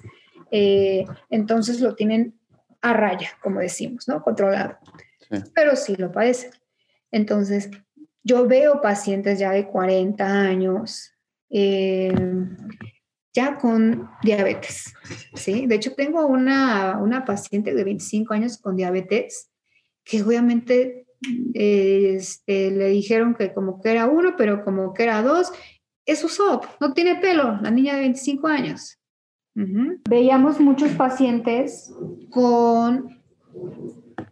eh, 0.50 1.04
entonces 1.30 1.80
lo 1.80 1.94
tienen 1.94 2.34
a 2.80 2.92
raya, 2.92 3.30
como 3.42 3.60
decimos, 3.60 4.08
¿no? 4.08 4.22
Controlado. 4.22 4.76
Pero 5.54 5.76
sí 5.76 5.94
lo 5.96 6.10
padecen. 6.10 6.50
Entonces, 7.12 7.70
yo 8.22 8.46
veo 8.46 8.80
pacientes 8.80 9.38
ya 9.38 9.52
de 9.52 9.68
40 9.68 10.24
años, 10.26 11.12
eh, 11.50 12.12
ya 13.32 13.56
con 13.56 14.10
diabetes, 14.22 14.92
¿sí? 15.34 15.66
De 15.66 15.76
hecho, 15.76 15.94
tengo 15.94 16.26
una, 16.26 16.98
una 17.00 17.24
paciente 17.24 17.74
de 17.74 17.84
25 17.84 18.34
años 18.34 18.58
con 18.58 18.76
diabetes 18.76 19.50
que 20.02 20.22
obviamente 20.22 21.06
este, 21.54 22.70
le 22.70 22.88
dijeron 22.88 23.34
que 23.34 23.52
como 23.52 23.80
que 23.80 23.90
era 23.90 24.06
uno, 24.06 24.34
pero 24.36 24.64
como 24.64 24.94
que 24.94 25.02
era 25.04 25.22
dos, 25.22 25.52
es 26.06 26.20
SOP, 26.20 26.64
no 26.80 26.92
tiene 26.92 27.16
pelo, 27.16 27.58
la 27.60 27.70
niña 27.70 27.94
de 27.94 28.00
25 28.00 28.46
años. 28.48 28.96
Veíamos 30.08 30.58
muchos 30.58 30.92
pacientes 30.92 31.92
con 32.30 33.20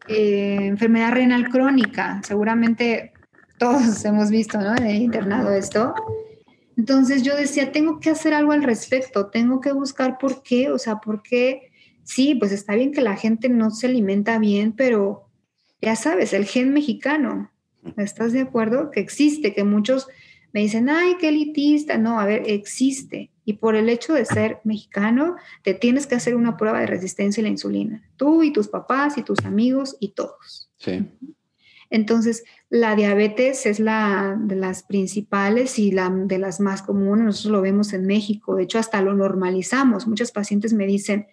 eh, 0.07 0.59
enfermedad 0.63 1.13
renal 1.13 1.49
crónica, 1.51 2.23
seguramente 2.25 3.13
todos 3.59 4.05
hemos 4.05 4.31
visto 4.31 4.59
¿no? 4.59 4.75
en 4.77 4.87
el 4.87 5.03
internado 5.03 5.53
esto. 5.53 5.95
Entonces 6.77 7.25
yo 7.25 7.37
decía, 7.37 7.73
tengo 7.73 7.99
que 7.99 8.11
hacer 8.11 8.33
algo 8.33 8.53
al 8.53 8.63
respecto, 8.63 9.27
tengo 9.27 9.61
que 9.61 9.73
buscar 9.73 10.17
por 10.17 10.43
qué, 10.43 10.71
o 10.71 10.79
sea, 10.79 11.01
por 11.01 11.23
qué, 11.23 11.73
sí, 12.05 12.37
pues 12.37 12.53
está 12.53 12.75
bien 12.75 12.93
que 12.93 13.01
la 13.01 13.17
gente 13.17 13.49
no 13.49 13.71
se 13.71 13.89
alimenta 13.89 14.39
bien, 14.39 14.73
pero 14.73 15.28
ya 15.81 15.97
sabes, 15.97 16.33
el 16.33 16.45
gen 16.45 16.73
mexicano, 16.73 17.51
¿estás 17.97 18.33
de 18.33 18.41
acuerdo? 18.41 18.91
Que 18.91 19.01
existe, 19.01 19.55
que 19.55 19.65
muchos 19.65 20.09
me 20.53 20.61
dicen, 20.61 20.89
ay, 20.89 21.17
qué 21.21 21.29
elitista. 21.29 21.99
No, 21.99 22.21
a 22.21 22.27
ver, 22.27 22.43
existe. 22.47 23.31
Y 23.45 23.55
por 23.55 23.77
el 23.77 23.89
hecho 23.89 24.15
de 24.15 24.25
ser 24.25 24.59
mexicano, 24.65 25.37
te 25.63 25.75
tienes 25.75 26.07
que 26.07 26.15
hacer 26.15 26.37
una 26.37 26.57
prueba 26.57 26.81
de 26.81 26.87
resistencia 26.87 27.41
a 27.41 27.45
la 27.45 27.51
insulina. 27.51 28.03
Tú 28.17 28.43
y 28.43 28.53
tus 28.53 28.69
papás 28.69 29.19
y 29.19 29.23
tus 29.23 29.45
amigos 29.45 29.97
y 30.01 30.09
todos. 30.09 30.71
Sí. 30.79 31.07
Entonces, 31.91 32.45
la 32.69 32.95
diabetes 32.95 33.65
es 33.65 33.81
la 33.81 34.37
de 34.39 34.57
las 34.57 34.83
principales 34.83 35.79
y 35.79 35.91
la 35.91 36.11
de 36.11 36.39
las 36.39 36.61
más 36.61 36.83
comunes. 36.83 37.25
Nosotros 37.25 37.53
lo 37.53 37.63
vemos 37.63 37.93
en 37.95 38.07
México. 38.07 38.57
De 38.57 38.65
hecho, 38.65 38.79
hasta 38.79 39.01
lo 39.01 39.15
normalizamos. 39.15 40.07
Muchos 40.07 40.31
pacientes 40.31 40.75
me 40.75 40.87
dicen, 40.87 41.27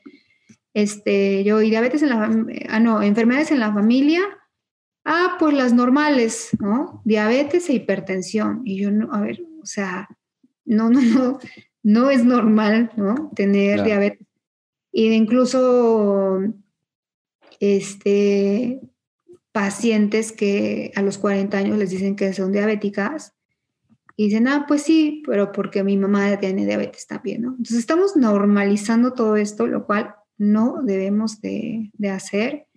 Este, 0.75 1.45
yo, 1.45 1.61
y 1.61 1.69
diabetes 1.69 2.03
en 2.03 2.09
la, 2.09 2.29
ah, 2.67 2.79
no, 2.81 3.01
enfermedades 3.01 3.49
en 3.51 3.61
la 3.61 3.73
familia, 3.73 4.21
ah, 5.05 5.37
pues 5.39 5.53
las 5.53 5.71
normales, 5.71 6.49
¿no? 6.59 7.01
Diabetes 7.05 7.69
e 7.69 7.75
hipertensión. 7.75 8.61
Y 8.65 8.81
yo, 8.81 8.91
no, 8.91 9.13
a 9.13 9.21
ver, 9.21 9.41
o 9.61 9.65
sea, 9.65 10.09
no, 10.65 10.89
no, 10.89 11.01
no, 11.01 11.39
no 11.81 12.11
es 12.11 12.25
normal, 12.25 12.91
¿no? 12.97 13.31
Tener 13.33 13.83
diabetes. 13.83 14.27
Y 14.91 15.13
incluso, 15.13 16.41
este, 17.61 18.81
pacientes 19.53 20.33
que 20.33 20.91
a 20.97 21.01
los 21.01 21.17
40 21.17 21.57
años 21.57 21.77
les 21.77 21.89
dicen 21.89 22.17
que 22.17 22.33
son 22.33 22.51
diabéticas 22.51 23.33
y 24.17 24.25
dicen, 24.25 24.49
ah, 24.49 24.65
pues 24.67 24.81
sí, 24.81 25.23
pero 25.25 25.53
porque 25.53 25.85
mi 25.85 25.95
mamá 25.95 26.37
tiene 26.37 26.65
diabetes 26.65 27.07
también, 27.07 27.43
¿no? 27.43 27.51
Entonces 27.51 27.77
estamos 27.77 28.17
normalizando 28.17 29.13
todo 29.13 29.37
esto, 29.37 29.67
lo 29.67 29.85
cual 29.85 30.15
no 30.37 30.81
debemos 30.83 31.41
de, 31.41 31.91
hacer. 32.09 32.67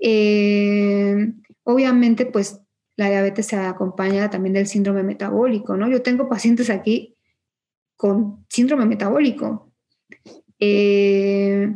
Eh, 0.00 1.32
obviamente, 1.64 2.26
pues 2.26 2.60
la 2.96 3.08
diabetes 3.08 3.46
se 3.46 3.56
acompaña 3.56 4.30
también 4.30 4.54
del 4.54 4.66
síndrome 4.66 5.02
metabólico, 5.02 5.76
¿no? 5.76 5.88
Yo 5.88 6.02
tengo 6.02 6.28
pacientes 6.28 6.70
aquí 6.70 7.16
con 7.96 8.46
síndrome 8.48 8.86
metabólico. 8.86 9.72
Eh, 10.58 11.74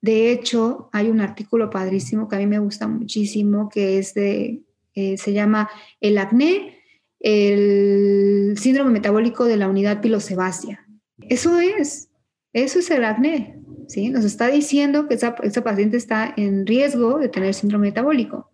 de 0.00 0.32
hecho, 0.32 0.90
hay 0.92 1.08
un 1.08 1.20
artículo 1.20 1.70
padrísimo 1.70 2.28
que 2.28 2.36
a 2.36 2.38
mí 2.38 2.46
me 2.46 2.58
gusta 2.58 2.88
muchísimo, 2.88 3.68
que 3.68 3.98
es 3.98 4.14
de, 4.14 4.62
eh, 4.94 5.16
se 5.16 5.32
llama 5.32 5.70
El 6.00 6.18
acné 6.18 6.78
el 7.22 8.58
síndrome 8.58 8.90
metabólico 8.90 9.44
de 9.44 9.56
la 9.56 9.68
unidad 9.68 10.00
pilosebácea. 10.00 10.84
Eso 11.28 11.58
es, 11.58 12.10
eso 12.52 12.80
es 12.80 12.90
el 12.90 13.04
acné, 13.04 13.61
¿sí? 13.88 14.10
Nos 14.10 14.24
está 14.24 14.48
diciendo 14.48 15.08
que 15.08 15.14
esa, 15.14 15.34
paciente 15.34 15.96
está 15.96 16.32
en 16.36 16.66
riesgo 16.66 17.18
de 17.18 17.28
tener 17.28 17.54
síndrome 17.54 17.88
metabólico. 17.88 18.50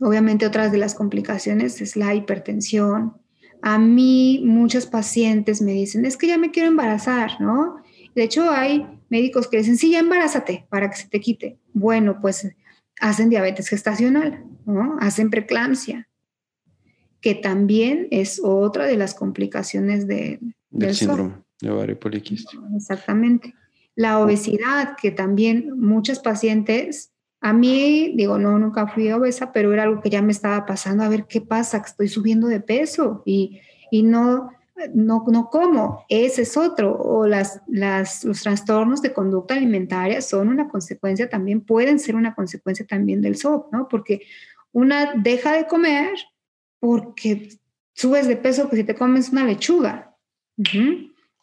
Obviamente 0.00 0.46
otras 0.46 0.72
de 0.72 0.78
las 0.78 0.94
complicaciones 0.94 1.80
es 1.80 1.96
la 1.96 2.14
hipertensión. 2.14 3.16
A 3.62 3.78
mí 3.78 4.42
muchos 4.44 4.86
pacientes 4.86 5.62
me 5.62 5.72
dicen, 5.72 6.04
es 6.04 6.16
que 6.16 6.28
ya 6.28 6.38
me 6.38 6.50
quiero 6.50 6.68
embarazar, 6.68 7.40
¿no? 7.40 7.76
De 8.14 8.22
hecho 8.22 8.50
hay 8.50 8.86
médicos 9.08 9.48
que 9.48 9.58
dicen, 9.58 9.76
sí, 9.76 9.92
ya 9.92 9.98
embarázate 9.98 10.66
para 10.68 10.90
que 10.90 10.96
se 10.96 11.08
te 11.08 11.20
quite. 11.20 11.58
Bueno, 11.72 12.20
pues 12.20 12.48
hacen 13.00 13.30
diabetes 13.30 13.68
gestacional, 13.68 14.44
¿no? 14.66 14.96
Hacen 15.00 15.30
preeclampsia 15.30 16.08
que 17.26 17.34
también 17.34 18.06
es 18.12 18.40
otra 18.40 18.86
de 18.86 18.96
las 18.96 19.14
complicaciones 19.14 20.06
de, 20.06 20.38
del, 20.70 20.94
síndrome 20.94 21.34
de 21.60 21.70
ovario 21.70 21.98
poliquístico. 21.98 22.64
Exactamente. 22.76 23.54
La 23.94 24.18
obesidad, 24.18 24.96
que 25.00 25.10
también 25.10 25.70
muchos 25.78 26.18
pacientes, 26.18 27.12
a 27.40 27.52
mí, 27.52 28.12
digo, 28.14 28.38
no, 28.38 28.58
nunca 28.58 28.86
fui 28.86 29.10
obesa, 29.10 29.52
pero 29.52 29.72
era 29.72 29.84
algo 29.84 30.00
que 30.00 30.10
ya 30.10 30.22
me 30.22 30.32
estaba 30.32 30.66
pasando, 30.66 31.02
a 31.02 31.08
ver 31.08 31.26
qué 31.26 31.40
pasa, 31.40 31.80
que 31.80 31.88
estoy 31.88 32.08
subiendo 32.08 32.46
de 32.48 32.60
peso 32.60 33.22
y, 33.24 33.60
y 33.90 34.02
no, 34.02 34.50
no, 34.94 35.24
no 35.28 35.48
como, 35.48 36.04
ese 36.08 36.42
es 36.42 36.56
otro, 36.56 36.94
o 36.94 37.26
las, 37.26 37.62
las, 37.68 38.24
los 38.24 38.42
trastornos 38.42 39.00
de 39.00 39.12
conducta 39.12 39.54
alimentaria 39.54 40.20
son 40.20 40.48
una 40.48 40.68
consecuencia 40.68 41.28
también, 41.30 41.62
pueden 41.62 41.98
ser 41.98 42.16
una 42.16 42.34
consecuencia 42.34 42.86
también 42.86 43.22
del 43.22 43.36
SOP, 43.36 43.72
¿no? 43.72 43.88
Porque 43.88 44.22
una 44.72 45.14
deja 45.14 45.52
de 45.52 45.66
comer 45.66 46.14
porque 46.78 47.48
subes 47.94 48.28
de 48.28 48.36
peso 48.36 48.68
que 48.68 48.76
si 48.76 48.84
te 48.84 48.94
comes 48.94 49.30
una 49.30 49.44
lechuga. 49.44 50.14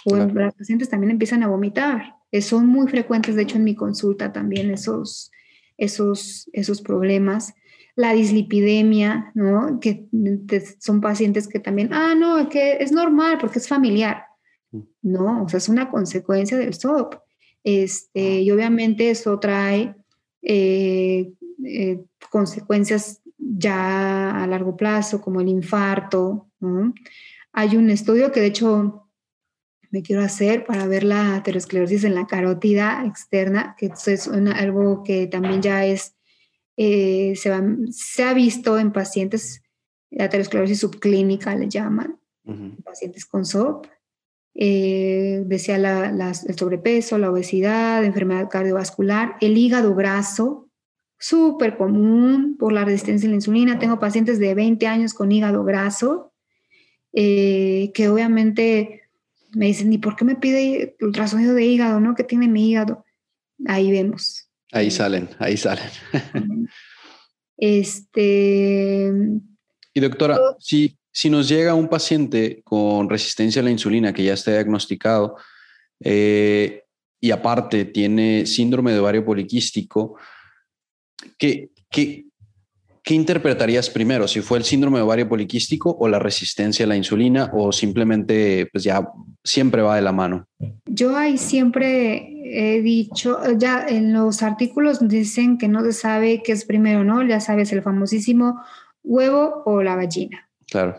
O 0.05 0.15
las 0.15 0.53
pacientes 0.55 0.89
también 0.89 1.11
empiezan 1.11 1.43
a 1.43 1.47
vomitar. 1.47 2.15
son 2.41 2.67
muy 2.67 2.87
frecuentes, 2.87 3.35
de 3.35 3.43
hecho, 3.43 3.57
en 3.57 3.63
mi 3.63 3.75
consulta 3.75 4.33
también 4.33 4.71
esos, 4.71 5.31
esos, 5.77 6.49
esos 6.53 6.81
problemas. 6.81 7.53
La 7.95 8.13
dislipidemia, 8.13 9.31
¿no? 9.35 9.79
Que 9.79 10.07
son 10.79 10.99
pacientes 10.99 11.47
que 11.47 11.59
también, 11.59 11.93
ah, 11.93 12.15
no, 12.15 12.49
que 12.49 12.77
es 12.79 12.91
normal 12.91 13.37
porque 13.39 13.59
es 13.59 13.67
familiar. 13.67 14.25
Mm. 14.71 14.81
No, 15.03 15.43
o 15.43 15.49
sea, 15.49 15.59
es 15.59 15.69
una 15.69 15.89
consecuencia 15.89 16.57
del 16.57 16.73
SOP. 16.73 17.15
Este, 17.63 18.41
y 18.41 18.51
obviamente 18.51 19.09
eso 19.09 19.39
trae 19.39 19.95
eh, 20.41 21.31
eh, 21.65 22.03
consecuencias 22.29 23.21
ya 23.37 24.31
a 24.31 24.47
largo 24.47 24.75
plazo, 24.75 25.21
como 25.21 25.41
el 25.41 25.47
infarto. 25.47 26.49
Hay 27.51 27.75
un 27.75 27.89
estudio 27.89 28.31
que 28.31 28.41
de 28.41 28.47
hecho 28.47 29.02
me 29.93 30.01
quiero 30.01 30.23
hacer 30.23 30.65
para 30.65 30.87
ver 30.87 31.03
la 31.03 31.35
aterosclerosis 31.35 32.03
en 32.03 32.15
la 32.15 32.25
carótida 32.25 33.05
externa, 33.05 33.75
que 33.77 33.91
es 34.07 34.27
algo 34.27 35.03
que 35.03 35.27
también 35.27 35.61
ya 35.61 35.85
es, 35.85 36.15
eh, 36.77 37.35
se, 37.35 38.23
ha 38.23 38.33
visto 38.33 38.79
en 38.79 38.91
pacientes, 38.91 39.61
la 40.09 40.25
aterosclerosis 40.25 40.79
subclínica 40.79 41.55
le 41.55 41.69
llaman, 41.69 42.19
pacientes 42.83 43.23
con 43.27 43.45
SOP. 43.45 43.85
Eh, 44.55 45.43
decía 45.45 45.75
el 45.75 46.57
sobrepeso, 46.57 47.19
la 47.19 47.29
obesidad, 47.29 48.03
enfermedad 48.03 48.49
cardiovascular, 48.49 49.35
el 49.41 49.55
hígado 49.59 49.93
graso, 49.93 50.71
súper 51.19 51.77
común 51.77 52.57
por 52.57 52.73
la 52.73 52.83
resistencia 52.83 53.27
a 53.27 53.29
la 53.29 53.35
insulina. 53.35 53.77
Tengo 53.77 53.99
pacientes 53.99 54.39
de 54.39 54.55
20 54.55 54.87
años 54.87 55.13
con 55.13 55.31
hígado 55.31 55.63
graso, 55.63 56.33
eh, 57.13 57.91
que 57.93 58.09
obviamente 58.09 59.02
me 59.53 59.67
dicen, 59.67 59.91
¿y 59.93 59.97
por 59.97 60.15
qué 60.15 60.25
me 60.25 60.35
pide 60.35 60.95
ultrasonido 61.01 61.53
de 61.53 61.65
hígado? 61.65 61.99
¿No? 61.99 62.15
¿Qué 62.15 62.23
tiene 62.23 62.47
mi 62.47 62.69
hígado? 62.69 63.05
Ahí 63.65 63.91
vemos. 63.91 64.49
Ahí 64.71 64.89
salen, 64.89 65.29
ahí 65.39 65.57
salen. 65.57 65.89
este. 67.57 69.11
Y 69.93 69.99
doctora, 69.99 70.39
si, 70.59 70.97
si 71.11 71.29
nos 71.29 71.47
llega 71.47 71.75
un 71.75 71.87
paciente 71.87 72.61
con 72.63 73.09
resistencia 73.09 73.61
a 73.61 73.65
la 73.65 73.71
insulina 73.71 74.13
que 74.13 74.23
ya 74.23 74.33
está 74.33 74.51
diagnosticado 74.51 75.37
eh, 75.99 76.83
y 77.21 77.31
aparte 77.31 77.85
tiene 77.85 78.45
síndrome 78.45 78.91
de 78.91 78.99
ovario 78.99 79.23
poliquístico, 79.23 80.17
¿Qué, 81.37 81.69
qué, 81.89 82.25
qué 83.03 83.13
interpretarías 83.13 83.89
primero? 83.89 84.27
¿Si 84.27 84.41
fue 84.41 84.57
el 84.57 84.63
síndrome 84.63 84.97
de 84.97 85.03
ovario 85.03 85.29
poliquístico 85.29 85.95
o 85.99 86.07
la 86.07 86.19
resistencia 86.19 86.85
a 86.85 86.87
la 86.87 86.95
insulina 86.95 87.51
o 87.53 87.71
simplemente 87.71 88.67
pues 88.71 88.83
ya 88.83 89.07
siempre 89.43 89.81
va 89.81 89.97
de 89.97 90.01
la 90.01 90.13
mano? 90.13 90.47
Yo 90.85 91.15
ahí 91.15 91.37
siempre 91.37 92.29
he 92.45 92.81
dicho, 92.81 93.39
ya 93.57 93.85
en 93.87 94.13
los 94.13 94.41
artículos 94.41 95.05
dicen 95.07 95.57
que 95.57 95.67
no 95.67 95.83
se 95.83 95.93
sabe 95.93 96.41
qué 96.43 96.53
es 96.53 96.65
primero, 96.65 97.03
¿no? 97.03 97.27
Ya 97.27 97.39
sabes, 97.39 97.71
el 97.73 97.81
famosísimo 97.81 98.61
huevo 99.03 99.63
o 99.65 99.83
la 99.83 99.95
gallina. 99.95 100.49
Claro. 100.67 100.95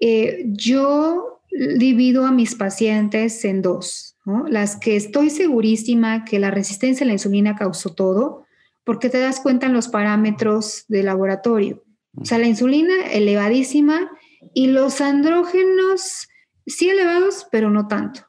Eh, 0.00 0.44
yo 0.46 1.40
divido 1.76 2.24
a 2.24 2.30
mis 2.30 2.54
pacientes 2.54 3.44
en 3.44 3.62
dos, 3.62 4.16
¿no? 4.24 4.46
Las 4.48 4.76
que 4.76 4.96
estoy 4.96 5.30
segurísima 5.30 6.24
que 6.24 6.38
la 6.38 6.50
resistencia 6.50 7.04
a 7.04 7.06
la 7.08 7.14
insulina 7.14 7.56
causó 7.56 7.94
todo, 7.94 8.41
porque 8.84 9.08
te 9.08 9.18
das 9.18 9.40
cuenta 9.40 9.66
en 9.66 9.72
los 9.72 9.88
parámetros 9.88 10.84
de 10.88 11.02
laboratorio. 11.02 11.84
O 12.16 12.24
sea, 12.24 12.38
la 12.38 12.46
insulina 12.46 13.06
elevadísima 13.12 14.10
y 14.54 14.66
los 14.66 15.00
andrógenos 15.00 16.28
sí 16.66 16.88
elevados, 16.88 17.46
pero 17.50 17.70
no 17.70 17.88
tanto. 17.88 18.26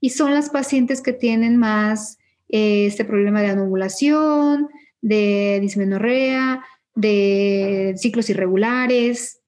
Y 0.00 0.10
son 0.10 0.34
las 0.34 0.50
pacientes 0.50 1.00
que 1.00 1.12
tienen 1.12 1.56
más 1.56 2.18
eh, 2.48 2.86
este 2.86 3.04
problema 3.04 3.40
de 3.40 3.48
anovulación, 3.48 4.68
de 5.00 5.58
dismenorrea, 5.60 6.64
de 6.94 7.94
ciclos 7.96 8.28
irregulares. 8.28 9.40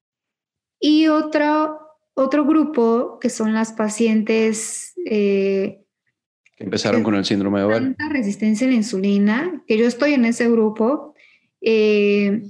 Y 0.80 1.08
otro, 1.08 1.78
otro 2.14 2.46
grupo 2.46 3.18
que 3.20 3.28
son 3.28 3.52
las 3.52 3.72
pacientes 3.72 4.94
eh, 5.04 5.83
empezaron 6.64 7.02
con 7.02 7.14
el 7.14 7.24
síndrome 7.24 7.60
de 7.60 7.66
ovario. 7.66 7.94
resistencia 8.10 8.66
a 8.66 8.70
la 8.70 8.76
insulina, 8.76 9.62
que 9.66 9.76
yo 9.76 9.86
estoy 9.86 10.14
en 10.14 10.24
ese 10.24 10.50
grupo, 10.50 11.14
eh, 11.60 12.42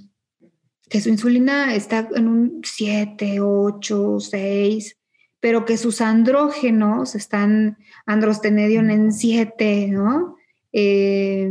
que 0.89 1.01
su 1.01 1.09
insulina 1.09 1.75
está 1.75 2.09
en 2.15 2.29
un 2.29 2.61
7, 2.63 3.41
8, 3.41 4.21
6, 4.21 4.97
pero 5.41 5.65
que 5.65 5.77
sus 5.77 6.01
andrógenos 6.01 7.15
están 7.15 7.77
androstenedion 8.07 8.91
en 8.91 9.13
7, 9.13 9.89
¿no? 9.91 10.37
Eh, 10.73 11.51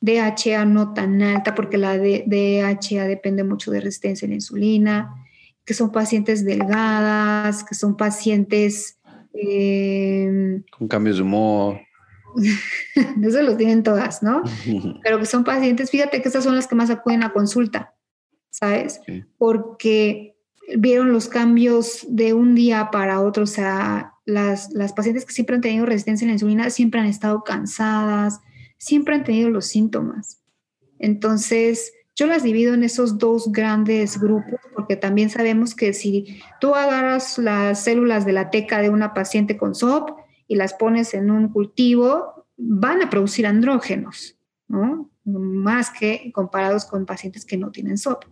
DHA 0.00 0.64
no 0.64 0.94
tan 0.94 1.20
alta, 1.20 1.54
porque 1.54 1.76
la 1.76 1.98
DHA 1.98 3.06
depende 3.06 3.44
mucho 3.44 3.70
de 3.70 3.80
resistencia 3.80 4.26
a 4.26 4.30
la 4.30 4.36
insulina, 4.36 5.14
que 5.64 5.74
son 5.74 5.92
pacientes 5.92 6.44
delgadas, 6.44 7.62
que 7.62 7.74
son 7.74 7.96
pacientes 7.96 9.00
Em, 9.32 10.62
Con 10.76 10.88
cambios 10.88 11.16
de 11.16 11.22
humor. 11.22 11.80
Eso 13.22 13.42
lo 13.42 13.56
tienen 13.56 13.82
todas, 13.82 14.22
¿no? 14.22 14.42
Pero 15.02 15.18
que 15.18 15.26
son 15.26 15.44
pacientes, 15.44 15.90
fíjate 15.90 16.20
que 16.20 16.28
estas 16.28 16.44
son 16.44 16.54
las 16.54 16.66
que 16.66 16.74
más 16.74 16.90
acuden 16.90 17.22
a 17.22 17.32
consulta, 17.32 17.94
¿sabes? 18.50 19.00
Porque 19.38 20.36
vieron 20.76 21.12
los 21.12 21.28
cambios 21.28 22.06
de 22.08 22.34
un 22.34 22.54
día 22.54 22.90
para 22.90 23.20
otro, 23.20 23.44
o 23.44 23.46
sea, 23.46 24.14
las, 24.24 24.70
las 24.72 24.92
pacientes 24.92 25.24
que 25.24 25.32
siempre 25.32 25.56
han 25.56 25.62
tenido 25.62 25.86
resistencia 25.86 26.26
a 26.26 26.28
la 26.28 26.34
insulina 26.34 26.70
siempre 26.70 27.00
han 27.00 27.06
estado 27.06 27.42
cansadas, 27.42 28.40
siempre 28.78 29.14
han 29.14 29.24
tenido 29.24 29.50
los 29.50 29.66
síntomas. 29.66 30.40
Entonces, 30.98 31.92
yo 32.14 32.26
las 32.26 32.42
divido 32.42 32.74
en 32.74 32.84
esos 32.84 33.18
dos 33.18 33.50
grandes 33.50 34.20
grupos 34.20 34.60
porque 34.74 34.96
también 34.96 35.30
sabemos 35.30 35.74
que 35.74 35.94
si 35.94 36.40
tú 36.60 36.74
agarras 36.74 37.38
las 37.38 37.82
células 37.82 38.26
de 38.26 38.32
la 38.32 38.50
teca 38.50 38.80
de 38.80 38.90
una 38.90 39.14
paciente 39.14 39.56
con 39.56 39.74
SOP 39.74 40.19
y 40.50 40.56
las 40.56 40.74
pones 40.74 41.14
en 41.14 41.30
un 41.30 41.48
cultivo, 41.50 42.44
van 42.56 43.02
a 43.02 43.08
producir 43.08 43.46
andrógenos, 43.46 44.36
¿no? 44.66 45.08
Más 45.24 45.90
que 45.90 46.32
comparados 46.34 46.86
con 46.86 47.06
pacientes 47.06 47.44
que 47.44 47.56
no 47.56 47.70
tienen 47.70 47.96
SOP. 47.96 48.24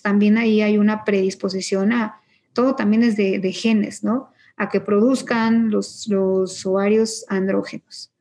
también 0.00 0.38
ahí 0.38 0.62
hay 0.62 0.78
una 0.78 1.02
predisposición 1.02 1.92
a, 1.92 2.20
todo 2.52 2.76
también 2.76 3.02
es 3.02 3.16
de, 3.16 3.40
de 3.40 3.52
genes, 3.52 4.04
¿no? 4.04 4.30
A 4.56 4.68
que 4.68 4.80
produzcan 4.80 5.72
los, 5.72 6.06
los 6.06 6.64
ovarios 6.64 7.24
andrógenos. 7.28 8.12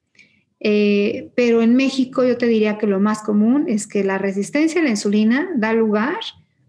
Eh, 0.59 1.31
pero 1.35 1.61
en 1.61 1.75
México 1.75 2.23
yo 2.23 2.39
te 2.39 2.47
diría 2.47 2.79
que 2.79 2.87
lo 2.87 2.99
más 2.99 3.21
común 3.21 3.65
es 3.67 3.85
que 3.85 4.03
la 4.03 4.17
resistencia 4.17 4.81
a 4.81 4.83
la 4.83 4.89
insulina 4.89 5.51
da 5.55 5.71
lugar 5.71 6.17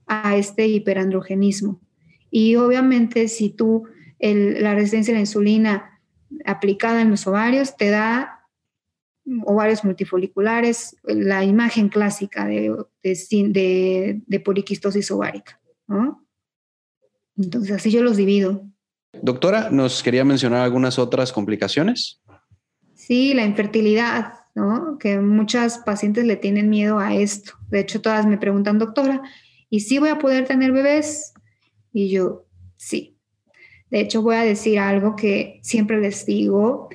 a 0.07 0.37
este 0.37 0.67
hiperandrogenismo. 0.67 1.81
Y 2.31 2.57
obviamente 2.57 3.29
si 3.29 3.49
tú 3.49 3.85
la 4.21 4.75
resistencia 4.75 5.13
a 5.13 5.17
la 5.17 5.21
insulina 5.21 5.96
aplicada 6.45 7.03
en 7.03 7.11
los 7.11 7.27
ovarios 7.27 7.77
te 7.77 7.91
da 7.91 8.37
ovarios 9.45 9.85
multifoliculares, 9.85 10.97
la 11.03 11.45
imagen 11.45 11.89
clásica 11.89 12.47
de, 12.47 12.75
de, 13.03 14.23
de, 14.25 14.41
poliquistosis 14.41 15.11
ovárica. 15.11 15.61
Entonces 17.37 17.73
así 17.73 17.91
yo 17.91 18.03
los 18.03 18.17
divido. 18.17 18.65
Doctora, 19.23 19.71
¿nos 19.71 20.03
quería 20.03 20.25
mencionar 20.25 20.61
algunas 20.61 20.99
otras 20.99 21.33
complicaciones? 21.33 22.21
Sí, 22.95 23.35
la 23.35 23.45
infertilidad, 23.45 24.35
¿no? 24.55 24.97
Que 24.99 25.19
muchas 25.19 25.79
pacientes 25.79 26.25
le 26.25 26.37
tienen 26.37 26.71
miedo 26.71 26.99
a 26.99 27.15
esto. 27.15 27.53
De 27.69 27.81
hecho, 27.81 28.01
todas 28.01 28.27
me 28.27 28.39
preguntan, 28.39 28.79
doctora, 28.79 29.23
¿y 29.69 29.81
si 29.81 29.99
voy 29.99 30.11
a 30.11 30.19
poder 30.19 30.47
tener 30.47 30.73
bebés? 30.73 31.33
Y 31.93 32.11
yo, 32.11 32.47
sí. 32.77 33.16
De 33.91 34.01
hecho, 34.01 34.23
voy 34.23 34.37
a 34.37 34.43
decir 34.43 34.79
algo 34.79 35.17
que 35.17 35.61
siempre 35.63 36.01
les 36.01 36.27
digo, 36.27 36.89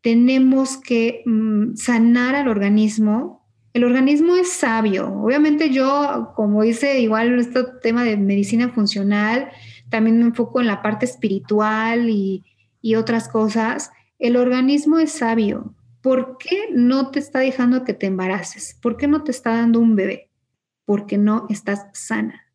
tenemos 0.00 0.76
que 0.76 1.22
mm, 1.24 1.76
sanar 1.76 2.34
al 2.34 2.48
organismo. 2.48 3.46
El 3.72 3.84
organismo 3.84 4.36
es 4.36 4.52
sabio. 4.52 5.08
Obviamente 5.08 5.70
yo, 5.70 6.32
como 6.34 6.62
dice 6.62 7.00
igual 7.00 7.38
este 7.38 7.64
tema 7.82 8.04
de 8.04 8.16
medicina 8.16 8.68
funcional, 8.68 9.50
también 9.88 10.18
me 10.18 10.24
enfoco 10.24 10.60
en 10.60 10.66
la 10.66 10.82
parte 10.82 11.06
espiritual 11.06 12.10
y, 12.10 12.44
y 12.80 12.96
otras 12.96 13.28
cosas 13.28 13.90
el 14.22 14.36
organismo 14.36 15.00
es 15.00 15.10
sabio. 15.10 15.74
¿Por 16.00 16.38
qué 16.38 16.68
no 16.72 17.10
te 17.10 17.18
está 17.18 17.40
dejando 17.40 17.82
que 17.82 17.92
te 17.92 18.06
embaraces? 18.06 18.78
¿Por 18.80 18.96
qué 18.96 19.08
no 19.08 19.24
te 19.24 19.32
está 19.32 19.50
dando 19.56 19.80
un 19.80 19.96
bebé? 19.96 20.30
Porque 20.84 21.18
no 21.18 21.46
estás 21.50 21.86
sana. 21.92 22.46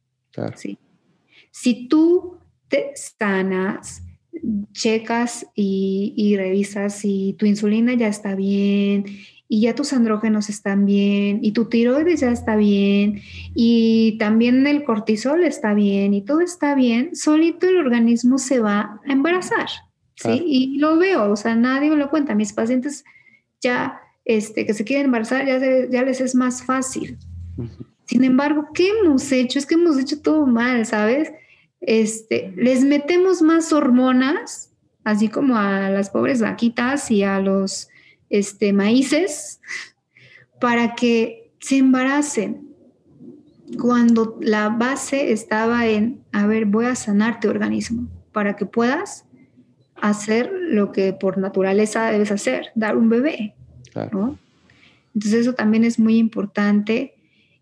¿sí? 0.55 0.79
Si 1.51 1.89
tú 1.89 2.36
te 2.69 2.91
sanas, 2.95 4.03
checas 4.71 5.47
y, 5.55 6.35
revisas 6.37 6.99
si 6.99 7.35
tu 7.37 7.45
insulina 7.45 7.93
ya 7.93 8.07
está 8.07 8.35
bien 8.35 9.05
y 9.49 9.61
ya 9.61 9.75
tus 9.75 9.93
andrógenos 9.93 10.49
están 10.49 10.85
bien 10.85 11.39
y 11.41 11.53
tu 11.53 11.65
tiroides 11.65 12.19
ya 12.19 12.31
está 12.31 12.55
bien 12.55 13.21
y 13.55 14.17
también 14.19 14.67
el 14.67 14.83
cortisol 14.83 15.43
está 15.43 15.73
bien 15.73 16.13
y 16.13 16.21
todo 16.21 16.41
está 16.41 16.75
bien, 16.75 17.15
solito 17.15 17.67
el 17.67 17.77
organismo 17.77 18.37
se 18.37 18.59
va 18.59 18.99
a 19.07 19.11
embarazar. 19.11 19.67
¿sí? 20.15 20.43
Y 20.45 20.77
lo 20.79 20.97
veo, 20.97 21.31
o 21.31 21.35
sea, 21.35 21.55
nadie 21.55 21.89
me 21.89 21.95
lo 21.95 22.09
cuenta. 22.09 22.35
Mis 22.35 22.53
pacientes 22.53 23.05
ya 23.61 24.01
este, 24.25 24.65
que 24.65 24.73
se 24.73 24.83
quieren 24.83 25.05
embarazar, 25.05 25.45
ya, 25.45 25.59
ya 25.89 26.03
les 26.03 26.19
es 26.21 26.35
más 26.35 26.63
fácil. 26.63 27.17
Sin 28.05 28.23
embargo, 28.23 28.67
¿qué 28.73 28.89
hemos 28.89 29.31
hecho? 29.31 29.59
Es 29.59 29.65
que 29.65 29.75
hemos 29.75 29.97
hecho 29.97 30.21
todo 30.21 30.45
mal, 30.45 30.85
¿sabes? 30.85 31.31
Este, 31.87 32.53
les 32.57 32.83
metemos 32.83 33.41
más 33.41 33.71
hormonas, 33.71 34.73
así 35.05 35.29
como 35.29 35.55
a 35.55 35.89
las 35.89 36.09
pobres 36.09 36.41
vaquitas 36.41 37.09
y 37.09 37.23
a 37.23 37.39
los 37.39 37.87
este, 38.29 38.73
maíces, 38.73 39.61
para 40.59 40.95
que 40.95 41.49
se 41.59 41.77
embaracen. 41.77 42.67
Cuando 43.79 44.37
la 44.41 44.67
base 44.67 45.31
estaba 45.31 45.87
en, 45.87 46.25
a 46.33 46.45
ver, 46.45 46.65
voy 46.65 46.87
a 46.87 46.95
sanarte 46.95 47.47
organismo 47.47 48.09
para 48.33 48.57
que 48.57 48.65
puedas 48.65 49.23
hacer 49.95 50.51
lo 50.51 50.91
que 50.91 51.13
por 51.13 51.37
naturaleza 51.37 52.11
debes 52.11 52.31
hacer, 52.31 52.67
dar 52.75 52.97
un 52.97 53.07
bebé. 53.07 53.55
Entonces 55.15 55.41
eso 55.41 55.53
también 55.53 55.85
es 55.85 55.99
muy 55.99 56.17
importante. 56.17 57.16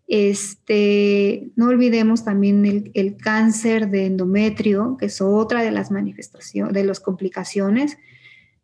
Este, 0.08 1.50
no 1.56 1.66
olvidemos 1.66 2.24
también 2.24 2.90
el, 2.94 3.16
cáncer 3.16 3.90
de 3.90 4.06
endometrio, 4.06 4.96
que 4.98 5.06
es 5.06 5.20
otra 5.20 5.62
de 5.62 5.72
las 5.72 5.90
manifestaciones, 5.90 6.72
de 6.72 6.84
las 6.84 7.00
complicaciones. 7.00 7.98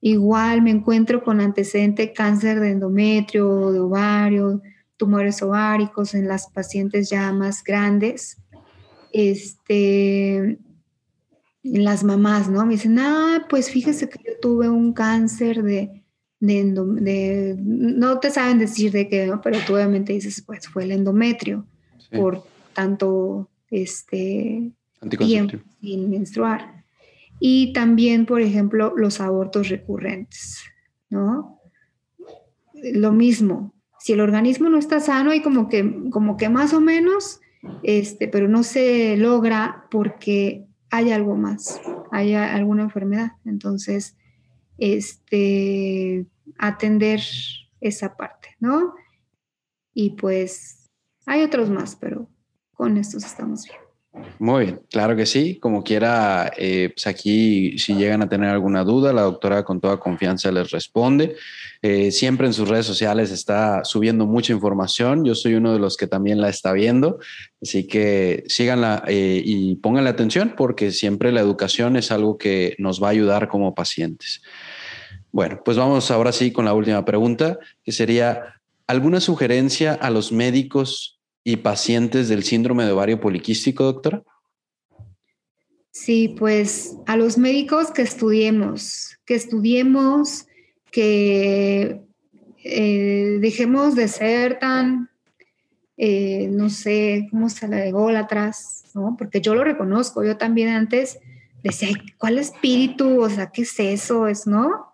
Igual 0.01 0.62
me 0.62 0.70
encuentro 0.70 1.22
con 1.22 1.40
antecedente 1.40 2.12
cáncer 2.12 2.61
de 2.61 2.70
endometrio, 2.70 3.72
de 3.72 3.80
ovario, 3.80 4.62
tumores 4.97 5.43
ováricos 5.43 6.14
en 6.14 6.28
las 6.28 6.49
pacientes 6.51 7.11
ya 7.11 7.32
más 7.32 7.64
grandes. 7.64 8.38
Este, 9.12 10.59
las 11.64 12.05
mamás, 12.05 12.49
¿no? 12.49 12.64
Me 12.64 12.74
dicen, 12.74 12.99
ah, 13.01 13.47
pues 13.49 13.70
fíjese 13.70 14.09
que 14.09 14.20
yo 14.24 14.32
tuve 14.40 14.68
un 14.68 14.93
cáncer 14.93 15.62
de, 15.62 16.01
de, 16.43 17.55
no 17.59 18.18
te 18.18 18.30
saben 18.30 18.59
decir 18.59 18.90
de 18.90 19.09
qué, 19.09 19.26
¿no? 19.26 19.40
Pero 19.40 19.59
tú 19.64 19.74
obviamente 19.74 20.12
dices, 20.12 20.43
pues 20.45 20.66
fue 20.68 20.84
el 20.84 20.93
endometrio 20.93 21.66
por 22.11 22.45
tanto, 22.74 23.49
este, 23.70 24.72
tiempo 25.18 25.59
sin 25.80 26.11
menstruar. 26.11 26.84
Y 27.38 27.72
también, 27.72 28.26
por 28.26 28.40
ejemplo, 28.40 28.93
los 28.97 29.20
abortos 29.20 29.68
recurrentes, 29.68 30.61
¿no? 31.11 31.59
Lo 32.74 33.12
mismo, 33.12 33.72
si 33.99 34.12
el 34.12 34.20
organismo 34.20 34.68
no 34.68 34.78
está 34.78 35.01
sano 35.01 35.32
y 35.32 35.43
como 35.43 35.68
que, 35.68 36.11
como 36.11 36.36
que 36.36 36.49
más 36.49 36.74
o 36.74 36.80
menos, 36.80 37.40
este, 37.84 38.28
pero 38.28 38.49
no 38.49 38.64
se 38.64 39.16
logra 39.16 39.86
porque 39.90 40.66
hay 40.90 41.12
algo 41.12 41.36
más, 41.36 41.80
hay 42.11 42.34
alguna 42.34 42.82
enfermedad. 42.82 43.32
Entonces, 43.45 44.16
este, 44.78 46.26
atender 46.59 47.20
esa 47.80 48.16
parte, 48.16 48.57
¿no? 48.61 48.95
Y 49.95 50.11
pues 50.11 50.90
hay 51.26 51.43
otros 51.43 51.70
más, 51.70 51.97
pero 51.97 52.28
con 52.72 52.97
estos 52.97 53.24
estamos 53.24 53.64
bien. 53.64 53.82
Muy 54.38 54.64
bien, 54.64 54.80
claro 54.90 55.16
que 55.16 55.24
sí. 55.24 55.59
Como 55.59 55.82
quiera, 55.82 56.53
eh, 56.59 56.90
pues 56.95 57.07
aquí 57.07 57.78
si 57.78 57.95
llegan 57.95 58.20
a 58.20 58.28
tener 58.28 58.51
alguna 58.51 58.84
duda, 58.84 59.12
la 59.12 59.22
doctora 59.22 59.64
con 59.64 59.80
toda 59.80 59.99
confianza 59.99 60.53
les 60.53 60.70
responde. 60.70 61.36
Eh, 61.80 62.11
siempre 62.11 62.47
en 62.47 62.53
sus 62.53 62.68
redes 62.68 62.84
sociales 62.84 63.30
está 63.30 63.84
subiendo 63.84 64.26
mucha 64.26 64.53
información. 64.53 65.24
Yo 65.24 65.34
soy 65.34 65.55
uno 65.55 65.72
de 65.72 65.78
los 65.78 65.97
que 65.97 66.07
también 66.07 66.43
la 66.43 66.51
está 66.51 66.72
viendo. 66.72 67.20
Así 67.62 67.86
que 67.86 68.45
síganla 68.49 69.03
eh, 69.07 69.40
y 69.43 69.76
pónganle 69.76 70.11
atención 70.11 70.55
porque 70.57 70.90
siempre 70.90 71.32
la 71.32 71.40
educación 71.40 71.97
es 71.97 72.11
algo 72.11 72.36
que 72.36 72.74
nos 72.78 73.03
va 73.03 73.09
a 73.09 73.12
ayudar 73.12 73.49
como 73.49 73.74
pacientes. 73.74 74.43
Bueno, 75.33 75.62
pues 75.64 75.78
vamos 75.78 76.11
ahora 76.11 76.30
sí 76.30 76.53
con 76.53 76.66
la 76.66 76.74
última 76.74 77.07
pregunta, 77.07 77.59
que 77.83 77.91
sería, 77.91 78.61
¿alguna 78.87 79.18
sugerencia 79.18 79.95
a 79.95 80.11
los 80.11 80.30
médicos 80.30 81.20
y 81.43 81.57
pacientes 81.57 82.28
del 82.28 82.45
síndrome 82.45 82.85
de 82.85 82.93
ovario 82.93 83.18
poliquístico, 83.18 83.85
doctora? 83.85 84.22
Sí, 85.91 86.35
pues 86.39 86.97
a 87.07 87.16
los 87.16 87.39
médicos 87.39 87.91
que 87.91 88.03
estudiemos, 88.03 89.16
que 89.24 89.35
estudiemos, 89.35 90.47
que 90.91 92.03
eh, 92.62 93.39
dejemos 93.41 93.95
de 93.95 94.09
ser 94.09 94.59
tan, 94.59 95.09
eh, 95.97 96.49
no 96.51 96.68
sé, 96.68 97.26
cómo 97.30 97.49
se 97.49 97.68
la 97.68 97.78
de 97.78 98.16
atrás, 98.18 98.85
¿no? 98.95 99.16
Porque 99.18 99.41
yo 99.41 99.55
lo 99.55 99.64
reconozco, 99.64 100.22
yo 100.24 100.37
también 100.37 100.68
antes 100.68 101.18
decía, 101.62 101.89
¿cuál 102.18 102.39
espíritu? 102.39 103.22
O 103.22 103.30
sea, 103.30 103.51
¿qué 103.51 103.62
es 103.62 103.80
eso? 103.80 104.28
Es, 104.28 104.47
¿no? 104.47 104.91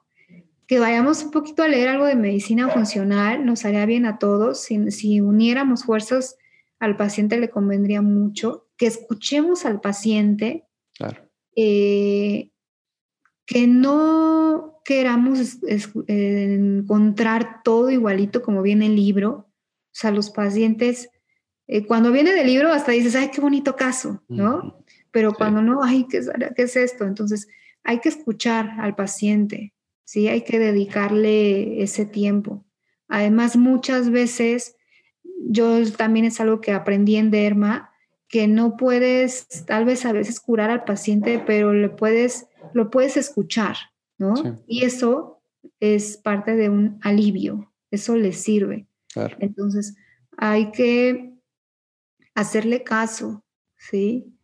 Que 0.68 0.78
vayamos 0.78 1.24
un 1.24 1.30
poquito 1.30 1.62
a 1.62 1.68
leer 1.68 1.88
algo 1.88 2.04
de 2.04 2.14
medicina 2.14 2.68
funcional, 2.68 3.44
nos 3.46 3.64
haría 3.64 3.86
bien 3.86 4.04
a 4.04 4.18
todos. 4.18 4.60
Si, 4.60 5.20
uniéramos 5.20 5.84
fuerzas 5.84 6.36
al 6.78 6.94
paciente 6.94 7.38
le 7.38 7.48
convendría 7.48 8.02
mucho, 8.02 8.68
que 8.76 8.86
escuchemos 8.86 9.64
al 9.64 9.80
paciente, 9.80 10.66
eh, 11.56 12.50
que 13.46 13.66
no 13.66 14.82
queramos 14.84 15.58
encontrar 16.06 17.62
todo 17.64 17.88
igualito 17.90 18.42
como 18.42 18.60
viene 18.60 18.86
el 18.86 18.96
libro. 18.96 19.30
O 19.30 19.94
sea, 19.94 20.10
los 20.10 20.28
pacientes, 20.28 21.08
eh, 21.66 21.86
cuando 21.86 22.12
viene 22.12 22.34
del 22.34 22.46
libro 22.46 22.70
hasta 22.70 22.92
dices, 22.92 23.16
ay, 23.16 23.30
qué 23.30 23.40
bonito 23.40 23.74
caso, 23.74 24.22
¿no? 24.28 24.84
Pero 25.12 25.32
cuando 25.32 25.62
no, 25.62 25.82
ay, 25.82 26.06
¿qué 26.10 26.20
¿qué 26.54 26.62
es 26.64 26.76
esto? 26.76 27.06
Entonces, 27.06 27.48
hay 27.84 28.00
que 28.00 28.10
escuchar 28.10 28.72
al 28.80 28.94
paciente, 28.94 29.72
¿sí? 30.08 30.26
Hay 30.26 30.40
que 30.40 30.58
dedicarle 30.58 31.82
ese 31.82 32.06
tiempo. 32.06 32.64
Además, 33.08 33.58
muchas 33.58 34.08
veces, 34.08 34.74
yo 35.50 35.82
también 35.92 36.24
es 36.24 36.40
algo 36.40 36.62
que 36.62 36.72
aprendí 36.72 37.16
en 37.16 37.30
Derma, 37.30 37.92
que 38.26 38.48
no 38.48 38.78
puedes, 38.78 39.46
tal 39.66 39.84
vez 39.84 40.06
a 40.06 40.12
veces 40.12 40.40
curar 40.40 40.70
al 40.70 40.84
paciente, 40.84 41.42
pero 41.46 41.74
le 41.74 41.90
puedes, 41.90 42.46
lo 42.72 42.88
puedes 42.88 43.18
escuchar, 43.18 43.76
¿no? 44.16 44.32
Y 44.66 44.86
eso 44.86 45.42
es 45.78 46.16
parte 46.16 46.56
de 46.56 46.70
un 46.70 46.98
alivio, 47.02 47.70
eso 47.90 48.16
le 48.16 48.32
sirve. 48.32 48.86
Entonces, 49.40 49.94
hay 50.38 50.70
que 50.70 51.34
hacerle 52.34 52.82
caso, 52.82 53.44
¿sí? 53.76 54.34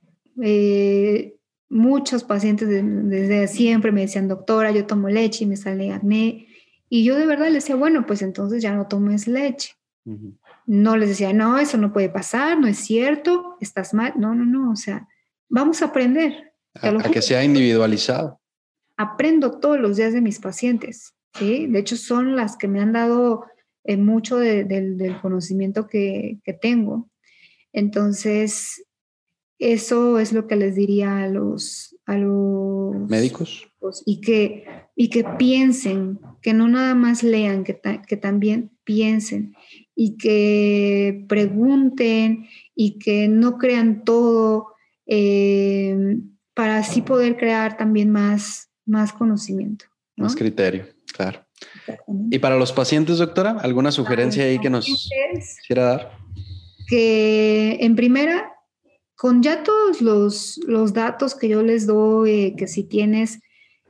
Eh, 0.43 1.34
muchos 1.69 2.25
pacientes 2.25 2.69
desde 2.69 3.49
siempre 3.49 3.93
me 3.93 4.03
decían, 4.03 4.29
doctora, 4.29 4.71
yo 4.71 4.87
tomo 4.87 5.09
leche 5.09 5.45
y 5.45 5.47
me 5.47 5.57
sale 5.57 5.93
acné. 5.93 6.47
Y 6.89 7.05
yo 7.05 7.17
de 7.17 7.27
verdad 7.27 7.47
les 7.47 7.65
decía, 7.65 7.77
bueno, 7.77 8.07
pues 8.07 8.23
entonces 8.23 8.63
ya 8.63 8.75
no 8.75 8.87
tomes 8.87 9.27
leche. 9.27 9.75
No 10.67 10.97
les 10.97 11.09
decía, 11.09 11.33
no, 11.33 11.59
eso 11.59 11.79
no 11.79 11.93
puede 11.93 12.11
pasar, 12.11 12.61
no 12.61 12.67
es 12.67 12.79
cierto, 12.79 13.57
estás 13.61 13.95
mal. 13.95 14.15
No, 14.17 14.35
no, 14.35 14.45
no, 14.45 14.71
o 14.71 14.77
sea, 14.77 15.09
vamos 15.49 15.83
a 15.83 15.87
aprender. 15.87 16.53
A, 16.75 17.11
que 17.11 17.23
sea 17.23 17.43
individualizado. 17.43 18.41
Aprendo 18.97 19.59
todos 19.59 19.81
los 19.81 19.97
días 19.97 20.13
de 20.13 20.21
mis 20.21 20.39
pacientes, 20.39 21.15
¿sí? 21.39 21.67
De 21.67 21.79
hecho, 21.79 21.97
son 21.97 22.37
las 22.37 22.57
que 22.57 22.69
me 22.69 22.81
han 22.81 22.93
dado 22.93 23.47
eh, 23.85 23.97
mucho 23.97 24.37
del 24.37 25.19
conocimiento 25.21 25.87
que, 25.87 26.39
que 26.45 26.53
tengo. 26.53 27.11
Entonces, 27.73 28.85
eso 29.59 30.19
es 30.19 30.33
lo 30.33 30.47
que 30.47 30.57
les 30.57 30.75
diría 30.75 31.25
a 31.25 31.29
los, 31.29 31.97
a 32.07 32.19
los 32.19 33.09
médicos. 33.09 33.67
Y 34.07 34.21
que, 34.21 34.65
y 34.97 35.11
que 35.11 35.25
piensen, 35.39 36.19
que 36.41 36.55
no 36.55 36.69
nada 36.69 36.95
más 36.95 37.23
lean, 37.23 37.65
que, 37.65 37.81
que 38.07 38.17
también 38.17 38.71
piensen 38.85 39.55
y 39.95 40.17
que 40.17 41.25
pregunten 41.29 42.47
y 42.75 42.99
que 42.99 43.29
no 43.29 43.59
crean 43.59 44.05
todo 44.05 44.75
eh, 45.07 46.17
para 46.55 46.79
así 46.79 47.03
poder 47.03 47.37
crear 47.37 47.77
también 47.77 48.11
más, 48.11 48.71
más 48.87 49.13
conocimiento. 49.13 49.87
Más 50.17 50.35
criterio, 50.37 50.87
claro. 51.13 51.45
Y 52.31 52.39
para 52.39 52.57
los 52.57 52.73
pacientes, 52.73 53.19
doctora, 53.19 53.59
¿alguna 53.61 53.91
sugerencia 53.91 54.45
ahí 54.45 54.59
que 54.59 54.71
nos 54.71 54.87
quisiera 54.87 55.85
dar? 55.85 56.19
Que 56.89 57.79
en 57.81 57.97
primera, 57.97 58.54
con 59.17 59.43
ya 59.43 59.63
todos 59.63 60.03
los, 60.03 60.61
los 60.67 60.93
datos 60.93 61.35
que 61.35 61.49
yo 61.49 61.63
les 61.63 61.87
doy, 61.87 62.55
que 62.57 62.67
si 62.67 62.85
tienes 62.85 63.41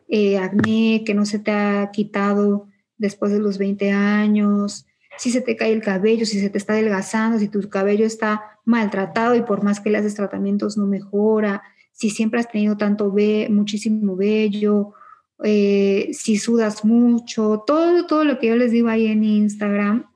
eh, 0.09 0.39
acné, 0.39 1.03
que 1.05 1.14
no 1.14 1.25
se 1.25 1.39
te 1.39 1.51
ha 1.51 1.91
quitado 1.93 2.68
después 2.99 3.33
de 3.33 3.41
los 3.41 3.59
20 3.59 3.91
años, 3.91 4.87
si 5.16 5.31
se 5.31 5.41
te 5.41 5.57
cae 5.57 5.72
el 5.72 5.83
cabello, 5.83 6.27
si 6.27 6.41
se 6.41 6.51
te 6.51 6.59
está 6.59 6.75
adelgazando, 6.75 7.39
si 7.39 7.49
tu 7.49 7.68
cabello 7.68 8.05
está 8.05 8.59
maltratado 8.64 9.35
y 9.35 9.43
por 9.43 9.62
más 9.62 9.81
que 9.81 9.91
le 9.91 9.99
haces 9.99 10.14
tratamientos 10.14 10.77
no 10.77 10.87
mejora, 10.87 11.62
si 11.93 12.11
siempre 12.11 12.41
has 12.41 12.51
tenido 12.51 12.77
tanto 12.77 13.12
ve 13.12 13.49
muchísimo 13.51 14.16
vello, 14.16 14.95
eh, 15.43 16.11
si 16.12 16.37
sudas 16.37 16.85
mucho, 16.85 17.62
todo, 17.66 18.07
todo 18.07 18.25
lo 18.25 18.39
que 18.39 18.49
yo 18.49 18.57
les 18.57 18.72
digo 18.72 18.89
ahí 18.89 19.07
en 19.07 19.25
Instagram, 19.25 20.07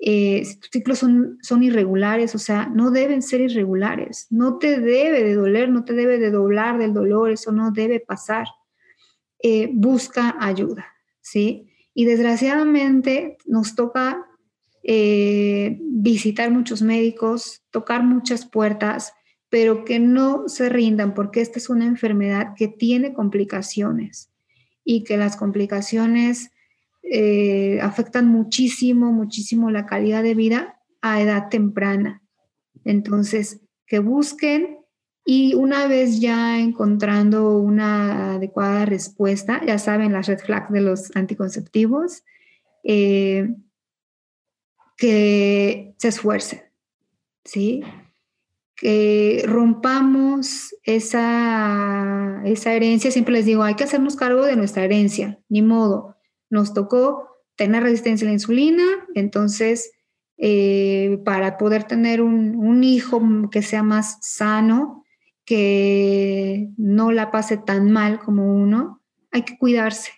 eh, 0.00 0.44
si 0.44 0.60
tus 0.60 0.70
ciclos 0.70 0.98
son, 0.98 1.62
irregulares, 1.62 2.34
o 2.34 2.38
sea, 2.38 2.66
no 2.66 2.90
deben 2.90 3.20
ser 3.20 3.40
irregulares, 3.40 4.28
no 4.30 4.58
te 4.58 4.78
debe 4.80 5.24
de 5.24 5.34
doler, 5.34 5.68
no 5.70 5.84
te 5.84 5.92
debe 5.92 6.18
de 6.18 6.30
doblar 6.30 6.78
del 6.78 6.94
dolor, 6.94 7.30
eso 7.30 7.50
no 7.50 7.72
debe 7.72 7.98
pasar. 7.98 8.46
Eh, 9.42 9.70
busca 9.72 10.36
ayuda, 10.38 10.86
¿sí? 11.20 11.72
Y 11.94 12.04
desgraciadamente 12.04 13.38
nos 13.46 13.74
toca 13.74 14.24
eh, 14.84 15.78
visitar 15.80 16.50
muchos 16.50 16.80
médicos, 16.80 17.62
tocar 17.70 18.04
muchas 18.04 18.46
puertas, 18.46 19.12
pero 19.48 19.84
que 19.84 19.98
no 19.98 20.48
se 20.48 20.68
rindan 20.68 21.14
porque 21.14 21.40
esta 21.40 21.58
es 21.58 21.68
una 21.70 21.86
enfermedad 21.86 22.54
que 22.56 22.68
tiene 22.68 23.14
complicaciones 23.14 24.30
y 24.84 25.04
que 25.04 25.16
las 25.16 25.36
complicaciones 25.36 26.52
eh, 27.10 27.80
afectan 27.80 28.28
muchísimo, 28.28 29.12
muchísimo 29.12 29.70
la 29.70 29.86
calidad 29.86 30.22
de 30.22 30.34
vida 30.34 30.80
a 31.00 31.20
edad 31.20 31.48
temprana. 31.48 32.22
Entonces, 32.84 33.60
que 33.86 33.98
busquen 33.98 34.78
y 35.24 35.54
una 35.54 35.86
vez 35.86 36.20
ya 36.20 36.58
encontrando 36.58 37.58
una 37.58 38.34
adecuada 38.34 38.86
respuesta, 38.86 39.60
ya 39.66 39.78
saben 39.78 40.12
las 40.12 40.26
red 40.26 40.38
flags 40.38 40.72
de 40.72 40.80
los 40.80 41.14
anticonceptivos, 41.14 42.24
eh, 42.82 43.54
que 44.96 45.94
se 45.98 46.08
esfuercen, 46.08 46.60
¿sí? 47.44 47.82
Que 48.74 49.44
rompamos 49.46 50.74
esa, 50.82 52.42
esa 52.44 52.72
herencia. 52.72 53.10
Siempre 53.10 53.34
les 53.34 53.46
digo, 53.46 53.62
hay 53.62 53.74
que 53.74 53.84
hacernos 53.84 54.16
cargo 54.16 54.44
de 54.44 54.56
nuestra 54.56 54.84
herencia, 54.84 55.38
ni 55.48 55.62
modo. 55.62 56.17
Nos 56.50 56.74
tocó 56.74 57.28
tener 57.56 57.82
resistencia 57.82 58.26
a 58.26 58.28
la 58.28 58.34
insulina, 58.34 58.84
entonces 59.14 59.90
eh, 60.40 61.20
para 61.24 61.58
poder 61.58 61.82
tener 61.84 62.22
un, 62.22 62.84
hijo 62.84 63.20
que 63.50 63.60
sea 63.60 63.82
más 63.82 64.18
sano, 64.22 65.04
que 65.44 66.68
no 66.76 67.10
la 67.10 67.32
pase 67.32 67.56
tan 67.56 67.90
mal 67.90 68.20
como 68.20 68.54
uno, 68.54 69.02
hay 69.32 69.42
que 69.42 69.58
cuidarse, 69.58 70.12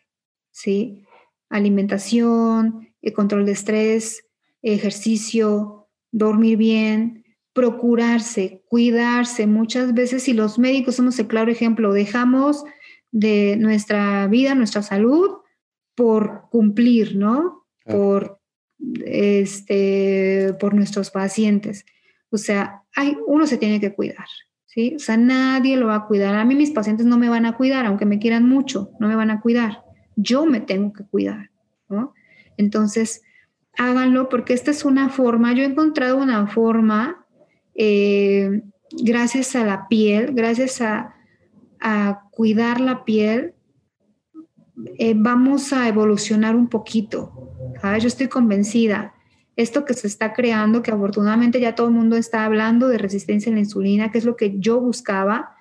¿sí? 0.51 1.07
Alimentación, 1.49 2.89
el 3.01 3.12
control 3.14 3.47
de 3.47 3.53
estrés, 3.53 4.26
ejercicio, 4.61 5.89
dormir 6.12 6.59
bien, 6.59 7.24
procurarse, 7.55 8.62
cuidarse. 8.68 9.47
Muchas 9.47 9.95
veces, 9.95 10.24
si 10.24 10.35
los 10.35 10.59
médicos 10.59 10.97
somos 10.97 11.18
el 11.18 11.28
claro 11.28 11.51
ejemplo, 11.51 11.95
dejamos 11.95 12.64
de 13.11 13.57
nuestra 13.59 14.26
vida, 14.26 14.55
nuestra 14.55 14.83
salud, 14.83 15.39
por 16.01 16.49
cumplir, 16.51 17.15
¿no? 17.15 17.67
Por, 17.85 18.41
este, 19.05 20.55
por 20.59 20.73
nuestros 20.73 21.11
pacientes. 21.11 21.85
O 22.31 22.39
sea, 22.39 22.85
hay, 22.97 23.19
uno 23.27 23.47
se 23.47 23.59
tiene 23.59 23.81
que 23.81 23.93
cuidar, 23.93 24.25
¿sí? 24.65 24.95
O 24.97 24.99
sea, 24.99 25.19
nadie 25.19 25.77
lo 25.77 25.89
va 25.89 25.97
a 25.97 26.07
cuidar. 26.07 26.35
A 26.37 26.47
mí 26.47 26.55
mis 26.55 26.71
pacientes 26.71 27.05
no 27.05 27.19
me 27.19 27.29
van 27.29 27.45
a 27.45 27.55
cuidar, 27.55 27.85
aunque 27.85 28.07
me 28.07 28.19
quieran 28.19 28.49
mucho, 28.49 28.93
no 28.99 29.09
me 29.09 29.15
van 29.15 29.31
a 29.31 29.43
cuidar. 29.43 29.83
Yo 30.17 30.47
me 30.47 30.63
tengo 30.63 30.95
que 30.95 31.05
cuidar, 31.05 31.51
¿no? 31.91 32.15
Entonces, 32.57 33.21
háganlo 33.77 34.31
porque 34.31 34.55
esta 34.55 34.71
es 34.71 34.87
una 34.87 35.11
forma, 35.11 35.53
yo 35.53 35.65
he 35.65 35.67
encontrado 35.67 36.17
una 36.17 36.47
forma, 36.47 37.27
eh, 37.75 38.63
gracias 38.91 39.55
a 39.55 39.65
la 39.67 39.87
piel, 39.87 40.33
gracias 40.33 40.81
a, 40.81 41.15
cuidar 42.31 42.81
la 42.81 43.05
piel, 43.05 43.55
eh, 44.99 45.14
vamos 45.16 45.72
a 45.72 45.89
evolucionar 45.89 46.55
un 46.57 46.68
poquito. 46.68 47.33
Yo 47.83 48.09
estoy 48.09 48.28
convencida. 48.28 49.14
Esto 49.57 49.85
que 49.85 49.95
se 49.95 50.07
está 50.07 50.33
creando, 50.33 50.83
que 50.83 50.91
afortunadamente 50.91 51.61
ya 51.61 51.74
todo 51.74 51.89
el 51.89 51.95
mundo 51.95 52.16
está 52.16 52.45
hablando 52.45 52.89
de 52.89 52.99
resistencia 52.99 53.51
a 53.51 53.55
la 53.55 53.61
insulina, 53.61 54.11
que 54.11 54.18
es 54.18 54.24
lo 54.24 54.37
que 54.37 54.59
yo 54.59 54.81
buscaba, 54.81 55.57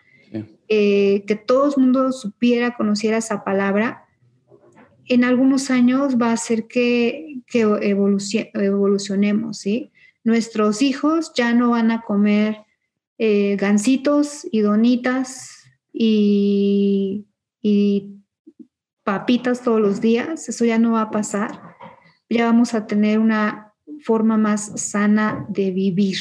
eh, 0.67 1.23
que 1.25 1.35
todo 1.35 1.69
el 1.69 1.81
mundo 1.81 2.11
supiera, 2.11 2.75
conociera 2.75 3.17
esa 3.17 3.43
palabra, 3.43 4.05
en 5.07 5.23
algunos 5.23 5.71
años 5.71 6.17
va 6.21 6.29
a 6.29 6.33
hacer 6.33 6.67
que, 6.67 7.41
que 7.47 7.61
evolucionemos, 7.61 9.57
¿sí? 9.57 9.91
Nuestros 10.23 10.83
hijos 10.83 11.31
ya 11.35 11.53
no 11.53 11.71
van 11.71 11.89
a 11.89 12.01
comer 12.01 12.57
eh, 13.17 13.57
gancitos 13.59 14.47
y 14.51 14.59
donitas 14.59 15.63
y, 15.91 17.25
y 17.61 18.18
papitas 19.09 19.63
todos 19.63 19.81
los 19.81 20.01
días, 20.01 20.47
eso 20.49 20.65
ya 20.65 20.77
no 20.77 20.91
va 20.91 21.01
a 21.01 21.09
pasar. 21.09 21.75
Ya 22.29 22.45
vamos 22.45 22.75
a 22.75 22.85
tener 22.85 23.17
una 23.17 23.73
forma 24.03 24.37
más 24.37 24.79
sana 24.79 25.47
de 25.49 25.71
vivir. 25.71 26.19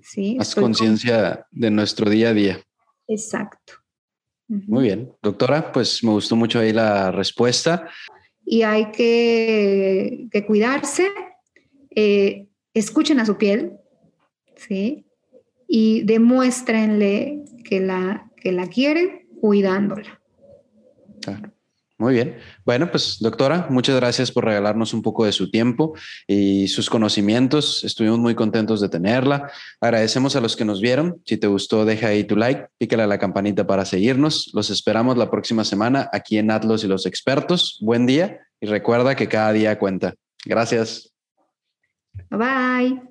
¿sí? 0.00 0.36
Más 0.36 0.54
conciencia 0.54 1.48
de 1.50 1.70
nuestro 1.72 2.08
día 2.08 2.28
a 2.28 2.32
día. 2.32 2.60
Exacto. 3.08 3.72
Muy 4.46 4.84
bien, 4.84 5.12
doctora, 5.20 5.72
pues 5.72 6.04
me 6.04 6.12
gustó 6.12 6.36
mucho 6.36 6.60
ahí 6.60 6.72
la 6.72 7.10
respuesta. 7.10 7.88
Y 8.44 8.62
hay 8.62 8.92
que, 8.92 10.28
cuidarse, 10.46 11.08
eh, 11.90 12.46
escuchen 12.72 13.18
a 13.18 13.26
su 13.26 13.36
piel, 13.36 13.72
¿sí? 14.54 15.06
Y 15.66 16.02
demuéstrenle 16.04 17.42
que 17.64 17.80
la, 17.80 18.30
que 18.36 18.52
la 18.52 18.68
quieren 18.68 19.28
cuidándola. 19.40 20.20
Claro. 21.20 21.52
Muy 22.00 22.14
bien. 22.14 22.38
Bueno, 22.64 22.90
pues 22.90 23.18
doctora, 23.20 23.66
muchas 23.68 23.94
gracias 23.96 24.32
por 24.32 24.46
regalarnos 24.46 24.94
un 24.94 25.02
poco 25.02 25.26
de 25.26 25.32
su 25.32 25.50
tiempo 25.50 25.92
y 26.26 26.66
sus 26.68 26.88
conocimientos. 26.88 27.84
Estuvimos 27.84 28.18
muy 28.18 28.34
contentos 28.34 28.80
de 28.80 28.88
tenerla. 28.88 29.50
Agradecemos 29.82 30.34
a 30.34 30.40
los 30.40 30.56
que 30.56 30.64
nos 30.64 30.80
vieron. 30.80 31.20
Si 31.26 31.36
te 31.36 31.46
gustó, 31.46 31.84
deja 31.84 32.06
ahí 32.08 32.24
tu 32.24 32.36
like, 32.36 32.68
pícale 32.78 33.02
a 33.02 33.06
la 33.06 33.18
campanita 33.18 33.66
para 33.66 33.84
seguirnos. 33.84 34.50
Los 34.54 34.70
esperamos 34.70 35.18
la 35.18 35.30
próxima 35.30 35.62
semana 35.62 36.08
aquí 36.10 36.38
en 36.38 36.50
Atlos 36.50 36.84
y 36.84 36.88
los 36.88 37.04
expertos. 37.04 37.76
Buen 37.82 38.06
día 38.06 38.40
y 38.62 38.66
recuerda 38.66 39.14
que 39.14 39.28
cada 39.28 39.52
día 39.52 39.78
cuenta. 39.78 40.14
Gracias. 40.46 41.12
Bye 42.30 42.38
bye. 42.38 43.09